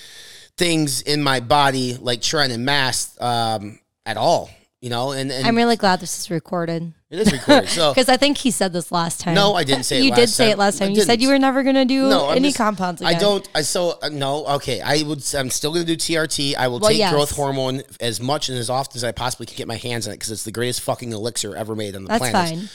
things 0.59 1.01
in 1.03 1.23
my 1.23 1.41
body 1.41 1.97
like 1.97 2.21
trying 2.21 2.51
to 2.51 2.59
mask 2.59 3.21
um, 3.23 3.79
at 4.05 4.19
all. 4.19 4.51
You 4.83 4.91
know, 4.91 5.13
and, 5.13 5.33
and 5.33 5.47
I'm 5.47 5.57
really 5.57 5.77
glad 5.77 6.01
this 6.01 6.19
is 6.19 6.31
recorded. 6.31 6.93
It 7.09 7.19
is 7.19 7.33
recorded. 7.33 7.71
So 7.71 7.91
because 7.95 8.11
I 8.11 8.19
think 8.19 8.37
he 8.37 8.51
said 8.51 8.75
this 8.75 8.93
last 8.93 9.21
time. 9.21 9.35
No, 9.35 9.55
I 9.55 9.65
didn't 9.65 9.85
say 9.85 9.99
it. 9.99 10.05
you 10.05 10.15
did 10.15 10.29
say 10.29 10.51
it 10.51 10.59
last 10.59 10.79
time. 10.79 10.91
You 10.91 11.01
said 11.01 11.23
you 11.23 11.29
were 11.29 11.39
never 11.39 11.63
going 11.63 11.77
to 11.77 11.87
do 11.87 12.11
no, 12.11 12.29
any 12.29 12.49
just, 12.49 12.59
compounds. 12.59 13.01
Again. 13.01 13.15
I 13.15 13.19
don't. 13.19 13.49
I 13.55 13.63
so 13.63 13.99
uh, 14.03 14.11
no. 14.11 14.47
Okay, 14.47 14.83
I 14.83 15.03
would. 15.03 15.25
I'm 15.35 15.49
still 15.49 15.73
going 15.73 15.87
to 15.87 15.97
do 15.97 15.97
TRT. 15.97 16.57
I 16.57 16.69
will 16.69 16.79
well, 16.81 16.91
take 16.91 16.99
yes. 16.99 17.11
growth 17.11 17.31
hormone 17.31 17.83
as 18.01 18.21
much 18.21 18.51
and 18.51 18.59
as 18.59 18.69
often 18.69 18.99
as 18.99 19.05
I 19.05 19.13
possibly 19.13 19.47
can 19.47 19.57
get 19.57 19.67
my 19.67 19.77
hands 19.77 20.07
on 20.07 20.13
it 20.13 20.17
because 20.17 20.31
it's 20.31 20.45
the 20.45 20.53
greatest 20.53 20.83
fucking 20.83 21.11
elixir 21.11 21.57
ever 21.57 21.75
made 21.75 21.97
on 21.97 22.05
the 22.05 22.09
that's 22.09 22.31
planet. 22.31 22.59
Fine. 22.59 22.69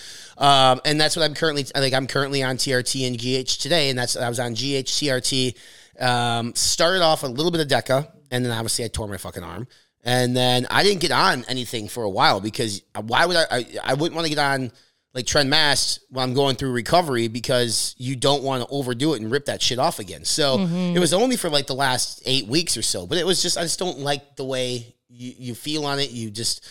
Um, 0.74 0.82
and 0.86 1.00
that's 1.00 1.16
what 1.16 1.24
I'm 1.24 1.36
currently. 1.36 1.66
I 1.76 1.80
think 1.80 1.94
I'm 1.94 2.08
currently 2.08 2.42
on 2.42 2.58
TRT 2.58 3.06
and 3.08 3.16
GH 3.16 3.62
today, 3.62 3.92
and 3.92 4.00
that's 4.00 4.18
I 4.18 4.28
was 4.28 4.40
on 4.40 4.54
GH 4.54 4.90
TRT. 4.90 5.56
Um, 6.00 6.56
started 6.56 7.04
off 7.04 7.22
a 7.22 7.28
little 7.28 7.52
bit 7.52 7.62
of 7.62 7.68
Deca, 7.68 8.12
and 8.32 8.44
then 8.44 8.52
obviously 8.52 8.86
I 8.86 8.88
tore 8.88 9.08
my 9.08 9.18
fucking 9.18 9.44
arm. 9.44 9.68
And 10.04 10.36
then 10.36 10.66
I 10.72 10.84
didn't 10.84 11.02
get 11.02 11.12
on 11.12 11.46
anything 11.48 11.88
for 11.88 12.04
a 12.04 12.10
while 12.10 12.40
because 12.42 12.82
why 13.00 13.26
would 13.26 13.38
I? 13.38 13.46
I, 13.52 13.66
I 13.84 13.94
wouldn't 13.94 14.16
want 14.16 14.26
to 14.26 14.34
get 14.34 14.40
on 14.40 14.72
like 15.14 15.26
tren 15.26 15.48
Mast 15.48 16.00
when 16.10 16.24
I'm 16.24 16.34
going 16.34 16.56
through 16.56 16.72
recovery 16.72 17.28
because 17.28 17.96
you 17.98 18.16
don't 18.16 18.44
want 18.44 18.64
to 18.64 18.70
overdo 18.74 19.14
it 19.14 19.22
and 19.22 19.30
rip 19.30 19.46
that 19.46 19.62
shit 19.62 19.78
off 19.78 20.00
again. 20.00 20.24
So 20.24 20.58
mm-hmm. 20.58 20.96
it 20.96 21.00
was 21.00 21.14
only 21.14 21.36
for 21.36 21.50
like 21.50 21.68
the 21.68 21.76
last 21.76 22.24
eight 22.26 22.48
weeks 22.48 22.78
or 22.78 22.82
so, 22.82 23.06
but 23.06 23.18
it 23.18 23.26
was 23.26 23.42
just 23.42 23.58
I 23.58 23.64
just 23.64 23.78
don't 23.78 24.00
like 24.00 24.38
the 24.38 24.46
way 24.46 24.96
you, 25.10 25.34
you 25.38 25.56
feel 25.56 25.86
on 25.86 26.00
it. 26.00 26.12
You 26.12 26.32
just 26.32 26.66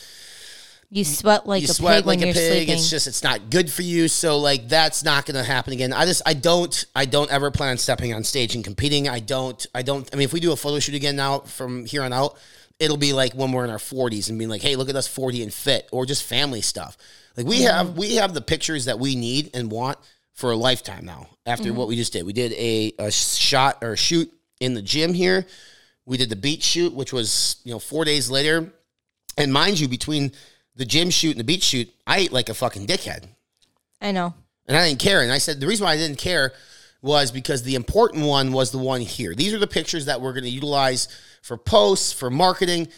you 0.89 1.05
sweat 1.05 1.47
like 1.47 1.63
you 1.63 1.69
a 1.69 1.73
sweat 1.73 1.99
pig 1.99 2.07
like 2.07 2.19
when 2.19 2.25
a 2.25 2.27
you're 2.27 2.35
pig. 2.35 2.53
sleeping. 2.53 2.75
It's 2.75 2.91
just 2.91 3.07
it's 3.07 3.23
not 3.23 3.51
good 3.51 3.71
for 3.71 3.83
you. 3.83 4.09
So 4.09 4.39
like 4.39 4.69
that's 4.69 5.05
not 5.05 5.27
going 5.27 5.37
to 5.37 5.45
happen 5.45 5.73
again. 5.73 5.93
I 5.93 6.07
just 6.07 6.23
I 6.27 6.35
don't 6.35 6.85
I 6.97 7.05
don't 7.05 7.31
ever 7.31 7.51
plan 7.51 7.71
on 7.71 7.79
stepping 7.79 8.15
on 8.15 8.25
stage 8.25 8.55
and 8.55 8.65
competing. 8.65 9.09
I 9.09 9.21
don't 9.21 9.65
I 9.75 9.83
don't. 9.83 10.09
I 10.13 10.17
mean, 10.17 10.25
if 10.25 10.33
we 10.33 10.41
do 10.41 10.53
a 10.53 10.57
photo 10.57 10.79
shoot 10.81 10.95
again 10.95 11.15
now 11.15 11.41
from 11.41 11.85
here 11.85 12.03
on 12.03 12.13
out, 12.13 12.39
it'll 12.81 12.97
be 12.97 13.13
like 13.13 13.35
when 13.35 13.53
we're 13.53 13.65
in 13.65 13.71
our 13.71 13.77
40s 13.77 14.31
and 14.31 14.39
being 14.39 14.49
like, 14.49 14.63
hey, 14.63 14.75
look 14.75 14.89
at 14.89 14.97
us 14.97 15.07
40 15.07 15.43
and 15.45 15.53
fit, 15.53 15.89
or 15.93 16.07
just 16.07 16.25
family 16.25 16.63
stuff. 16.63 16.97
Like 17.37 17.47
we 17.47 17.63
have 17.63 17.97
we 17.97 18.17
have 18.17 18.35
the 18.35 18.41
pictures 18.41 18.87
that 18.87 18.99
we 18.99 19.15
need 19.15 19.51
and 19.55 19.71
want 19.71 19.99
for 20.35 20.51
a 20.51 20.57
lifetime 20.57 21.05
now. 21.05 21.29
After 21.47 21.69
mm-hmm. 21.69 21.77
what 21.77 21.89
we 21.89 21.97
just 21.97 22.13
did, 22.13 22.27
we 22.27 22.33
did 22.33 22.53
a, 22.55 22.93
a 22.99 23.13
shot 23.13 23.79
or 23.83 23.93
a 23.93 23.97
shoot 23.97 24.33
in 24.59 24.75
the 24.75 24.83
gym 24.83 25.15
here. 25.15 25.47
We 26.07 26.17
did 26.17 26.31
the 26.31 26.37
beach 26.37 26.65
shoot, 26.65 26.93
which 26.93 27.13
was 27.13 27.61
you 27.65 27.73
know 27.73 27.79
four 27.79 28.05
days 28.05 28.31
later. 28.31 28.73
And 29.39 29.53
mind 29.53 29.79
you, 29.79 29.87
between 29.87 30.33
the 30.75 30.85
gym 30.85 31.11
shoot 31.11 31.33
and 31.33 31.41
the 31.41 31.45
beach 31.45 31.63
shoot, 31.63 31.89
I 32.07 32.19
ate 32.19 32.33
like 32.33 32.49
a 32.49 32.55
fucking 32.55 32.87
dickhead. 32.87 33.29
I 34.01 34.13
know. 34.13 34.35
And 34.67 34.77
I 34.77 34.89
didn't 34.89 35.01
care. 35.01 35.23
And 35.23 35.33
I 35.33 35.39
said 35.39 35.61
the 35.61 35.67
reason 35.67 35.85
why 35.85 35.93
I 35.93 35.97
didn't 35.97 36.19
care 36.19 36.53
was 37.03 37.31
because 37.33 37.63
the 37.63 37.75
important 37.75 38.27
one 38.27 38.53
was 38.53 38.71
the 38.71 38.79
one 38.79 39.01
here. 39.01 39.35
These 39.35 39.55
are 39.55 39.59
the 39.59 39.67
pictures 39.67 40.07
that 40.07 40.21
we're 40.21 40.33
going 40.33 40.45
to 40.45 40.51
utilize 40.51 41.09
for 41.43 41.57
posts, 41.57 42.13
for 42.13 42.31
marketing 42.31 42.89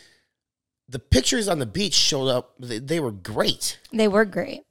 the 0.92 0.98
pictures 0.98 1.48
on 1.48 1.58
the 1.58 1.66
beach 1.66 1.94
showed 1.94 2.28
up. 2.28 2.54
They, 2.60 2.78
they 2.78 3.00
were 3.00 3.12
great. 3.12 3.80
They 3.92 4.08
were 4.08 4.26
great. 4.26 4.62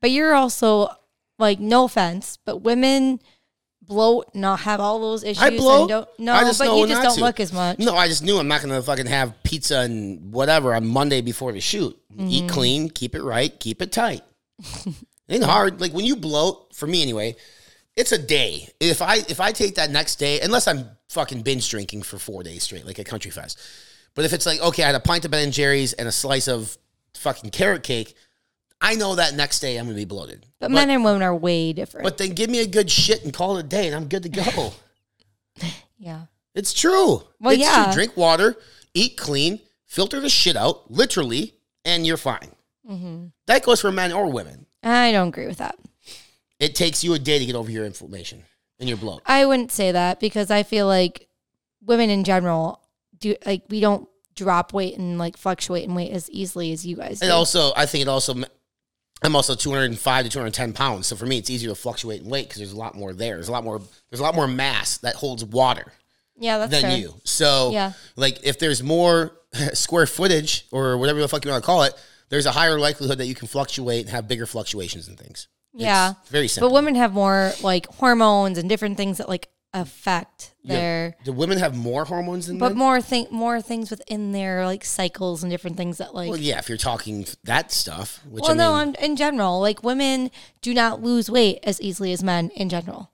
But 0.00 0.12
you're 0.12 0.34
also 0.34 0.88
like, 1.38 1.58
no 1.58 1.84
offense, 1.84 2.38
but 2.44 2.58
women 2.58 3.20
bloat, 3.82 4.26
not 4.32 4.60
have 4.60 4.80
all 4.80 5.00
those 5.00 5.24
issues. 5.24 5.42
I 5.42 5.50
bloat. 5.50 5.88
Don't, 5.88 6.08
no, 6.18 6.32
but 6.58 6.76
you 6.76 6.86
just 6.86 7.02
don't 7.02 7.14
to. 7.16 7.20
look 7.20 7.40
as 7.40 7.52
much. 7.52 7.78
No, 7.78 7.96
I 7.96 8.06
just 8.06 8.22
knew 8.22 8.38
I'm 8.38 8.48
not 8.48 8.62
going 8.62 8.74
to 8.74 8.82
fucking 8.82 9.06
have 9.06 9.42
pizza 9.42 9.80
and 9.80 10.32
whatever 10.32 10.74
on 10.74 10.86
Monday 10.86 11.20
before 11.20 11.52
the 11.52 11.60
shoot. 11.60 11.98
Mm-hmm. 12.12 12.28
Eat 12.28 12.48
clean, 12.48 12.88
keep 12.88 13.14
it 13.14 13.22
right, 13.22 13.58
keep 13.58 13.82
it 13.82 13.90
tight. 13.90 14.22
ain't 15.28 15.44
hard. 15.44 15.80
Like 15.80 15.92
when 15.92 16.04
you 16.04 16.16
bloat, 16.16 16.74
for 16.74 16.86
me 16.86 17.02
anyway, 17.02 17.36
it's 17.96 18.12
a 18.12 18.18
day. 18.18 18.68
If 18.80 19.02
I 19.02 19.16
if 19.16 19.40
I 19.40 19.52
take 19.52 19.76
that 19.76 19.90
next 19.90 20.16
day, 20.16 20.40
unless 20.40 20.68
I'm 20.68 20.90
fucking 21.08 21.42
binge 21.42 21.68
drinking 21.68 22.02
for 22.02 22.18
four 22.18 22.42
days 22.42 22.62
straight, 22.64 22.86
like 22.86 22.98
a 22.98 23.04
country 23.04 23.30
fest 23.30 23.58
but 24.16 24.24
if 24.24 24.32
it's 24.32 24.46
like, 24.46 24.60
okay, 24.60 24.82
I 24.82 24.86
had 24.86 24.94
a 24.96 25.00
pint 25.00 25.24
of 25.26 25.30
Ben 25.30 25.44
and 25.44 25.52
Jerry's 25.52 25.92
and 25.92 26.08
a 26.08 26.12
slice 26.12 26.48
of 26.48 26.76
fucking 27.14 27.50
carrot 27.50 27.84
cake, 27.84 28.16
I 28.80 28.94
know 28.94 29.14
that 29.14 29.34
next 29.34 29.60
day 29.60 29.76
I'm 29.76 29.84
gonna 29.84 29.94
be 29.94 30.06
bloated. 30.06 30.46
But, 30.58 30.68
but 30.68 30.70
men 30.72 30.90
and 30.90 31.04
women 31.04 31.22
are 31.22 31.36
way 31.36 31.74
different. 31.74 32.04
But 32.04 32.16
then 32.16 32.30
give 32.30 32.50
me 32.50 32.60
a 32.60 32.66
good 32.66 32.90
shit 32.90 33.24
and 33.24 33.32
call 33.32 33.58
it 33.58 33.60
a 33.60 33.68
day, 33.68 33.86
and 33.86 33.94
I'm 33.94 34.08
good 34.08 34.22
to 34.24 34.28
go. 34.30 34.72
yeah, 35.98 36.22
it's 36.54 36.72
true. 36.72 37.22
Well, 37.38 37.52
it's 37.52 37.60
yeah. 37.60 37.84
True. 37.84 37.92
Drink 37.92 38.16
water, 38.16 38.56
eat 38.94 39.18
clean, 39.18 39.60
filter 39.84 40.18
the 40.18 40.30
shit 40.30 40.56
out, 40.56 40.90
literally, 40.90 41.54
and 41.84 42.06
you're 42.06 42.16
fine. 42.16 42.52
Mm-hmm. 42.90 43.26
That 43.46 43.64
goes 43.64 43.82
for 43.82 43.92
men 43.92 44.12
or 44.12 44.32
women. 44.32 44.64
I 44.82 45.12
don't 45.12 45.28
agree 45.28 45.46
with 45.46 45.58
that. 45.58 45.78
It 46.58 46.74
takes 46.74 47.04
you 47.04 47.14
a 47.14 47.18
day 47.18 47.38
to 47.38 47.46
get 47.46 47.54
over 47.54 47.70
your 47.70 47.84
inflammation 47.84 48.44
and 48.78 48.88
your 48.88 48.98
bloat. 48.98 49.22
I 49.26 49.44
wouldn't 49.46 49.72
say 49.72 49.92
that 49.92 50.20
because 50.20 50.50
I 50.50 50.62
feel 50.62 50.86
like 50.86 51.28
women 51.84 52.10
in 52.10 52.24
general 52.24 52.82
do 53.18 53.34
like 53.44 53.62
we 53.68 53.80
don't 53.80 54.08
drop 54.34 54.72
weight 54.72 54.96
and 54.96 55.18
like 55.18 55.36
fluctuate 55.36 55.84
in 55.84 55.94
weight 55.94 56.12
as 56.12 56.30
easily 56.30 56.72
as 56.72 56.86
you 56.86 56.96
guys. 56.96 57.22
And 57.22 57.30
also, 57.30 57.72
I 57.76 57.86
think 57.86 58.02
it 58.02 58.08
also. 58.08 58.34
I'm 59.22 59.34
also 59.34 59.54
205 59.54 60.24
to 60.24 60.30
210 60.30 60.74
pounds, 60.74 61.06
so 61.06 61.16
for 61.16 61.24
me, 61.24 61.38
it's 61.38 61.48
easier 61.48 61.70
to 61.70 61.74
fluctuate 61.74 62.20
in 62.20 62.28
weight 62.28 62.48
because 62.48 62.58
there's 62.58 62.72
a 62.72 62.76
lot 62.76 62.94
more 62.94 63.14
there. 63.14 63.36
There's 63.36 63.48
a 63.48 63.52
lot 63.52 63.64
more. 63.64 63.80
There's 64.10 64.20
a 64.20 64.22
lot 64.22 64.34
more 64.34 64.46
mass 64.46 64.98
that 64.98 65.14
holds 65.14 65.42
water. 65.42 65.90
Yeah, 66.38 66.58
that's 66.58 66.70
than 66.70 66.82
fair. 66.82 66.98
you. 66.98 67.14
So, 67.24 67.70
yeah. 67.72 67.92
like 68.16 68.44
if 68.44 68.58
there's 68.58 68.82
more 68.82 69.32
square 69.72 70.06
footage 70.06 70.66
or 70.70 70.98
whatever 70.98 71.18
the 71.20 71.28
fuck 71.28 71.44
you 71.46 71.50
want 71.50 71.62
to 71.62 71.66
call 71.66 71.84
it, 71.84 71.94
there's 72.28 72.44
a 72.44 72.52
higher 72.52 72.78
likelihood 72.78 73.18
that 73.18 73.26
you 73.26 73.34
can 73.34 73.48
fluctuate 73.48 74.02
and 74.02 74.10
have 74.10 74.28
bigger 74.28 74.44
fluctuations 74.44 75.08
and 75.08 75.18
things. 75.18 75.48
Yeah, 75.76 76.14
it's 76.22 76.30
very 76.30 76.48
simple. 76.48 76.68
But 76.68 76.74
women 76.74 76.94
have 76.94 77.12
more 77.12 77.52
like 77.62 77.86
hormones 77.86 78.58
and 78.58 78.68
different 78.68 78.96
things 78.96 79.18
that 79.18 79.28
like 79.28 79.48
affect 79.74 80.54
their. 80.64 81.16
Yeah. 81.18 81.24
Do 81.24 81.32
women 81.32 81.58
have 81.58 81.76
more 81.76 82.04
hormones 82.04 82.46
than 82.46 82.56
men? 82.56 82.60
but 82.60 82.68
men? 82.70 82.78
more 82.78 83.00
thing 83.00 83.26
more 83.30 83.60
things 83.60 83.90
within 83.90 84.32
their 84.32 84.64
like 84.64 84.84
cycles 84.84 85.42
and 85.42 85.50
different 85.50 85.76
things 85.76 85.98
that 85.98 86.14
like. 86.14 86.30
Well, 86.30 86.38
yeah, 86.38 86.58
if 86.58 86.68
you're 86.68 86.78
talking 86.78 87.26
that 87.44 87.72
stuff. 87.72 88.20
Which 88.28 88.42
well, 88.42 88.52
I 88.52 88.54
no, 88.54 88.84
mean, 88.84 88.94
in 89.00 89.16
general, 89.16 89.60
like 89.60 89.82
women 89.82 90.30
do 90.62 90.74
not 90.74 91.02
lose 91.02 91.30
weight 91.30 91.60
as 91.62 91.80
easily 91.80 92.12
as 92.12 92.22
men 92.22 92.50
in 92.50 92.68
general. 92.68 93.12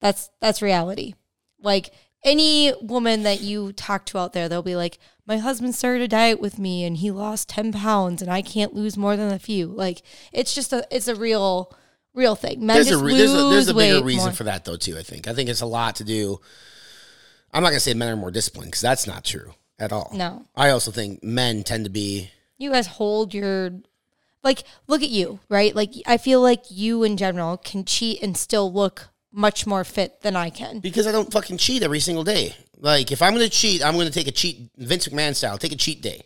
That's 0.00 0.30
that's 0.40 0.62
reality. 0.62 1.14
Like 1.60 1.90
any 2.24 2.72
woman 2.82 3.22
that 3.22 3.40
you 3.40 3.72
talk 3.72 4.06
to 4.06 4.18
out 4.18 4.32
there, 4.32 4.48
they'll 4.48 4.62
be 4.62 4.76
like, 4.76 4.98
"My 5.28 5.38
husband 5.38 5.76
started 5.76 6.02
a 6.02 6.08
diet 6.08 6.40
with 6.40 6.58
me, 6.58 6.82
and 6.82 6.96
he 6.96 7.12
lost 7.12 7.48
ten 7.50 7.70
pounds, 7.72 8.20
and 8.20 8.30
I 8.30 8.42
can't 8.42 8.74
lose 8.74 8.96
more 8.96 9.16
than 9.16 9.32
a 9.32 9.38
few." 9.38 9.66
Like 9.66 10.02
it's 10.32 10.54
just 10.54 10.72
a 10.72 10.84
it's 10.90 11.06
a 11.06 11.14
real 11.14 11.72
real 12.14 12.34
thing. 12.34 12.66
Men 12.66 12.74
there's 12.76 12.90
a 12.90 12.98
re- 12.98 13.16
there's 13.16 13.32
a, 13.32 13.44
there's 13.50 13.68
a 13.68 13.74
bigger 13.74 14.04
reason 14.04 14.24
more. 14.24 14.32
for 14.32 14.44
that 14.44 14.64
though 14.64 14.76
too. 14.76 14.98
I 14.98 15.02
think 15.02 15.28
I 15.28 15.34
think 15.34 15.48
it's 15.48 15.60
a 15.60 15.66
lot 15.66 15.96
to 15.96 16.04
do. 16.04 16.40
I'm 17.52 17.62
not 17.62 17.68
gonna 17.68 17.80
say 17.80 17.94
men 17.94 18.08
are 18.08 18.16
more 18.16 18.30
disciplined 18.30 18.72
because 18.72 18.82
that's 18.82 19.06
not 19.06 19.24
true 19.24 19.54
at 19.78 19.92
all. 19.92 20.10
No, 20.12 20.46
I 20.56 20.70
also 20.70 20.90
think 20.90 21.22
men 21.22 21.62
tend 21.62 21.84
to 21.84 21.90
be. 21.90 22.30
You 22.58 22.72
guys 22.72 22.86
hold 22.86 23.34
your 23.34 23.70
like 24.42 24.64
look 24.86 25.02
at 25.02 25.10
you 25.10 25.40
right. 25.48 25.74
Like 25.74 25.92
I 26.06 26.16
feel 26.16 26.40
like 26.40 26.64
you 26.70 27.04
in 27.04 27.16
general 27.16 27.56
can 27.56 27.84
cheat 27.84 28.22
and 28.22 28.36
still 28.36 28.72
look 28.72 29.08
much 29.30 29.66
more 29.66 29.84
fit 29.84 30.22
than 30.22 30.34
I 30.34 30.50
can 30.50 30.80
because 30.80 31.06
I 31.06 31.12
don't 31.12 31.32
fucking 31.32 31.58
cheat 31.58 31.82
every 31.82 32.00
single 32.00 32.24
day. 32.24 32.56
Like 32.80 33.10
if 33.12 33.22
I'm 33.22 33.32
gonna 33.32 33.48
cheat, 33.48 33.84
I'm 33.84 33.96
gonna 33.96 34.10
take 34.10 34.28
a 34.28 34.32
cheat 34.32 34.70
Vince 34.76 35.08
McMahon 35.08 35.34
style. 35.34 35.58
Take 35.58 35.72
a 35.72 35.76
cheat 35.76 36.00
day, 36.02 36.22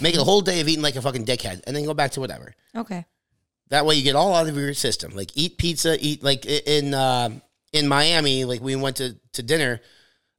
make 0.00 0.14
it 0.14 0.20
a 0.20 0.24
whole 0.24 0.40
day 0.40 0.60
of 0.60 0.68
eating 0.68 0.82
like 0.82 0.96
a 0.96 1.02
fucking 1.02 1.24
dickhead, 1.26 1.62
and 1.66 1.74
then 1.74 1.84
go 1.84 1.94
back 1.94 2.12
to 2.12 2.20
whatever. 2.20 2.54
Okay. 2.76 3.04
That 3.70 3.86
way 3.86 3.94
you 3.96 4.02
get 4.02 4.16
all 4.16 4.34
out 4.34 4.48
of 4.48 4.56
your 4.56 4.74
system. 4.74 5.12
Like 5.14 5.30
eat 5.36 5.58
pizza, 5.58 5.96
eat 6.00 6.22
like 6.22 6.44
in 6.46 6.94
uh, 6.94 7.30
in 7.72 7.88
Miami. 7.88 8.44
Like 8.44 8.60
we 8.60 8.76
went 8.76 8.96
to 8.96 9.16
to 9.32 9.42
dinner. 9.42 9.80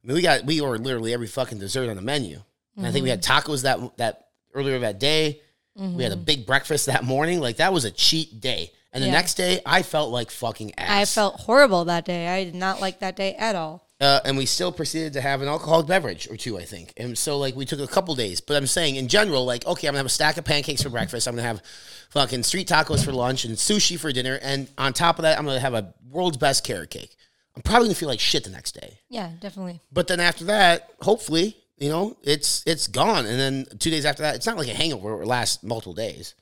I 0.02 0.06
mean, 0.06 0.14
we 0.16 0.22
got 0.22 0.44
we 0.44 0.60
ordered 0.60 0.84
literally 0.84 1.12
every 1.12 1.26
fucking 1.28 1.58
dessert 1.58 1.88
on 1.88 1.96
the 1.96 2.02
menu. 2.02 2.40
And 2.76 2.86
I 2.86 2.90
think 2.90 3.02
we 3.04 3.10
had 3.10 3.22
tacos 3.22 3.62
that 3.62 3.96
that 3.98 4.28
earlier 4.54 4.78
that 4.80 4.98
day. 4.98 5.40
We 5.74 6.02
had 6.02 6.12
a 6.12 6.16
big 6.16 6.44
breakfast 6.46 6.86
that 6.86 7.04
morning. 7.04 7.40
Like 7.40 7.56
that 7.56 7.72
was 7.72 7.84
a 7.86 7.90
cheat 7.90 8.40
day. 8.40 8.72
And 8.92 9.02
the 9.02 9.06
Yeah. 9.06 9.14
next 9.14 9.34
day, 9.34 9.60
I 9.64 9.82
felt 9.82 10.10
like 10.10 10.30
fucking 10.30 10.74
ass. 10.78 10.90
I 10.90 11.04
felt 11.06 11.40
horrible 11.40 11.86
that 11.86 12.04
day. 12.04 12.28
I 12.28 12.44
did 12.44 12.54
not 12.54 12.78
like 12.82 13.00
that 13.00 13.16
day 13.16 13.34
at 13.36 13.54
all. 13.56 13.88
Uh, 14.02 14.20
and 14.24 14.36
we 14.36 14.44
still 14.44 14.72
proceeded 14.72 15.12
to 15.14 15.20
have 15.20 15.40
an 15.42 15.48
alcoholic 15.48 15.86
beverage 15.86 16.28
or 16.28 16.36
two, 16.36 16.58
I 16.58 16.64
think. 16.64 16.92
And 16.96 17.16
so, 17.16 17.38
like, 17.38 17.54
we 17.56 17.64
took 17.64 17.80
a 17.80 17.86
couple 17.86 18.14
days. 18.14 18.40
But 18.40 18.56
I'm 18.56 18.66
saying, 18.66 18.96
in 18.96 19.06
general, 19.08 19.44
like, 19.46 19.64
okay, 19.66 19.86
I'm 19.86 19.92
gonna 19.92 19.98
have 20.00 20.06
a 20.06 20.10
stack 20.10 20.36
of 20.36 20.44
pancakes 20.44 20.82
for 20.82 20.90
breakfast. 20.90 21.26
I'm 21.28 21.34
gonna 21.36 21.46
have 21.46 21.62
fucking 22.10 22.42
street 22.42 22.68
tacos 22.68 23.04
for 23.04 23.12
lunch 23.12 23.44
and 23.44 23.54
sushi 23.56 23.98
for 23.98 24.10
dinner. 24.12 24.38
And 24.42 24.68
on 24.76 24.92
top 24.92 25.18
of 25.18 25.22
that, 25.22 25.38
I'm 25.38 25.46
gonna 25.46 25.60
have 25.60 25.74
a 25.74 25.94
world's 26.10 26.36
best 26.36 26.64
carrot 26.64 26.90
cake. 26.90 27.16
I'm 27.56 27.62
probably 27.62 27.86
gonna 27.88 27.94
feel 27.94 28.08
like 28.08 28.20
shit 28.20 28.44
the 28.44 28.50
next 28.50 28.72
day. 28.72 28.98
Yeah, 29.08 29.30
definitely. 29.40 29.80
But 29.92 30.08
then 30.08 30.20
after 30.20 30.44
that, 30.46 30.90
hopefully, 31.00 31.56
you 31.78 31.88
know, 31.88 32.16
it's 32.22 32.62
it's 32.66 32.86
gone. 32.88 33.24
And 33.26 33.38
then 33.38 33.66
two 33.78 33.90
days 33.90 34.04
after 34.04 34.22
that, 34.22 34.34
it's 34.34 34.46
not 34.46 34.56
like 34.56 34.68
a 34.68 34.74
hangover. 34.74 35.22
It 35.22 35.26
lasts 35.26 35.62
multiple 35.62 35.94
days, 35.94 36.34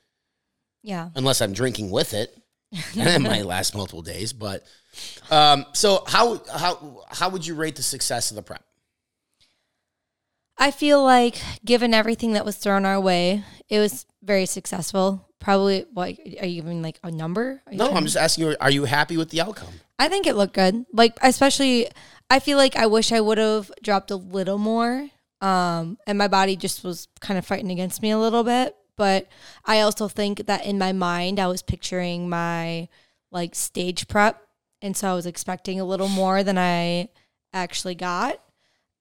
Yeah. 0.83 1.11
unless 1.15 1.41
I'm 1.43 1.53
drinking 1.53 1.91
with 1.91 2.15
it. 2.15 2.35
and 2.97 3.09
it 3.09 3.21
might 3.21 3.45
last 3.45 3.75
multiple 3.75 4.03
days. 4.03 4.33
But 4.33 4.65
um, 5.30 5.66
so 5.72 6.05
how 6.07 6.43
how 6.53 7.05
how 7.09 7.28
would 7.28 7.47
you 7.47 7.55
rate 7.55 7.76
the 7.76 7.82
success 7.82 8.30
of 8.30 8.36
the 8.36 8.43
prep? 8.43 8.62
I 10.59 10.70
feel 10.70 11.03
like 11.03 11.41
given 11.64 11.95
everything 11.95 12.32
that 12.34 12.45
was 12.45 12.57
thrown 12.57 12.84
our 12.84 13.01
way, 13.01 13.45
it 13.68 13.78
was 13.78 14.05
very 14.22 14.47
successful. 14.47 15.26
Probably 15.38 15.86
like 15.95 16.18
are 16.41 16.47
you 16.47 16.59
even 16.59 16.82
like 16.82 16.99
a 17.03 17.11
number? 17.11 17.62
No, 17.70 17.86
trying- 17.86 17.97
I'm 17.97 18.05
just 18.05 18.16
asking 18.16 18.45
you, 18.45 18.57
are 18.61 18.70
you 18.70 18.84
happy 18.84 19.16
with 19.16 19.30
the 19.30 19.41
outcome? 19.41 19.72
I 19.99 20.09
think 20.09 20.26
it 20.26 20.34
looked 20.36 20.55
good. 20.55 20.84
Like 20.93 21.16
especially 21.22 21.88
I 22.28 22.41
feel 22.41 22.59
like 22.59 22.76
I 22.76 22.86
wish 22.86 23.11
I 23.11 23.20
would 23.20 23.38
have 23.38 23.72
dropped 23.82 24.11
a 24.11 24.16
little 24.16 24.59
more. 24.59 25.09
Um 25.41 25.97
and 26.07 26.18
my 26.18 26.28
body 26.28 26.57
just 26.57 26.84
was 26.84 27.09
kind 27.20 27.38
of 27.38 27.47
fighting 27.47 27.70
against 27.70 28.03
me 28.03 28.11
a 28.11 28.18
little 28.18 28.45
bit, 28.45 28.76
but 28.97 29.28
I 29.64 29.80
also 29.80 30.09
think 30.09 30.45
that 30.47 30.66
in 30.66 30.76
my 30.76 30.93
mind 30.93 31.41
I 31.41 31.47
was 31.47 31.62
picturing 31.62 32.28
my 32.28 32.88
like 33.30 33.55
stage 33.55 34.09
prep 34.09 34.47
and 34.83 34.97
so 34.97 35.11
I 35.11 35.14
was 35.14 35.26
expecting 35.26 35.81
a 35.81 35.85
little 35.85 36.09
more 36.09 36.43
than 36.43 36.59
I 36.59 37.09
actually 37.53 37.95
got. 37.95 38.41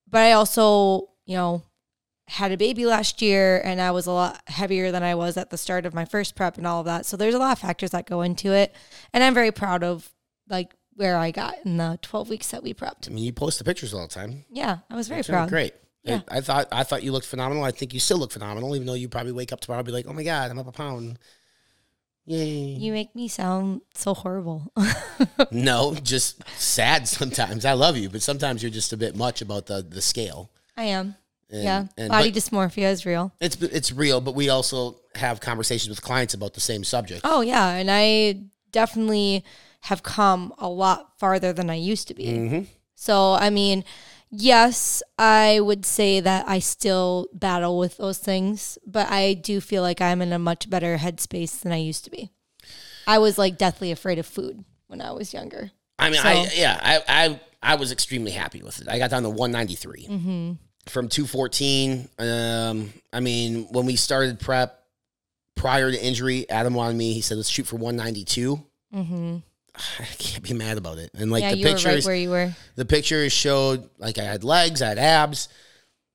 But 0.08 0.22
I 0.22 0.32
also, 0.34 1.10
you 1.26 1.36
know, 1.36 1.64
had 2.28 2.52
a 2.52 2.58
baby 2.58 2.86
last 2.86 3.22
year 3.22 3.62
and 3.64 3.82
I 3.82 3.92
was 3.92 4.06
a 4.06 4.12
lot 4.12 4.42
heavier 4.48 4.92
than 4.92 5.04
I 5.04 5.16
was 5.16 5.38
at 5.38 5.50
the 5.50 5.58
start 5.58 5.86
of 5.86 5.94
my 5.94 6.06
first 6.06 6.36
prep 6.36 6.58
and 6.58 6.68
all 6.68 6.80
of 6.80 6.86
that. 6.86 7.06
So 7.06 7.18
there's 7.18 7.34
a 7.34 7.40
lot 7.40 7.54
of 7.54 7.60
factors 7.60 7.92
that 7.92 8.06
go 8.06 8.22
into 8.22 8.54
it. 8.54 8.74
And 9.14 9.24
I'm 9.24 9.34
very 9.34 9.52
proud 9.52 9.84
of 9.84 10.12
like 10.48 10.76
where 10.94 11.18
I 11.18 11.32
got 11.32 11.56
in 11.66 11.78
the 11.78 11.98
12 12.02 12.30
weeks 12.30 12.52
that 12.52 12.62
we 12.62 12.74
prepped. 12.74 13.10
I 13.10 13.14
mean, 13.14 13.24
you 13.24 13.34
post 13.34 13.58
the 13.58 13.64
pictures 13.64 13.94
all 13.94 14.02
the 14.02 14.14
time. 14.14 14.46
Yeah, 14.52 14.80
I 14.90 14.96
was 14.96 15.08
very 15.08 15.24
proud. 15.24 15.50
Great. 15.50 15.74
Yeah. 16.04 16.22
I, 16.30 16.38
I 16.38 16.42
thought 16.42 16.68
I 16.72 16.84
thought 16.84 17.04
you 17.04 17.12
looked 17.12 17.26
phenomenal. 17.26 17.64
I 17.64 17.72
think 17.72 17.94
you 17.94 18.00
still 18.00 18.18
look 18.18 18.32
phenomenal, 18.32 18.76
even 18.76 18.88
though 18.88 18.94
you 18.94 19.10
probably 19.10 19.32
wake 19.32 19.52
up 19.52 19.60
tomorrow 19.60 19.80
and 19.80 19.86
be 19.86 19.92
like, 19.92 20.08
"Oh 20.08 20.14
my 20.14 20.24
god, 20.24 20.50
I'm 20.50 20.60
up 20.60 20.68
a 20.68 20.72
pound." 20.72 21.20
Yay! 22.30 22.76
You 22.78 22.92
make 22.92 23.16
me 23.16 23.28
sound 23.28 23.82
so 23.96 24.14
horrible. 24.14 24.72
no, 25.52 25.96
just 25.96 26.44
sad 26.60 27.08
sometimes. 27.08 27.66
I 27.66 27.74
love 27.74 27.98
you, 27.98 28.08
but 28.08 28.22
sometimes 28.22 28.62
you're 28.62 28.70
just 28.72 28.94
a 28.94 28.98
bit 28.98 29.16
much 29.16 29.42
about 29.42 29.66
the 29.66 29.82
the 29.82 30.00
scale. 30.00 30.52
I 30.78 30.84
am. 30.84 31.16
And- 31.50 31.64
yeah. 31.64 31.86
and- 31.98 32.10
Body 32.10 32.32
dysmorphia 32.32 32.92
is 32.92 33.04
real. 33.04 33.32
it's 33.42 33.60
it's 33.64 33.92
real, 33.92 34.22
but 34.22 34.36
we 34.36 34.50
also 34.50 34.98
have 35.16 35.40
conversations 35.42 35.90
with 35.90 36.04
clients 36.04 36.36
about 36.36 36.54
the 36.54 36.60
same 36.60 36.84
subject. 36.84 37.22
Oh, 37.24 37.42
yeah. 37.42 37.70
And 37.72 37.90
I 37.90 38.42
definitely 38.72 39.44
have 39.82 40.04
come 40.04 40.54
a 40.60 40.70
lot 40.70 41.18
farther 41.18 41.52
than 41.52 41.72
I 41.72 41.76
used 41.76 42.08
to 42.10 42.14
be. 42.14 42.26
Mm-hmm. 42.26 42.64
So, 42.94 43.34
I 43.34 43.50
mean, 43.50 43.84
yes, 44.32 45.02
I 45.18 45.60
would 45.60 45.86
say 45.86 46.20
that 46.20 46.48
I 46.48 46.60
still 46.60 47.28
battle 47.34 47.78
with 47.78 47.98
those 47.98 48.18
things, 48.18 48.78
but 48.86 49.10
I 49.10 49.34
do 49.34 49.60
feel 49.62 49.82
like 49.82 50.02
I'm 50.02 50.22
in 50.22 50.34
a 50.34 50.40
much 50.40 50.70
better 50.70 50.98
headspace 50.98 51.62
than 51.62 51.72
I 51.72 51.78
used 51.78 52.04
to 52.06 52.12
be. 52.12 52.30
I 53.08 53.18
was 53.18 53.38
like 53.38 53.58
deathly 53.58 53.92
afraid 53.92 54.20
of 54.20 54.26
food 54.26 54.64
when 54.88 55.02
I 55.02 55.12
was 55.12 55.34
younger. 55.34 55.72
I 55.98 56.10
mean, 56.10 56.22
I 56.24 56.48
yeah, 56.56 56.80
I, 56.82 57.02
I 57.08 57.40
I 57.62 57.76
was 57.76 57.92
extremely 57.92 58.32
happy 58.32 58.62
with 58.62 58.80
it. 58.82 58.88
I 58.88 58.98
got 59.00 59.10
down 59.10 59.24
to 59.24 59.30
193 59.30 60.08
Mm-hmm. 60.08 60.52
from 60.88 61.10
214. 61.10 62.08
Um, 62.20 62.94
I 63.12 63.20
mean, 63.20 63.68
when 63.72 63.86
we 63.86 63.96
started 63.96 64.40
prep 64.40 64.82
prior 65.56 65.92
to 65.92 66.02
injury, 66.06 66.50
Adam 66.50 66.74
wanted 66.74 66.96
me. 66.98 67.12
He 67.14 67.22
said, 67.22 67.36
"Let's 67.38 67.50
shoot 67.50 67.68
for 67.68 67.76
192." 67.76 68.64
Mm-hmm. 68.96 69.38
I 70.00 70.06
can't 70.18 70.44
be 70.44 70.54
mad 70.54 70.78
about 70.78 70.98
it. 70.98 71.12
And 71.14 71.32
like 71.32 71.44
yeah, 71.44 71.54
the 71.54 71.64
were 71.64 71.70
right 71.70 71.76
pictures, 71.76 72.06
where 72.06 72.16
you 72.16 72.30
were. 72.30 72.56
the 72.76 72.86
pictures 72.86 73.32
showed 73.32 73.90
like 73.98 74.18
I 74.18 74.24
had 74.24 74.44
legs, 74.44 74.82
I 74.82 74.90
had 74.90 75.00
abs, 75.00 75.50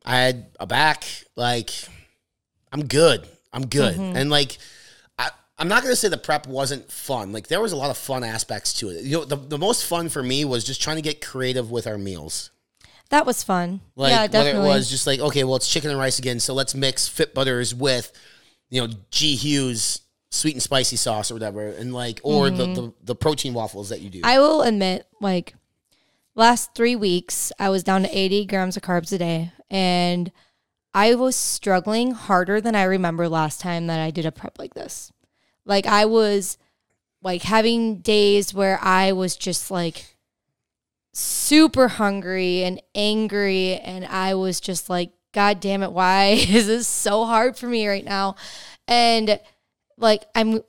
I 0.05 0.17
had 0.17 0.47
a 0.61 0.67
back. 0.67 1.05
Like 1.37 1.71
I'm 2.73 2.87
good. 2.87 3.27
I'm 3.53 3.67
good. 3.67 3.95
Mm-hmm. 3.95 4.17
And 4.17 4.31
like 4.31 4.59
I, 5.19 5.31
I'm 5.59 5.69
not 5.69 5.83
gonna 5.83 5.97
say 5.97 6.09
the 6.09 6.17
prep 6.17 6.47
wasn't 6.47 6.91
fun. 6.91 7.33
Like 7.33 7.49
there 7.49 7.61
was 7.61 7.73
a 7.73 7.77
lot 7.77 7.91
of 7.91 7.97
fun 7.97 8.25
aspects 8.25 8.75
to 8.75 8.91
it. 8.91 9.05
You 9.05 9.19
know, 9.19 9.25
the, 9.25 9.37
the 9.37 9.59
most 9.59 9.85
fun 9.85 10.09
for 10.09 10.23
me 10.23 10.45
was 10.45 10.65
just 10.65 10.83
trying 10.83 10.97
to 10.97 11.03
get 11.03 11.21
creative 11.21 11.71
with 11.71 11.87
our 11.87 11.99
meals. 11.99 12.51
That 13.11 13.27
was 13.27 13.43
fun. 13.43 13.81
Like 13.97 14.11
yeah, 14.11 14.23
whether 14.23 14.33
definitely. 14.33 14.71
it 14.71 14.75
was 14.75 14.91
just 14.91 15.07
like, 15.07 15.21
okay, 15.21 15.45
well 15.45 15.57
it's 15.57 15.69
chicken 15.69 15.91
and 15.91 15.99
rice 15.99 16.19
again, 16.19 16.41
so 16.41 16.55
let's 16.55 16.75
mix 16.75 17.07
Fit 17.07 17.35
Butters 17.35 17.75
with, 17.75 18.13
you 18.71 18.81
know, 18.81 18.93
G 19.11 19.37
Hughes 19.37 20.01
sweet 20.35 20.55
and 20.55 20.62
spicy 20.62 20.97
sauce 20.97 21.30
or 21.30 21.35
whatever, 21.35 21.68
and 21.68 21.95
like 21.95 22.20
or 22.22 22.51
the, 22.51 22.66
the 22.66 22.93
the 23.03 23.14
protein 23.14 23.55
waffles 23.55 23.89
that 23.89 24.01
you 24.01 24.11
do. 24.11 24.18
Mm-hmm. 24.18 24.26
I 24.26 24.39
will 24.39 24.62
admit, 24.62 25.07
like 25.20 25.55
last 26.35 26.74
three 26.74 26.97
weeks, 26.97 27.53
I 27.59 27.70
was 27.70 27.85
down 27.85 28.03
to 28.03 28.18
80 28.18 28.47
grams 28.47 28.76
of 28.76 28.82
carbs 28.82 29.12
a 29.12 29.18
day, 29.18 29.53
and 29.70 30.32
I 30.93 31.14
was 31.14 31.37
struggling 31.37 32.12
harder 32.12 32.61
than 32.61 32.74
I 32.74 32.82
remember 32.85 33.28
last 33.28 33.61
time 33.61 33.87
that 33.87 34.01
I 34.01 34.11
did 34.11 34.26
a 34.26 34.32
prep 34.32 34.59
like 34.59 34.74
this. 34.74 35.12
Like 35.64 35.87
I 35.87 36.05
was 36.05 36.59
like 37.22 37.43
having 37.43 37.99
days 37.99 38.53
where 38.53 38.78
I 38.82 39.12
was 39.12 39.37
just 39.37 39.70
like 39.70 40.16
super 41.12 41.89
hungry 41.89 42.64
and 42.64 42.82
angry, 42.95 43.76
and 43.76 44.05
I 44.05 44.35
was 44.35 44.61
just 44.61 44.91
like, 44.91 45.12
God 45.32 45.61
damn 45.61 45.85
it, 45.85 45.93
why 45.93 46.24
is 46.49 46.66
this 46.66 46.89
so 46.89 47.24
hard 47.24 47.57
for 47.57 47.68
me 47.68 47.87
right 47.87 48.05
now? 48.05 48.35
And 48.87 49.41
like 49.99 50.25
I'm 50.35 50.61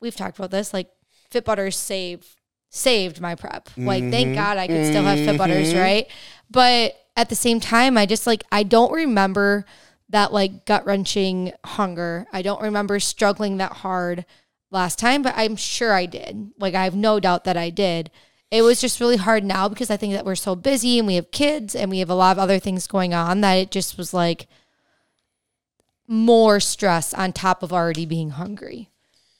we've 0.00 0.16
talked 0.16 0.38
about 0.38 0.50
this, 0.50 0.72
like 0.72 0.88
Fit 1.30 1.44
Butters 1.44 1.76
saved 1.76 2.26
saved 2.70 3.20
my 3.20 3.34
prep. 3.34 3.70
Like 3.76 4.10
thank 4.10 4.28
mm-hmm. 4.28 4.34
God 4.34 4.58
I 4.58 4.66
could 4.66 4.86
still 4.86 5.04
have 5.04 5.18
Fit 5.18 5.38
Butters, 5.38 5.70
mm-hmm. 5.70 5.80
right? 5.80 6.06
But 6.50 6.94
at 7.16 7.28
the 7.28 7.34
same 7.34 7.60
time, 7.60 7.96
I 7.96 8.06
just 8.06 8.26
like 8.26 8.44
I 8.52 8.62
don't 8.62 8.92
remember 8.92 9.64
that 10.10 10.32
like 10.32 10.64
gut 10.64 10.86
wrenching 10.86 11.52
hunger. 11.64 12.26
I 12.32 12.42
don't 12.42 12.62
remember 12.62 13.00
struggling 13.00 13.58
that 13.58 13.72
hard 13.72 14.24
last 14.70 14.98
time, 14.98 15.22
but 15.22 15.34
I'm 15.36 15.56
sure 15.56 15.92
I 15.92 16.06
did. 16.06 16.50
Like 16.58 16.74
I 16.74 16.84
have 16.84 16.94
no 16.94 17.20
doubt 17.20 17.44
that 17.44 17.56
I 17.56 17.70
did. 17.70 18.10
It 18.50 18.62
was 18.62 18.80
just 18.80 19.00
really 19.00 19.18
hard 19.18 19.44
now 19.44 19.68
because 19.68 19.90
I 19.90 19.98
think 19.98 20.14
that 20.14 20.24
we're 20.24 20.34
so 20.34 20.54
busy 20.54 20.98
and 20.98 21.06
we 21.06 21.16
have 21.16 21.30
kids 21.30 21.74
and 21.74 21.90
we 21.90 21.98
have 21.98 22.08
a 22.08 22.14
lot 22.14 22.32
of 22.32 22.38
other 22.38 22.58
things 22.58 22.86
going 22.86 23.12
on 23.12 23.42
that 23.42 23.54
it 23.54 23.70
just 23.70 23.98
was 23.98 24.14
like 24.14 24.46
more 26.08 26.58
stress 26.58 27.12
on 27.12 27.32
top 27.32 27.62
of 27.62 27.72
already 27.72 28.06
being 28.06 28.30
hungry. 28.30 28.88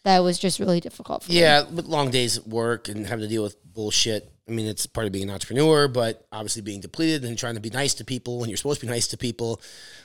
That 0.04 0.20
was 0.20 0.38
just 0.38 0.60
really 0.60 0.80
difficult 0.80 1.24
for 1.24 1.32
me. 1.32 1.40
Yeah, 1.40 1.64
but 1.68 1.86
long 1.86 2.10
days 2.10 2.38
at 2.38 2.46
work 2.46 2.88
and 2.88 3.06
having 3.06 3.24
to 3.24 3.28
deal 3.28 3.42
with 3.42 3.56
bullshit. 3.64 4.30
I 4.48 4.52
mean, 4.52 4.66
it's 4.66 4.86
part 4.86 5.06
of 5.06 5.12
being 5.12 5.28
an 5.28 5.34
entrepreneur, 5.34 5.88
but 5.88 6.26
obviously 6.32 6.62
being 6.62 6.80
depleted 6.80 7.24
and 7.24 7.36
trying 7.36 7.54
to 7.56 7.60
be 7.60 7.68
nice 7.68 7.94
to 7.94 8.04
people 8.04 8.38
when 8.38 8.48
you're 8.48 8.56
supposed 8.56 8.80
to 8.80 8.86
be 8.86 8.92
nice 8.92 9.08
to 9.08 9.18
people. 9.18 9.60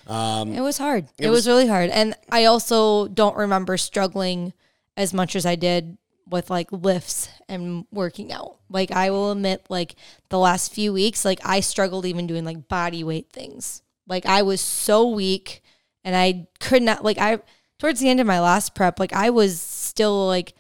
Um, 0.07 0.53
it 0.53 0.61
was 0.61 0.78
hard. 0.78 1.07
It, 1.18 1.30
was- 1.30 1.39
was, 1.39 1.47
really 1.47 1.68
hard. 1.68 1.89
And 1.89 2.16
I 2.30 2.45
also 2.45 3.07
don't 3.07 3.38
remember 3.38 3.78
struggling 3.78 4.51
as 4.97 5.14
much 5.14 5.36
as 5.36 5.45
I 5.45 5.55
did 5.55 5.97
with 6.30 6.49
like 6.49 6.72
lifts 6.72 7.30
and 7.47 7.86
working 7.91 8.34
out. 8.34 8.57
Like 8.70 8.91
I 8.91 9.11
will 9.11 9.32
admit 9.32 9.66
like 9.70 9.95
the 10.30 10.39
last 10.39 10.74
few 10.74 10.91
weeks 10.91 11.24
like 11.24 11.39
I 11.45 11.59
struggled 11.61 12.05
even 12.05 12.28
doing 12.28 12.43
like 12.43 12.68
body 12.68 13.03
weight 13.03 13.30
things. 13.32 13.82
Like 14.07 14.26
I 14.26 14.41
was 14.41 14.59
so 14.59 15.07
weak 15.07 15.62
and 16.04 16.16
I 16.16 16.47
could 16.60 16.84
not 16.84 17.04
like 17.04 17.18
I 17.18 17.39
towards 17.80 17.99
the 17.99 18.10
end 18.10 18.20
of 18.20 18.28
my 18.28 18.39
last 18.39 18.76
prep 18.76 18.99
like 18.99 19.14
I 19.14 19.30
was 19.30 19.60
still 19.60 20.28
like 20.28 20.54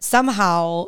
somehow 0.00 0.86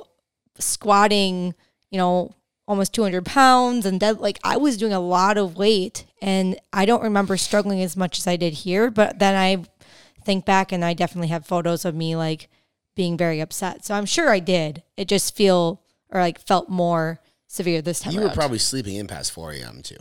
squatting, 0.59 1.55
you 1.91 1.99
know, 1.99 2.35
almost 2.67 2.93
200 2.93 3.25
pounds 3.25 3.87
and 3.87 3.99
dead 3.99 4.19
like 4.19 4.39
I 4.45 4.57
was 4.57 4.77
doing 4.77 4.93
a 4.93 5.01
lot 5.01 5.39
of 5.39 5.57
weight 5.57 6.05
and 6.21 6.59
I 6.73 6.85
don't 6.85 7.03
remember 7.03 7.37
struggling 7.37 7.83
as 7.83 7.97
much 7.97 8.19
as 8.19 8.27
I 8.27 8.37
did 8.37 8.53
here, 8.53 8.91
but 8.91 9.19
then 9.19 9.35
I 9.35 9.65
think 10.25 10.45
back 10.45 10.73
and 10.73 10.85
I 10.85 10.93
definitely 10.95 11.29
have 11.29 11.47
photos 11.47 11.85
of 11.85 11.95
me 11.95 12.15
like 12.15 12.49
being 12.95 13.17
very 13.17 13.41
upset. 13.41 13.85
So 13.85 13.95
I'm 13.95 14.07
sure 14.07 14.29
I 14.31 14.41
did. 14.41 14.83
It 14.97 15.09
just 15.09 15.35
feel 15.35 15.81
or 16.11 16.21
like 16.21 16.39
felt 16.41 16.69
more 16.69 17.21
severe 17.47 17.81
this 17.81 18.01
time. 18.01 18.13
You 18.13 18.21
were 18.21 18.27
around. 18.27 18.35
probably 18.35 18.59
sleeping 18.59 18.97
in 18.97 19.07
past 19.07 19.33
4 19.33 19.53
a.m. 19.53 19.83
too. 19.83 19.97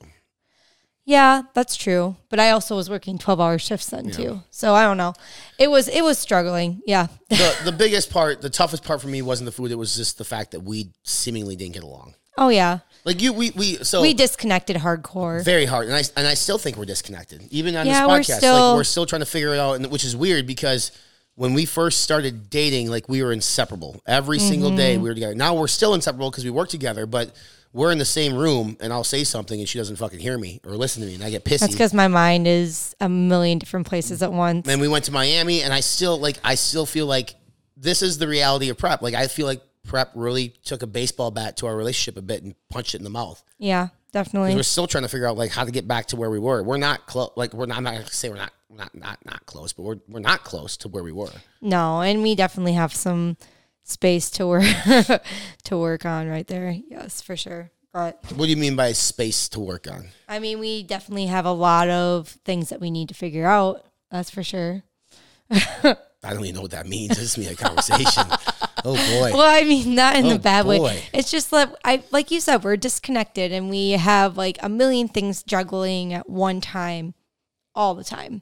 Yeah, 1.09 1.43
that's 1.53 1.77
true. 1.77 2.17
But 2.29 2.39
I 2.41 2.49
also 2.51 2.75
was 2.75 2.89
working 2.89 3.17
twelve 3.17 3.39
hour 3.39 3.57
shifts 3.57 3.87
then 3.87 4.11
too. 4.11 4.41
So 4.51 4.75
I 4.75 4.83
don't 4.83 4.97
know. 4.97 5.13
It 5.57 5.71
was 5.71 5.87
it 5.87 6.03
was 6.03 6.19
struggling. 6.19 6.81
Yeah. 6.85 7.07
The, 7.29 7.55
the 7.65 7.71
biggest 7.71 8.09
part, 8.11 8.41
the 8.41 8.49
toughest 8.49 8.83
part 8.83 9.01
for 9.01 9.07
me 9.07 9.21
wasn't 9.21 9.45
the 9.45 9.53
food. 9.53 9.71
It 9.71 9.75
was 9.77 9.95
just 9.95 10.17
the 10.17 10.25
fact 10.25 10.51
that 10.51 10.59
we 10.59 10.89
seemingly 11.03 11.55
didn't 11.55 11.73
get 11.75 11.83
along. 11.83 12.13
oh 12.37 12.49
yeah. 12.49 12.79
Like 13.05 13.21
you, 13.21 13.31
we, 13.31 13.51
we, 13.51 13.75
so 13.85 14.01
We 14.01 14.13
disconnected 14.13 14.75
hardcore. 14.75 15.41
very 15.41 15.63
hard, 15.63 15.85
and 15.87 15.95
I 15.95 16.03
and 16.17 16.27
I 16.27 16.33
still 16.33 16.57
think 16.57 16.75
we're 16.75 16.83
disconnected, 16.83 17.41
even 17.51 17.77
on 17.77 17.85
Yeah, 17.87 18.01
this 18.01 18.07
we're 18.09 18.19
podcast. 18.35 18.37
still- 18.39 18.69
like 18.71 18.75
we're 18.75 18.83
still 18.83 19.05
trying 19.05 19.21
to 19.21 19.25
figure 19.25 19.53
it 19.53 19.59
out, 19.59 19.73
and 19.77 19.85
which 19.89 20.03
is 20.03 20.13
weird 20.13 20.45
because 20.45 20.91
when 21.35 21.53
we 21.53 21.63
first 21.65 22.01
started 22.01 22.49
dating, 22.49 22.89
like 22.89 23.07
we 23.07 23.23
were 23.23 23.31
inseparable. 23.31 24.01
Every 24.05 24.39
single 24.39 24.75
day 24.75 24.95
Mm-hmm. 24.95 25.03
we 25.03 25.09
were 25.09 25.13
together. 25.13 25.35
Now 25.35 25.55
we're 25.55 25.67
still 25.69 25.93
inseparable 25.93 26.29
because 26.31 26.43
we 26.43 26.49
work 26.49 26.67
together, 26.67 27.05
but 27.05 27.33
we're 27.77 27.91
in 27.91 27.99
the 27.99 28.05
same 28.05 28.35
room, 28.35 28.75
and 28.79 28.91
I'll 28.91 29.03
say 29.03 29.23
something, 29.23 29.59
and 29.59 29.69
she 29.69 29.77
doesn't 29.77 29.97
fucking 29.97 30.17
hear 30.19 30.35
me 30.35 30.59
or 30.65 30.71
listen 30.71 31.03
to 31.03 31.07
me, 31.07 31.13
and 31.13 31.23
I 31.23 31.29
get 31.29 31.45
pissy. 31.45 31.59
That's 31.59 31.73
because 31.73 31.93
my 31.93 32.07
mind 32.07 32.47
is 32.47 32.95
a 32.99 33.07
million 33.07 33.59
different 33.59 33.85
places 33.85 34.23
at 34.23 34.33
once. 34.33 34.67
and 34.67 34.81
we 34.81 34.87
went 34.87 35.05
to 35.05 35.11
Miami, 35.11 35.61
and 35.61 35.71
I 35.71 35.81
still 35.81 36.17
like 36.17 36.37
I 36.43 36.55
still 36.55 36.87
feel 36.87 37.05
like 37.05 37.35
this 37.77 38.01
is 38.01 38.17
the 38.17 38.27
reality 38.27 38.69
of 38.69 38.79
prep. 38.79 39.03
Like 39.03 39.13
I 39.13 39.27
feel 39.27 39.45
like 39.45 39.61
prep 39.85 40.09
really 40.15 40.49
took 40.63 40.81
a 40.81 40.87
baseball 40.87 41.29
bat 41.29 41.55
to 41.57 41.67
our 41.67 41.75
relationship 41.75 42.17
a 42.17 42.21
bit 42.23 42.41
and 42.41 42.55
punched 42.69 42.95
it 42.95 42.97
in 42.97 43.03
the 43.03 43.11
mouth. 43.11 43.43
Yeah, 43.59 43.89
definitely. 44.11 44.55
We're 44.55 44.63
still 44.63 44.87
trying 44.87 45.03
to 45.03 45.07
figure 45.07 45.27
out 45.27 45.37
like 45.37 45.51
how 45.51 45.63
to 45.63 45.71
get 45.71 45.87
back 45.87 46.07
to 46.07 46.15
where 46.15 46.31
we 46.31 46.39
were. 46.39 46.63
We're 46.63 46.77
not 46.77 47.05
close. 47.05 47.29
Like 47.35 47.53
we're 47.53 47.67
not. 47.67 47.77
I'm 47.77 47.83
not 47.83 47.93
gonna 47.93 48.07
say 48.07 48.29
we're 48.29 48.37
not 48.37 48.53
not 48.71 48.95
not 48.95 49.19
not 49.23 49.45
close, 49.45 49.71
but 49.71 49.83
we're 49.83 49.99
we're 50.07 50.19
not 50.19 50.43
close 50.43 50.77
to 50.77 50.87
where 50.87 51.03
we 51.03 51.11
were. 51.11 51.29
No, 51.61 52.01
and 52.01 52.23
we 52.23 52.33
definitely 52.33 52.73
have 52.73 52.91
some 52.93 53.37
space 53.87 54.29
to 54.31 54.45
work 54.47 54.65
to 55.63 55.77
work 55.77 56.05
on 56.05 56.27
right 56.27 56.45
there. 56.47 56.75
Yes, 56.89 57.21
for 57.21 57.35
sure. 57.35 57.71
But 57.93 58.19
What 58.35 58.45
do 58.45 58.51
you 58.51 58.57
mean 58.57 58.75
by 58.75 58.91
space 58.91 59.49
to 59.49 59.59
work 59.59 59.89
on? 59.89 60.09
I 60.27 60.39
mean, 60.39 60.59
we 60.59 60.83
definitely 60.83 61.27
have 61.27 61.45
a 61.45 61.51
lot 61.51 61.89
of 61.89 62.27
things 62.45 62.69
that 62.69 62.79
we 62.79 62.91
need 62.91 63.07
to 63.09 63.15
figure 63.15 63.47
out. 63.47 63.85
That's 64.11 64.29
for 64.29 64.43
sure. 64.43 64.83
I 65.51 66.33
don't 66.33 66.43
even 66.43 66.55
know 66.55 66.61
what 66.61 66.71
that 66.71 66.87
means. 66.87 67.09
This 67.17 67.19
is 67.19 67.37
me 67.37 67.47
a 67.47 67.55
conversation. 67.55 68.23
oh 68.85 68.95
boy. 68.95 69.31
Well, 69.35 69.41
I 69.49 69.63
mean, 69.63 69.95
not 69.95 70.15
in 70.17 70.25
Oh, 70.25 70.29
the 70.33 70.39
bad 70.39 70.65
boy. 70.65 70.81
way. 70.81 71.03
It's 71.13 71.31
just 71.31 71.49
that 71.51 71.73
I, 71.85 72.03
like 72.11 72.29
you 72.29 72.39
said, 72.41 72.63
we're 72.63 72.75
disconnected 72.77 73.51
and 73.51 73.69
we 73.69 73.91
have 73.91 74.37
like 74.37 74.57
a 74.61 74.69
million 74.69 75.07
things 75.07 75.41
juggling 75.43 76.13
at 76.13 76.29
one 76.29 76.59
time, 76.61 77.13
all 77.73 77.95
the 77.95 78.03
time, 78.03 78.41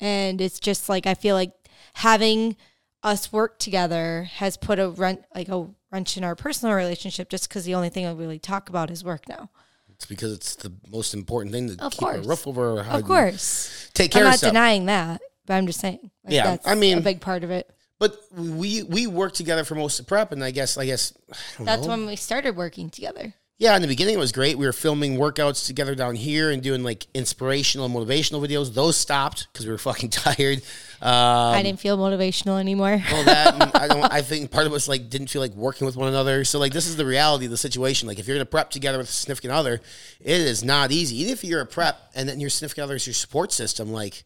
and 0.00 0.40
it's 0.40 0.58
just 0.58 0.88
like 0.88 1.06
I 1.06 1.14
feel 1.14 1.36
like 1.36 1.52
having 1.94 2.56
us 3.04 3.32
work 3.32 3.58
together 3.58 4.24
has 4.34 4.56
put 4.56 4.78
a 4.78 4.88
run 4.88 5.18
like 5.34 5.48
a 5.48 5.68
wrench 5.92 6.16
in 6.16 6.24
our 6.24 6.34
personal 6.34 6.74
relationship, 6.74 7.28
just 7.28 7.48
because 7.48 7.64
the 7.64 7.74
only 7.74 7.90
thing 7.90 8.06
we 8.16 8.20
really 8.24 8.38
talk 8.38 8.68
about 8.68 8.90
is 8.90 9.04
work 9.04 9.28
now. 9.28 9.50
It's 9.90 10.06
because 10.06 10.32
it's 10.32 10.56
the 10.56 10.72
most 10.90 11.14
important 11.14 11.52
thing 11.54 11.76
to 11.76 11.84
Of 11.84 11.92
keep 11.92 12.00
course. 12.00 12.24
a 12.26 12.28
roof 12.28 12.46
over 12.48 12.78
our 12.78 12.82
head. 12.84 13.00
Of 13.00 13.04
course, 13.06 13.90
Take 13.94 14.10
care 14.10 14.24
I'm 14.24 14.30
not 14.30 14.40
denying 14.40 14.86
that, 14.86 15.20
but 15.46 15.54
I'm 15.54 15.66
just 15.66 15.78
saying. 15.80 16.10
Like, 16.24 16.32
Yeah, 16.34 16.44
that's 16.46 16.66
I 16.66 16.74
mean- 16.74 16.98
a 16.98 17.02
big 17.02 17.20
part 17.20 17.44
of 17.44 17.50
it. 17.50 17.70
But 18.00 18.16
we 18.32 18.82
we 18.82 19.06
worked 19.06 19.36
together 19.36 19.62
for 19.64 19.76
most 19.76 20.00
of 20.00 20.06
prep, 20.08 20.32
and 20.32 20.42
I 20.42 20.50
guess 20.50 20.76
I 20.76 20.84
guess 20.84 21.12
I 21.60 21.64
That's 21.64 21.82
know. 21.82 21.88
when 21.90 22.06
we 22.06 22.16
started 22.16 22.56
working 22.56 22.90
together. 22.90 23.34
Yeah, 23.56 23.76
in 23.76 23.82
the 23.82 23.88
beginning 23.88 24.14
it 24.14 24.18
was 24.18 24.32
great. 24.32 24.58
We 24.58 24.66
were 24.66 24.72
filming 24.72 25.16
workouts 25.16 25.66
together 25.66 25.94
down 25.94 26.16
here 26.16 26.50
and 26.50 26.60
doing 26.60 26.82
like 26.82 27.06
inspirational, 27.14 27.88
motivational 27.88 28.44
videos. 28.44 28.74
Those 28.74 28.96
stopped 28.96 29.46
because 29.52 29.64
we 29.64 29.70
were 29.70 29.78
fucking 29.90 30.10
tired. 30.10 30.58
Um, 31.00 31.54
I 31.54 31.62
didn't 31.62 31.78
feel 31.78 31.96
motivational 31.96 32.58
anymore. 32.58 33.00
all 33.12 33.24
that. 33.24 33.76
I 33.76 33.86
don't. 33.86 34.12
I 34.12 34.22
think 34.22 34.50
part 34.50 34.66
of 34.66 34.72
us 34.72 34.88
like 34.88 35.08
didn't 35.08 35.28
feel 35.28 35.40
like 35.40 35.52
working 35.54 35.86
with 35.86 35.96
one 35.96 36.08
another. 36.08 36.44
So 36.44 36.58
like 36.58 36.72
this 36.72 36.88
is 36.88 36.96
the 36.96 37.06
reality 37.06 37.44
of 37.44 37.52
the 37.52 37.56
situation. 37.56 38.08
Like 38.08 38.18
if 38.18 38.26
you're 38.26 38.36
gonna 38.36 38.44
prep 38.44 38.70
together 38.70 38.98
with 38.98 39.08
a 39.08 39.12
significant 39.12 39.52
other, 39.52 39.80
it 40.20 40.40
is 40.40 40.64
not 40.64 40.90
easy. 40.90 41.20
Even 41.20 41.32
if 41.32 41.44
you're 41.44 41.60
a 41.60 41.66
prep 41.66 42.10
and 42.16 42.28
then 42.28 42.40
your 42.40 42.50
significant 42.50 42.84
other 42.84 42.96
is 42.96 43.06
your 43.06 43.14
support 43.14 43.52
system, 43.52 43.92
like 43.92 44.24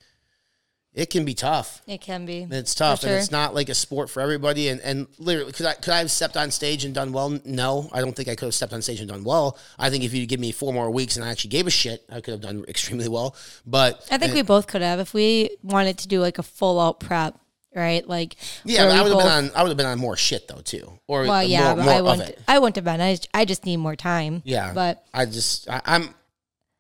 it 0.98 1.10
can 1.10 1.24
be 1.24 1.32
tough. 1.32 1.80
It 1.86 2.00
can 2.00 2.26
be. 2.26 2.44
It's 2.50 2.74
tough, 2.74 3.02
For 3.02 3.06
and 3.06 3.14
it's 3.14 3.30
not 3.30 3.54
like 3.54 3.68
a 3.68 3.74
sport 3.74 4.10
for 4.10 4.20
everybody. 4.20 4.68
And 4.68 4.80
and 4.80 5.06
literally, 5.18 5.52
could 5.52 5.64
I 5.64 5.74
could 5.74 5.92
I 5.92 5.98
have 5.98 6.10
stepped 6.10 6.36
on 6.36 6.50
stage 6.50 6.84
and 6.84 6.92
done 6.92 7.12
well? 7.12 7.38
No, 7.44 7.88
I 7.92 8.00
don't 8.00 8.16
think 8.16 8.28
I 8.28 8.34
could 8.34 8.46
have 8.46 8.54
stepped 8.54 8.72
on 8.72 8.82
stage 8.82 8.98
and 8.98 9.08
done 9.08 9.22
well. 9.22 9.56
I 9.78 9.90
think 9.90 10.02
if 10.02 10.12
you 10.12 10.26
give 10.26 10.40
me 10.40 10.50
four 10.50 10.72
more 10.72 10.90
weeks 10.90 11.14
and 11.14 11.24
I 11.24 11.30
actually 11.30 11.50
gave 11.50 11.68
a 11.68 11.70
shit, 11.70 12.04
I 12.10 12.20
could 12.20 12.32
have 12.32 12.40
done 12.40 12.64
extremely 12.68 13.06
well. 13.06 13.36
But 13.64 14.04
I 14.10 14.18
think 14.18 14.34
we 14.34 14.42
both 14.42 14.66
could 14.66 14.82
have 14.82 14.98
if 14.98 15.14
we 15.14 15.56
wanted 15.62 15.98
to 15.98 16.08
do 16.08 16.20
like 16.20 16.38
a 16.38 16.42
full 16.42 16.80
out 16.80 16.98
prep, 16.98 17.38
right? 17.76 18.06
Like 18.06 18.34
yeah, 18.64 18.82
I 18.82 19.02
would 19.02 19.12
have 19.12 19.18
been 19.18 19.28
on. 19.28 19.50
I 19.54 19.62
would 19.62 19.68
have 19.68 19.76
been 19.76 19.86
on 19.86 20.00
more 20.00 20.16
shit 20.16 20.48
though 20.48 20.62
too. 20.62 20.98
Or 21.06 21.22
Well, 21.22 21.44
yeah, 21.44 21.76
more, 21.76 21.84
more 21.84 21.94
I 21.94 22.00
wouldn't. 22.00 22.38
I 22.48 22.58
wouldn't 22.58 22.74
have 22.74 22.84
been. 22.84 23.00
I 23.00 23.12
just, 23.14 23.28
I 23.32 23.44
just 23.44 23.64
need 23.64 23.76
more 23.76 23.94
time. 23.94 24.42
Yeah, 24.44 24.72
but 24.74 25.04
I 25.14 25.26
just 25.26 25.70
I, 25.70 25.80
I'm. 25.86 26.14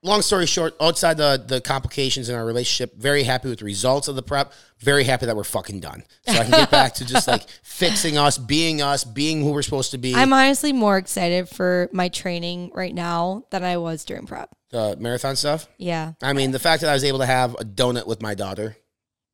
Long 0.08 0.22
story 0.22 0.46
short, 0.46 0.74
outside 0.80 1.18
the 1.18 1.42
the 1.46 1.60
complications 1.60 2.30
in 2.30 2.34
our 2.34 2.44
relationship, 2.46 2.96
very 2.96 3.24
happy 3.24 3.50
with 3.50 3.58
the 3.58 3.66
results 3.66 4.08
of 4.08 4.16
the 4.16 4.22
prep. 4.22 4.54
Very 4.78 5.04
happy 5.04 5.26
that 5.26 5.36
we're 5.36 5.44
fucking 5.44 5.80
done, 5.80 6.02
so 6.26 6.32
I 6.32 6.44
can 6.44 6.50
get 6.50 6.70
back 6.70 6.94
to 6.94 7.04
just 7.04 7.28
like 7.28 7.46
fixing 7.62 8.16
us, 8.16 8.38
being 8.38 8.80
us, 8.80 9.04
being 9.04 9.42
who 9.42 9.50
we're 9.52 9.62
supposed 9.62 9.90
to 9.90 9.98
be. 9.98 10.14
I'm 10.14 10.32
honestly 10.32 10.72
more 10.72 10.96
excited 10.96 11.48
for 11.48 11.90
my 11.92 12.08
training 12.08 12.70
right 12.74 12.94
now 12.94 13.44
than 13.50 13.64
I 13.64 13.76
was 13.76 14.04
during 14.04 14.26
prep. 14.26 14.48
the 14.70 14.96
marathon 14.98 15.36
stuff. 15.36 15.68
Yeah. 15.76 16.12
I 16.22 16.32
mean, 16.32 16.52
the 16.52 16.58
fact 16.58 16.80
that 16.80 16.90
I 16.90 16.94
was 16.94 17.04
able 17.04 17.18
to 17.18 17.26
have 17.26 17.54
a 17.54 17.64
donut 17.64 18.06
with 18.06 18.22
my 18.22 18.34
daughter. 18.34 18.76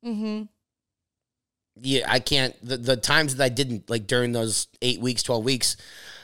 Mm-hmm. 0.05 0.43
Yeah, 1.81 2.05
I 2.07 2.19
can't. 2.19 2.53
The, 2.65 2.77
the 2.77 2.97
times 2.97 3.35
that 3.35 3.43
I 3.43 3.49
didn't, 3.49 3.89
like 3.89 4.07
during 4.07 4.31
those 4.33 4.67
eight 4.81 4.99
weeks, 4.99 5.23
12 5.23 5.43
weeks, 5.43 5.77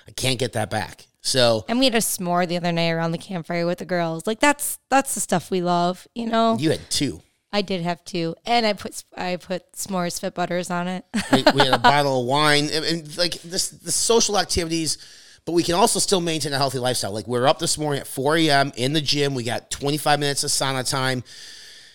I 0.08 0.12
can't 0.12 0.40
get 0.40 0.54
that 0.54 0.70
back. 0.70 1.08
So 1.22 1.66
And 1.68 1.80
we 1.80 1.86
had 1.86 1.96
a 1.96 2.00
s'more 2.00 2.48
the 2.48 2.58
other 2.58 2.72
night 2.72 2.90
around 2.90 3.12
the 3.12 3.18
campfire 3.18 3.66
with 3.66 3.78
the 3.78 3.86
girls. 3.86 4.26
Like 4.26 4.40
that's 4.40 4.80
that's 4.90 5.14
the 5.14 5.20
stuff 5.20 5.52
we 5.52 5.62
love, 5.62 6.08
you 6.16 6.26
know. 6.26 6.58
you 6.60 6.72
had 6.72 6.90
two. 6.90 7.22
I 7.54 7.62
did 7.62 7.82
have 7.82 8.04
two, 8.06 8.36
and 8.46 8.66
I 8.66 8.74
put 8.74 9.04
I 9.16 9.36
put 9.36 9.74
s'mores 9.74 10.20
Fit 10.20 10.34
Butters 10.34 10.72
on 10.72 10.88
it. 10.88 11.06
We, 11.32 11.44
we 11.54 11.62
had 11.62 11.74
a 11.74 11.80
bottle 11.80 12.22
of 12.22 12.26
wine 12.26 12.70
and, 12.72 12.86
and 12.86 13.18
like 13.18 13.42
this, 13.42 13.70
the 13.70 13.92
social 13.92 14.40
activities, 14.40 14.98
but 15.46 15.52
we 15.52 15.62
can 15.62 15.76
also 15.76 16.00
still 16.00 16.22
maintain 16.22 16.54
a 16.54 16.58
healthy 16.58 16.80
lifestyle. 16.80 17.12
Like 17.12 17.28
we're 17.28 17.48
up 17.48 17.60
this 17.60 17.78
morning 17.78 18.00
at 18.00 18.08
4 18.08 18.38
a.m. 18.38 18.72
in 18.78 18.94
the 18.94 19.02
gym. 19.02 19.36
We 19.36 19.44
got 19.44 19.70
25 19.70 20.20
minutes 20.20 20.44
of 20.44 20.50
sauna 20.50 20.90
time. 20.90 21.24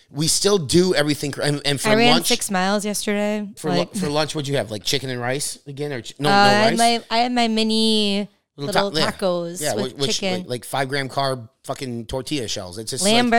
We 0.09 0.27
still 0.27 0.57
do 0.57 0.93
everything. 0.95 1.33
And, 1.41 1.61
and 1.65 1.81
for 1.81 1.89
I 1.89 1.95
ran 1.95 2.13
lunch, 2.13 2.27
six 2.27 2.49
miles 2.49 2.85
yesterday. 2.85 3.49
for, 3.57 3.71
like, 3.71 3.93
for 3.93 4.07
lunch, 4.09 4.35
what'd 4.35 4.47
you 4.47 4.55
have? 4.55 4.71
Like 4.71 4.83
chicken 4.83 5.09
and 5.09 5.19
rice 5.19 5.59
again, 5.67 5.91
or 5.91 6.01
no, 6.19 6.29
uh, 6.29 6.31
no 6.31 6.37
I 6.37 6.49
had 6.49 6.69
rice? 6.69 6.77
my 6.77 7.03
I 7.09 7.17
had 7.17 7.31
my 7.33 7.47
mini 7.49 8.29
little, 8.57 8.91
ta- 8.91 8.97
yeah. 8.99 9.11
tacos 9.11 9.61
yeah, 9.61 9.75
with 9.75 9.97
which, 9.97 10.17
chicken, 10.19 10.41
like, 10.41 10.49
like 10.49 10.65
five 10.65 10.89
gram 10.89 11.07
carb 11.09 11.49
fucking 11.63 12.05
tortilla 12.07 12.47
shells. 12.47 12.77
It's 12.77 12.91
just 12.91 13.03
lamb 13.03 13.29
like, 13.29 13.33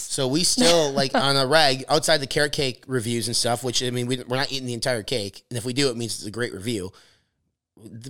so 0.00 0.26
we 0.28 0.42
still 0.44 0.90
like 0.94 1.14
on 1.14 1.36
a 1.36 1.46
rag 1.46 1.84
outside 1.88 2.18
the 2.18 2.26
carrot 2.26 2.52
cake 2.52 2.84
reviews 2.86 3.28
and 3.28 3.36
stuff. 3.36 3.62
Which 3.62 3.82
I 3.82 3.90
mean, 3.90 4.06
we, 4.06 4.22
we're 4.26 4.36
not 4.36 4.52
eating 4.52 4.66
the 4.66 4.74
entire 4.74 5.02
cake, 5.02 5.44
and 5.50 5.56
if 5.56 5.64
we 5.64 5.72
do, 5.72 5.88
it 5.90 5.96
means 5.96 6.16
it's 6.16 6.26
a 6.26 6.30
great 6.30 6.52
review. 6.52 6.92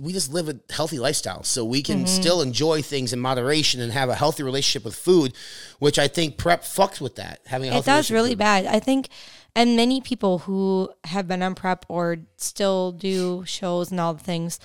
We 0.03 0.13
just 0.13 0.31
live 0.31 0.49
a 0.49 0.59
healthy 0.71 0.99
lifestyle, 0.99 1.43
so 1.43 1.65
we 1.65 1.81
can 1.81 1.99
Mm-hmm. 1.99 2.07
still 2.07 2.41
enjoy 2.41 2.81
things 2.81 3.11
in 3.13 3.19
moderation 3.19 3.81
and 3.81 3.91
have 3.91 4.09
a 4.09 4.15
healthy 4.15 4.43
relationship 4.43 4.85
with 4.85 4.93
food, 4.95 5.33
which 5.79 5.97
I 5.97 6.07
think 6.07 6.37
prep 6.37 6.63
fucks 6.63 7.01
with 7.01 7.15
that. 7.15 7.39
Having 7.45 7.71
a 7.71 7.79
It 7.79 7.85
does 7.85 8.11
really 8.11 8.35
bad. 8.35 8.65
I 8.65 8.79
think, 8.79 9.07
and 9.55 9.75
many 9.75 9.99
people 10.01 10.39
who 10.39 10.91
have 11.05 11.27
been 11.27 11.41
on 11.41 11.55
prep 11.55 11.85
or 11.89 12.17
still 12.37 12.91
do 12.91 13.45
shows 13.45 13.89
and 13.89 13.99
all 13.99 14.13
the 14.13 14.23
things 14.23 14.59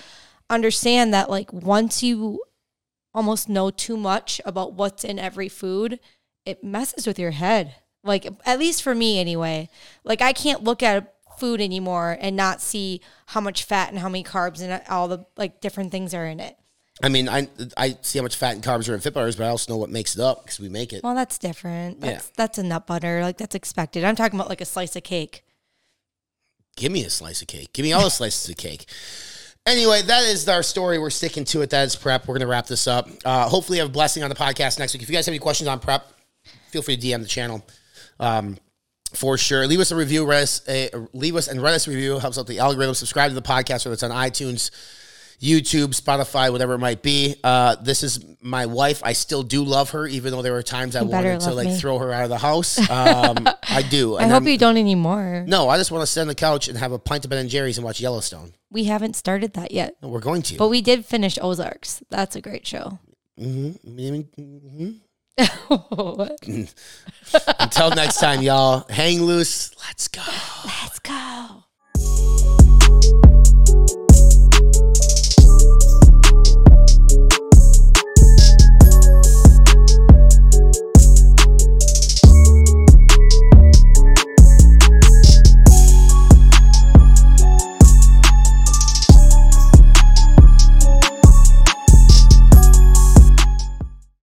understand 0.51 1.13
that 1.15 1.31
like 1.31 1.53
once 1.53 2.03
you 2.03 2.43
almost 3.15 3.49
know 3.49 3.71
too 3.71 3.97
much 3.97 4.41
about 4.45 4.75
what's 4.75 5.05
in 5.05 5.19
every 5.19 5.49
food, 5.49 6.01
it 6.45 6.65
messes 6.65 7.07
with 7.07 7.19
your 7.19 7.33
head. 7.33 7.75
Like 8.05 8.27
at 8.47 8.59
least 8.59 8.83
for 8.83 8.95
me 8.95 9.19
anyway. 9.19 9.69
Like 10.05 10.23
I 10.23 10.33
can't 10.33 10.63
look 10.65 10.83
at 10.83 11.15
food 11.39 11.61
anymore 11.61 12.17
and 12.21 12.37
not 12.37 12.61
see 12.61 13.01
how 13.27 13.41
much 13.41 13.65
fat 13.65 13.91
and 13.91 13.99
how 13.99 14.09
many 14.09 14.25
carbs 14.25 14.61
and 14.61 14.83
all 14.89 15.09
the 15.09 15.25
like 15.37 15.61
different 15.61 15.93
things 15.93 16.15
are 16.15 16.27
in 16.27 16.41
it. 16.41 16.57
I 17.03 17.09
mean, 17.09 17.29
I 17.29 17.49
I 17.77 17.97
see 18.03 18.19
how 18.19 18.25
much 18.25 18.37
fat 18.37 18.55
and 18.55 18.65
carbs 18.65 18.89
are 18.89 18.95
in 18.95 19.01
Fit 19.01 19.15
Bars, 19.15 19.37
but 19.37 19.45
I 19.45 19.49
also 19.49 19.73
know 19.73 19.77
what 19.77 19.91
makes 19.91 20.17
it 20.17 20.21
up 20.21 20.45
because 20.45 20.59
we 20.59 20.69
make 20.69 20.93
it. 20.93 21.05
Well, 21.05 21.15
that's 21.15 21.39
different. 21.39 21.99
Yeah. 22.01 22.13
That's 22.13 22.29
that's 22.31 22.59
a 22.59 22.63
nut 22.63 22.87
butter. 22.87 23.23
Like 23.23 23.39
that's 23.39 23.55
expected. 23.55 24.05
I'm 24.05 24.17
talking 24.17 24.39
about 24.39 24.49
like 24.49 24.61
a 24.61 24.65
slice 24.65 24.97
of 24.97 25.05
cake. 25.05 25.45
Give 26.77 26.91
me 26.91 27.05
a 27.05 27.11
slice 27.11 27.41
of 27.43 27.49
cake. 27.49 27.73
Give 27.73 27.85
me 27.85 27.93
all 27.93 28.05
the 28.05 28.11
slices 28.11 28.49
of 28.49 28.57
cake. 28.57 28.87
Anyway, 29.69 30.01
that 30.01 30.25
is 30.25 30.49
our 30.49 30.63
story. 30.63 30.99
We're 30.99 31.11
sticking 31.11 31.45
to 31.45 31.61
it. 31.61 31.69
That 31.69 31.85
is 31.85 31.95
prep. 31.95 32.27
We're 32.27 32.33
going 32.33 32.41
to 32.41 32.47
wrap 32.47 32.67
this 32.67 32.87
up. 32.87 33.07
Uh, 33.23 33.47
hopefully, 33.51 33.77
have 33.79 33.89
a 33.89 33.91
blessing 33.91 34.23
on 34.23 34.31
the 34.31 34.35
podcast 34.35 34.79
next 34.79 34.95
week. 34.95 35.03
If 35.03 35.11
you 35.11 35.15
guys 35.15 35.27
have 35.27 35.33
any 35.33 35.39
questions 35.39 35.69
on 35.69 35.79
prep, 35.79 36.11
feel 36.71 36.81
free 36.81 36.97
to 36.97 37.07
DM 37.07 37.21
the 37.21 37.29
channel. 37.29 37.63
Um, 38.19 38.57
for 39.13 39.37
sure. 39.37 39.67
Leave 39.67 39.81
us 39.81 39.91
a 39.91 39.97
review. 39.97 40.31
Us 40.31 40.63
a, 40.67 40.89
leave 41.13 41.37
us 41.37 41.49
and 41.49 41.63
write 41.63 41.75
us 41.75 41.87
a 41.87 41.91
review. 41.91 42.19
Helps 42.19 42.39
out 42.39 42.47
the 42.47 42.61
algorithm. 42.61 42.95
Subscribe 42.95 43.31
to 43.31 43.35
the 43.35 43.43
podcast, 43.43 43.85
whether 43.85 43.93
it's 43.93 44.03
on 44.03 44.11
iTunes, 44.11 44.71
YouTube, 45.41 45.89
Spotify, 45.99 46.51
whatever 46.51 46.75
it 46.75 46.79
might 46.79 47.01
be. 47.03 47.37
Uh, 47.45 47.77
this 47.77 48.03
is 48.03 48.25
my 48.43 48.67
wife. 48.67 49.01
I 49.05 49.13
still 49.13 49.43
do 49.45 49.63
love 49.63 49.91
her, 49.91 50.07
even 50.07 50.33
though 50.33 50.43
there 50.43 50.53
were 50.53 50.63
times 50.65 50.97
I 50.97 51.03
You 51.03 51.07
wanted 51.07 51.41
to 51.43 51.55
like 51.55 51.69
me. 51.69 51.79
throw 51.79 51.99
her 51.99 52.13
out 52.13 52.25
of 52.25 52.29
the 52.31 52.39
house. 52.39 52.79
Um, 52.91 53.49
I 53.69 53.83
do. 53.89 54.17
I 54.17 54.25
hope 54.25 54.33
I'm- 54.33 54.49
you 54.49 54.59
don't 54.59 54.77
anymore. 54.77 55.45
no, 55.47 55.69
I 55.69 55.77
just 55.79 55.91
want 55.93 56.03
to 56.03 56.07
sit 56.07 56.21
on 56.23 56.27
the 56.27 56.35
couch 56.35 56.67
and 56.69 56.77
have 56.79 56.91
a 56.93 56.99
pint 56.99 57.25
of 57.25 57.31
Ben 57.31 57.39
and 57.39 57.49
Jerry's 57.51 57.79
and 57.79 57.85
watch 57.85 58.01
Yellowstone. 58.01 58.53
We 58.71 58.85
haven't 58.85 59.15
started 59.15 59.53
that 59.55 59.71
yet. 59.73 59.95
No, 60.03 60.09
we're 60.09 60.21
going 60.21 60.43
to. 60.43 60.57
But 60.57 60.69
we 60.69 60.83
did 60.83 61.05
finish 61.07 61.39
Ozarks. 61.41 62.03
That's 62.11 62.35
a 62.37 62.41
great 62.41 62.67
show. 62.67 62.99
mm-hmm. 63.41 64.91
Until 67.61 67.91
next 67.91 68.19
time, 68.19 68.43
y'all. 68.43 68.85
Hang 68.91 69.23
loose. 69.23 69.71
Let's 69.87 70.09
go. 70.09 70.23
Let's 70.65 70.99
go. 70.99 71.65